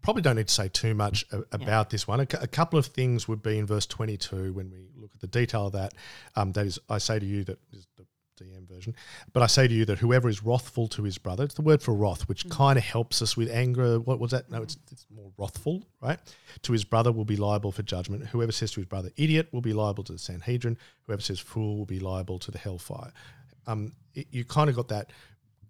probably 0.03 0.21
don't 0.21 0.35
need 0.35 0.49
to 0.49 0.53
say 0.53 0.67
too 0.67 0.93
much 0.93 1.25
a- 1.31 1.45
about 1.51 1.89
this 1.89 2.07
one. 2.07 2.19
A, 2.19 2.27
a 2.39 2.47
couple 2.47 2.77
of 2.77 2.85
things 2.85 3.27
would 3.27 3.41
be 3.41 3.57
in 3.57 3.65
verse 3.65 3.87
22 3.87 4.53
when 4.53 4.69
we 4.69 4.85
look 4.95 5.09
at 5.15 5.19
the 5.19 5.25
detail 5.25 5.65
of 5.65 5.73
that. 5.73 5.95
Um, 6.35 6.51
that 6.51 6.67
is, 6.67 6.77
I 6.89 6.99
say 6.99 7.17
to 7.17 7.25
you 7.25 7.43
that 7.45 7.57
DM 8.35 8.67
version, 8.67 8.95
but 9.31 9.43
I 9.43 9.47
say 9.47 9.67
to 9.67 9.73
you 9.73 9.85
that 9.85 9.99
whoever 9.99 10.29
is 10.29 10.43
wrathful 10.43 10.87
to 10.89 11.03
his 11.03 11.17
brother, 11.17 11.43
it's 11.43 11.53
the 11.53 11.61
word 11.61 11.81
for 11.81 11.93
wrath, 11.93 12.27
which 12.27 12.49
kind 12.49 12.77
of 12.77 12.83
helps 12.83 13.21
us 13.21 13.37
with 13.37 13.49
anger. 13.49 13.99
What 13.99 14.19
was 14.19 14.31
that? 14.31 14.49
No, 14.49 14.61
it's, 14.61 14.77
it's 14.91 15.05
more 15.13 15.31
wrathful, 15.37 15.83
right? 16.01 16.19
To 16.63 16.71
his 16.71 16.83
brother 16.83 17.11
will 17.11 17.25
be 17.25 17.37
liable 17.37 17.71
for 17.71 17.83
judgment. 17.83 18.27
Whoever 18.27 18.51
says 18.51 18.71
to 18.71 18.79
his 18.79 18.87
brother, 18.87 19.09
idiot, 19.17 19.49
will 19.51 19.61
be 19.61 19.73
liable 19.73 20.03
to 20.05 20.13
the 20.13 20.19
Sanhedrin. 20.19 20.77
Whoever 21.03 21.21
says 21.21 21.39
fool 21.39 21.77
will 21.77 21.85
be 21.85 21.99
liable 21.99 22.39
to 22.39 22.51
the 22.51 22.57
hellfire. 22.57 23.11
Um, 23.67 23.93
it, 24.13 24.27
you 24.31 24.43
kind 24.45 24.69
of 24.69 24.75
got 24.75 24.89
that 24.89 25.11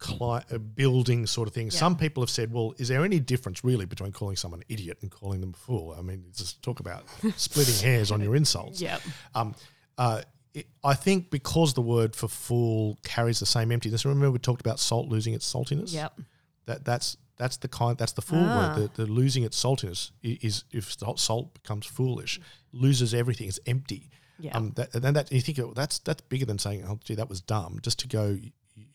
cli- 0.03 0.43
uh, 0.51 0.57
building 0.57 1.25
sort 1.25 1.47
of 1.47 1.53
thing. 1.53 1.71
Some 1.71 1.95
people 1.95 2.21
have 2.23 2.29
said, 2.29 2.51
well, 2.51 2.73
is 2.77 2.87
there 2.87 3.03
any 3.03 3.19
difference 3.19 3.63
really 3.63 3.85
between 3.85 4.11
calling 4.11 4.35
someone 4.35 4.61
an 4.61 4.65
idiot 4.69 4.97
and 5.01 5.09
calling 5.09 5.41
them 5.41 5.53
a 5.55 5.57
fool? 5.57 5.95
I 5.97 6.01
mean, 6.01 6.25
just 6.35 6.61
talk 6.61 6.79
about 6.79 7.05
splitting 7.35 7.75
hairs 7.83 8.11
on 8.11 8.21
your 8.21 8.35
insults. 8.35 8.81
Yep. 8.81 9.01
Um, 9.35 9.55
uh, 9.97 10.21
it, 10.53 10.67
I 10.83 10.93
think 10.93 11.29
because 11.31 11.73
the 11.73 11.81
word 11.81 12.15
for 12.15 12.27
fool 12.27 12.97
carries 13.03 13.39
the 13.39 13.45
same 13.45 13.71
emptiness. 13.71 14.05
Remember 14.05 14.29
we 14.31 14.39
talked 14.39 14.61
about 14.61 14.79
salt 14.79 15.07
losing 15.07 15.33
its 15.33 15.51
saltiness. 15.51 15.93
Yep. 15.93 16.19
That 16.65 16.85
that's 16.85 17.17
that's 17.37 17.57
the 17.57 17.67
kind 17.67 17.97
that's 17.97 18.11
the 18.13 18.21
fool 18.21 18.45
Ah. 18.45 18.75
word. 18.77 18.93
The, 18.95 19.05
the 19.05 19.11
losing 19.11 19.43
its 19.43 19.61
saltiness 19.61 20.11
i- 20.23 20.37
is 20.41 20.63
if 20.71 20.93
salt- 20.93 21.53
becomes 21.53 21.85
foolish, 21.85 22.39
loses 22.71 23.13
everything. 23.13 23.47
It's 23.47 23.59
empty. 23.65 24.09
Yeah. 24.39 24.55
Um, 24.57 24.71
that, 24.75 24.93
and 24.93 25.03
then 25.03 25.13
that 25.15 25.31
you 25.31 25.41
think 25.41 25.59
oh, 25.59 25.73
that's 25.75 25.99
that's 25.99 26.21
bigger 26.21 26.45
than 26.45 26.59
saying, 26.59 26.85
"Oh, 26.87 26.99
gee, 27.03 27.15
that 27.15 27.29
was 27.29 27.39
dumb." 27.41 27.79
Just 27.81 27.99
to 27.99 28.07
go, 28.07 28.37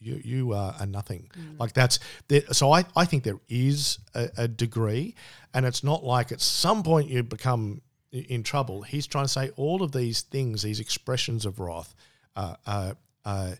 you 0.01 0.21
you 0.25 0.53
are 0.53 0.75
a 0.79 0.87
nothing. 0.87 1.31
Like 1.59 1.73
that's 1.73 1.99
there, 2.29 2.43
so. 2.53 2.73
I 2.73 2.85
I 2.97 3.05
think 3.05 3.23
there 3.25 3.41
is 3.49 3.99
a, 4.15 4.29
a 4.37 4.49
degree, 4.49 5.15
and 5.55 5.65
it's 5.65 5.83
not 5.85 6.05
like 6.05 6.33
at 6.33 6.41
some 6.41 6.83
point 6.83 7.09
you 7.09 7.23
become 7.23 7.81
in 8.13 8.43
trouble. 8.43 8.83
He's 8.83 9.07
trying 9.07 9.25
to 9.25 9.29
say 9.29 9.51
all 9.57 9.83
of 9.83 9.93
these 9.93 10.23
things, 10.23 10.63
these 10.63 10.81
expressions 10.81 11.45
of 11.45 11.61
wrath, 11.61 11.95
uh, 12.37 12.55
uh, 12.67 12.95
uh, 13.25 13.53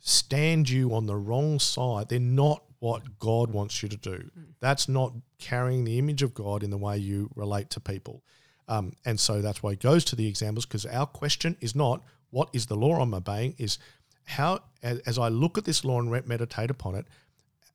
stand 0.00 0.68
you 0.68 0.94
on 0.94 1.06
the 1.06 1.16
wrong 1.16 1.58
side. 1.58 2.08
They're 2.08 2.18
not 2.18 2.62
what 2.80 3.18
God 3.18 3.50
wants 3.50 3.82
you 3.82 3.88
to 3.88 3.96
do. 3.96 4.30
That's 4.60 4.88
not 4.88 5.14
carrying 5.38 5.84
the 5.84 5.98
image 5.98 6.22
of 6.22 6.34
God 6.34 6.62
in 6.62 6.70
the 6.70 6.76
way 6.76 6.98
you 6.98 7.30
relate 7.34 7.70
to 7.70 7.80
people. 7.80 8.22
Um, 8.68 8.92
and 9.04 9.18
so 9.18 9.40
that's 9.40 9.62
why 9.62 9.70
he 9.70 9.76
goes 9.76 10.04
to 10.06 10.16
the 10.16 10.26
examples 10.26 10.66
because 10.66 10.86
our 10.86 11.06
question 11.06 11.56
is 11.60 11.74
not 11.74 12.02
what 12.30 12.48
is 12.52 12.66
the 12.66 12.76
law 12.76 13.00
I'm 13.00 13.14
obeying, 13.14 13.54
is 13.58 13.78
how, 14.24 14.60
as, 14.82 14.98
as 15.00 15.18
I 15.18 15.28
look 15.28 15.56
at 15.56 15.64
this 15.64 15.84
law 15.84 16.00
and 16.00 16.10
meditate 16.26 16.70
upon 16.70 16.94
it, 16.96 17.06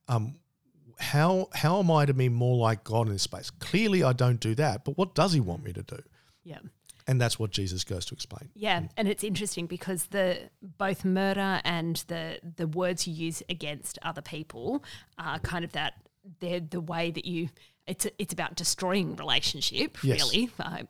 um, 0.08 0.34
how 0.98 1.48
how 1.54 1.78
am 1.78 1.90
I 1.90 2.04
to 2.04 2.12
be 2.12 2.28
more 2.28 2.56
like 2.56 2.84
God 2.84 3.06
in 3.06 3.14
this 3.14 3.22
space? 3.22 3.50
Clearly, 3.50 4.04
I 4.04 4.12
don't 4.12 4.38
do 4.38 4.54
that, 4.56 4.84
but 4.84 4.98
what 4.98 5.14
does 5.14 5.32
He 5.32 5.40
want 5.40 5.64
me 5.64 5.72
to 5.72 5.82
do? 5.82 5.98
Yeah. 6.50 6.58
And 7.06 7.20
that's 7.20 7.38
what 7.38 7.50
Jesus 7.50 7.82
goes 7.82 8.04
to 8.06 8.14
explain. 8.14 8.50
Yeah, 8.54 8.82
and 8.96 9.08
it's 9.08 9.24
interesting 9.24 9.66
because 9.66 10.06
the 10.06 10.50
both 10.62 11.04
murder 11.04 11.60
and 11.64 11.96
the 12.08 12.38
the 12.56 12.66
words 12.68 13.08
you 13.08 13.14
use 13.14 13.42
against 13.48 13.98
other 14.02 14.22
people 14.22 14.84
are 15.18 15.38
kind 15.38 15.64
of 15.64 15.72
that 15.72 15.94
they're 16.40 16.60
the 16.60 16.80
way 16.80 17.10
that 17.10 17.24
you 17.24 17.48
it's 17.86 18.06
it's 18.18 18.32
about 18.32 18.54
destroying 18.54 19.16
relationship 19.16 19.96
Yes. 20.04 20.20
really. 20.20 20.50
Uh, 20.60 20.82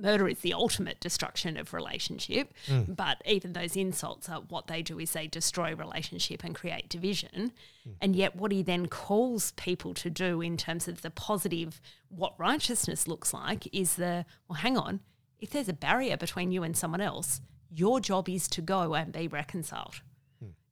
murder 0.00 0.28
is 0.28 0.40
the 0.40 0.52
ultimate 0.52 1.00
destruction 1.00 1.56
of 1.56 1.72
relationship, 1.72 2.52
Mm. 2.66 2.96
but 2.96 3.22
even 3.26 3.52
those 3.52 3.76
insults 3.76 4.28
are 4.28 4.40
what 4.40 4.66
they 4.66 4.82
do 4.82 4.98
is 4.98 5.12
they 5.12 5.26
destroy 5.26 5.74
relationship 5.74 6.44
and 6.44 6.54
create 6.54 6.88
division. 6.88 7.52
Mm. 7.86 7.94
And 8.00 8.16
yet 8.16 8.36
what 8.36 8.52
he 8.52 8.62
then 8.62 8.86
calls 8.86 9.52
people 9.52 9.94
to 9.94 10.10
do 10.10 10.40
in 10.40 10.56
terms 10.56 10.88
of 10.88 11.02
the 11.02 11.10
positive 11.10 11.80
what 12.08 12.38
righteousness 12.38 13.06
looks 13.08 13.32
like 13.32 13.68
is 13.74 13.96
the 13.96 14.24
well 14.48 14.56
hang 14.56 14.76
on, 14.76 15.00
if 15.40 15.50
there's 15.50 15.68
a 15.68 15.74
barrier 15.74 16.16
between 16.16 16.50
you 16.52 16.62
and 16.62 16.76
someone 16.76 17.00
else, 17.00 17.40
your 17.70 18.00
job 18.00 18.28
is 18.28 18.48
to 18.48 18.62
go 18.62 18.94
and 18.94 19.12
be 19.12 19.28
reconciled. 19.28 20.00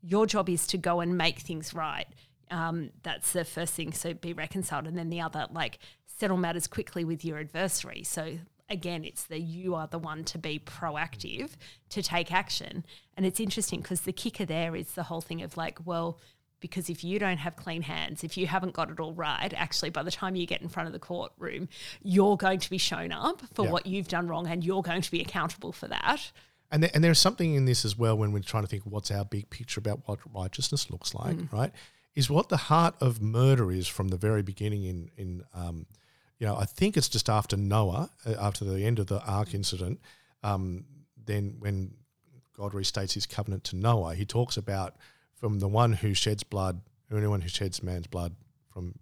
Your 0.01 0.27
job 0.27 0.49
is 0.49 0.67
to 0.69 0.79
go 0.79 1.01
and 1.01 1.17
make 1.17 1.39
things 1.41 1.75
right. 1.75 2.07
Um, 2.51 2.91
that's 3.03 3.33
the 3.33 3.45
first 3.45 3.75
thing. 3.75 3.93
So 3.93 4.15
be 4.15 4.33
reconciled. 4.33 4.87
And 4.87 4.99
then 4.99 5.11
the 5.11 5.21
other, 5.21 5.47
like, 5.51 5.79
settle 6.07 6.37
matters 6.37 6.67
quickly 6.67 7.05
with 7.05 7.25
your 7.25 7.39
adversary. 7.39 8.03
So 8.03 8.39
again, 8.71 9.05
it's 9.05 9.25
the 9.25 9.39
you 9.39 9.75
are 9.75 9.87
the 9.87 9.99
one 9.99 10.25
to 10.25 10.39
be 10.39 10.59
proactive, 10.59 11.51
to 11.91 12.03
take 12.03 12.33
action. 12.33 12.85
And 13.17 13.27
it's 13.27 13.41
interesting 13.41 13.81
because 13.81 14.03
the 14.03 14.13
kicker 14.13 14.45
there 14.45 14.75
is 14.77 14.93
the 14.93 15.05
whole 15.05 15.21
thing 15.21 15.43
of 15.43 15.57
like, 15.57 15.79
well, 15.85 16.19
because 16.61 16.89
if 16.89 17.03
you 17.03 17.19
don't 17.19 17.39
have 17.39 17.57
clean 17.57 17.83
hands, 17.83 18.23
if 18.23 18.37
you 18.37 18.47
haven't 18.47 18.73
got 18.73 18.89
it 18.89 19.01
all 19.01 19.13
right, 19.13 19.53
actually, 19.57 19.91
by 19.91 20.03
the 20.05 20.13
time 20.13 20.37
you 20.37 20.47
get 20.47 20.63
in 20.63 20.69
front 20.69 20.87
of 20.87 20.93
the 20.93 20.99
courtroom, 21.01 21.69
you're 22.03 22.37
going 22.37 22.61
to 22.61 22.71
be 22.71 22.79
shown 22.79 23.11
up 23.11 23.43
for 23.53 23.65
Yeah. 23.65 23.73
what 23.73 23.87
you've 23.87 24.07
done 24.09 24.29
wrong 24.29 24.47
and 24.47 24.65
you're 24.65 24.83
going 24.83 25.03
to 25.03 25.11
be 25.11 25.21
accountable 25.21 25.73
for 25.73 25.89
that. 25.89 26.31
And, 26.71 26.85
there, 26.85 26.91
and 26.95 27.03
there's 27.03 27.19
something 27.19 27.55
in 27.55 27.65
this 27.65 27.85
as 27.85 27.99
well 27.99 28.17
when 28.17 28.33
we're 28.33 28.43
trying 28.43 28.63
to 28.63 28.69
think 28.69 28.85
what's 28.85 29.11
our 29.11 29.25
big 29.25 29.51
picture 29.51 29.79
about 29.81 30.03
what 30.07 30.21
righteousness 30.33 30.89
looks 30.89 31.15
like, 31.15 31.37
right? 31.53 31.73
Is 32.15 32.31
what 32.31 32.49
the 32.49 32.57
heart 32.57 32.95
of 33.01 33.21
murder 33.21 33.73
is 33.73 33.89
from 33.89 34.09
the 34.09 34.17
very 34.17 34.43
beginning 34.43 34.85
in, 34.85 35.11
in 35.17 35.45
um, 35.53 35.87
you 36.43 36.49
know, 36.49 36.57
I 36.57 36.65
think 36.65 36.97
it's 36.97 37.09
just 37.09 37.31
after 37.31 37.57
Noah, 37.57 38.11
uh, 38.27 38.35
after 38.37 38.65
the 38.65 38.85
end 38.85 38.99
of 38.99 39.07
the 39.07 39.23
ark 39.25 39.55
incident, 39.55 40.01
um, 40.43 40.85
then 41.25 41.55
when 41.61 41.95
God 42.57 42.73
restates 42.73 43.13
his 43.13 43.27
covenant 43.27 43.63
to 43.65 43.77
Noah, 43.77 44.17
he 44.17 44.25
talks 44.25 44.57
about 44.57 44.97
from 45.37 45.61
the 45.61 45.69
one 45.69 45.93
who 45.93 46.15
sheds 46.15 46.43
blood, 46.43 46.81
or 47.13 47.19
anyone 47.19 47.43
who 47.43 47.49
sheds 47.49 47.81
man's 47.81 48.09
blood 48.09 48.35
from 48.73 48.99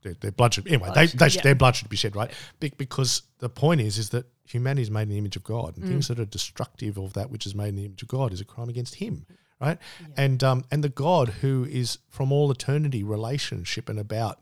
their, 0.00 0.14
their 0.14 0.32
blood 0.32 0.54
should 0.54 0.66
anyway. 0.66 0.88
They, 0.94 1.04
they 1.08 1.28
should, 1.28 1.42
their 1.42 1.54
blood 1.54 1.76
should 1.76 1.90
be 1.90 1.96
shed, 1.96 2.16
right? 2.16 2.30
Be, 2.58 2.72
because 2.78 3.24
the 3.40 3.50
point 3.50 3.82
is, 3.82 3.98
is 3.98 4.08
that 4.10 4.24
humanity 4.48 4.80
is 4.80 4.90
made 4.90 5.02
in 5.02 5.08
the 5.10 5.18
image 5.18 5.36
of 5.36 5.44
God, 5.44 5.76
and 5.76 5.86
things 5.86 6.08
that 6.08 6.18
are 6.18 6.24
destructive 6.24 6.96
of 6.96 7.12
that 7.12 7.30
which 7.30 7.44
is 7.44 7.54
made 7.54 7.68
in 7.68 7.76
the 7.76 7.84
image 7.84 8.00
of 8.00 8.08
God 8.08 8.32
is 8.32 8.40
a 8.40 8.46
crime 8.46 8.70
against 8.70 8.94
Him, 8.94 9.26
right? 9.60 9.76
And 10.16 10.42
um, 10.42 10.64
and 10.70 10.82
the 10.82 10.88
God 10.88 11.28
who 11.28 11.66
is 11.68 11.98
from 12.08 12.32
all 12.32 12.50
eternity 12.50 13.04
relationship 13.04 13.90
and 13.90 13.98
about 13.98 14.40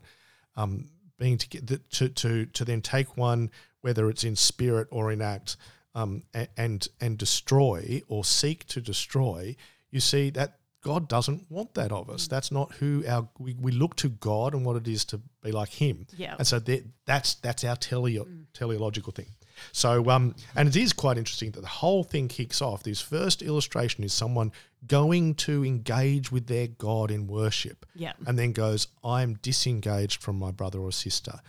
um, 0.55 0.87
being 1.17 1.37
to, 1.37 1.77
to 1.77 2.09
to 2.09 2.45
to 2.45 2.65
then 2.65 2.81
take 2.81 3.17
one, 3.17 3.51
whether 3.81 4.09
it's 4.09 4.23
in 4.23 4.35
spirit 4.35 4.87
or 4.91 5.11
in 5.11 5.21
act, 5.21 5.57
um, 5.93 6.23
and 6.57 6.87
and 6.99 7.17
destroy 7.17 8.01
or 8.07 8.23
seek 8.23 8.65
to 8.67 8.81
destroy. 8.81 9.55
You 9.91 9.99
see 9.99 10.29
that 10.31 10.59
God 10.81 11.07
doesn't 11.07 11.49
want 11.49 11.73
that 11.73 11.91
of 11.91 12.11
us. 12.11 12.27
That's 12.27 12.51
not 12.51 12.71
who 12.73 13.03
our 13.07 13.27
we, 13.39 13.55
we 13.55 13.71
look 13.71 13.95
to 13.97 14.09
God 14.09 14.53
and 14.53 14.63
what 14.63 14.75
it 14.75 14.87
is 14.87 15.03
to 15.05 15.21
be 15.41 15.51
like 15.51 15.69
Him. 15.69 16.05
Yeah. 16.15 16.35
And 16.37 16.45
so 16.45 16.59
that, 16.59 16.85
that's 17.05 17.35
that's 17.35 17.63
our 17.63 17.75
teleo, 17.75 18.27
teleological 18.53 19.11
thing. 19.11 19.31
So 19.71 20.09
um, 20.09 20.35
and 20.55 20.67
it 20.67 20.75
is 20.75 20.93
quite 20.93 21.17
interesting 21.17 21.51
that 21.51 21.61
the 21.61 21.67
whole 21.67 22.03
thing 22.03 22.27
kicks 22.27 22.61
off. 22.61 22.83
This 22.83 23.01
first 23.01 23.41
illustration 23.41 24.03
is 24.03 24.13
someone 24.13 24.51
going 24.87 25.35
to 25.35 25.65
engage 25.65 26.31
with 26.31 26.47
their 26.47 26.67
God 26.67 27.11
in 27.11 27.27
worship. 27.27 27.85
Yeah. 27.95 28.13
And 28.27 28.37
then 28.37 28.51
goes, 28.51 28.87
I 29.03 29.23
am 29.23 29.35
disengaged 29.35 30.21
from 30.21 30.37
my 30.37 30.51
brother 30.51 30.79
or 30.79 30.91
sister. 30.91 31.39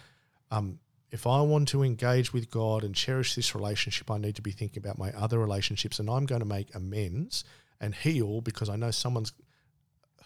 Um, 0.50 0.78
if 1.10 1.26
I 1.26 1.40
want 1.42 1.68
to 1.68 1.82
engage 1.82 2.32
with 2.32 2.50
God 2.50 2.82
and 2.82 2.94
cherish 2.94 3.34
this 3.34 3.54
relationship, 3.54 4.10
I 4.10 4.18
need 4.18 4.36
to 4.36 4.42
be 4.42 4.50
thinking 4.50 4.82
about 4.82 4.98
my 4.98 5.12
other 5.12 5.38
relationships, 5.38 5.98
and 5.98 6.10
I'm 6.10 6.26
going 6.26 6.40
to 6.40 6.46
make 6.46 6.74
amends 6.74 7.44
and 7.80 7.94
heal 7.94 8.40
because 8.40 8.68
I 8.68 8.76
know 8.76 8.90
someone's 8.90 9.32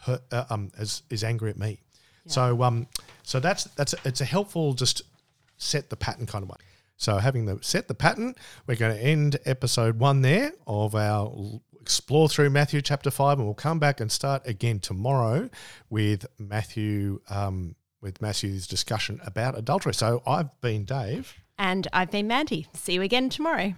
hurt, 0.03 0.23
uh, 0.33 0.45
um, 0.51 0.71
is, 0.79 1.03
is 1.11 1.23
angry 1.23 1.51
at 1.51 1.59
me. 1.59 1.81
So 2.27 2.63
um, 2.63 2.87
so 3.23 3.41
that's 3.41 3.65
that's 3.65 3.95
it's 4.05 4.21
a 4.21 4.25
helpful 4.25 4.75
just 4.75 5.03
set 5.57 5.91
the 5.91 5.97
pattern 5.97 6.27
kind 6.27 6.43
of 6.43 6.49
way. 6.49 6.57
So 7.01 7.17
having 7.17 7.47
the 7.47 7.59
set 7.63 7.89
the 7.89 7.95
pattern, 7.95 8.35
we're 8.67 8.77
going 8.77 8.95
to 8.95 9.03
end 9.03 9.39
episode 9.47 9.99
one 9.99 10.21
there 10.21 10.53
of 10.67 10.95
our 10.95 11.61
explore 11.81 12.29
through 12.29 12.51
Matthew 12.51 12.83
chapter 12.83 13.11
five, 13.11 13.39
and 13.39 13.47
we'll 13.47 13.55
come 13.55 13.79
back 13.79 14.01
and 14.01 14.13
start 14.13 14.47
again 14.47 14.81
tomorrow 14.81 15.49
with 15.89 16.27
Matthew 16.39 17.23
um, 17.31 17.75
with 18.03 18.21
Matthew's 18.21 18.67
discussion 18.67 19.19
about 19.25 19.57
adultery. 19.57 19.95
So 19.95 20.23
I've 20.27 20.61
been 20.61 20.85
Dave. 20.85 21.35
And 21.59 21.89
I've 21.93 22.11
been 22.11 22.27
Mandy. 22.27 22.67
See 22.75 22.93
you 22.93 23.03
again 23.03 23.31
tomorrow. 23.31 23.75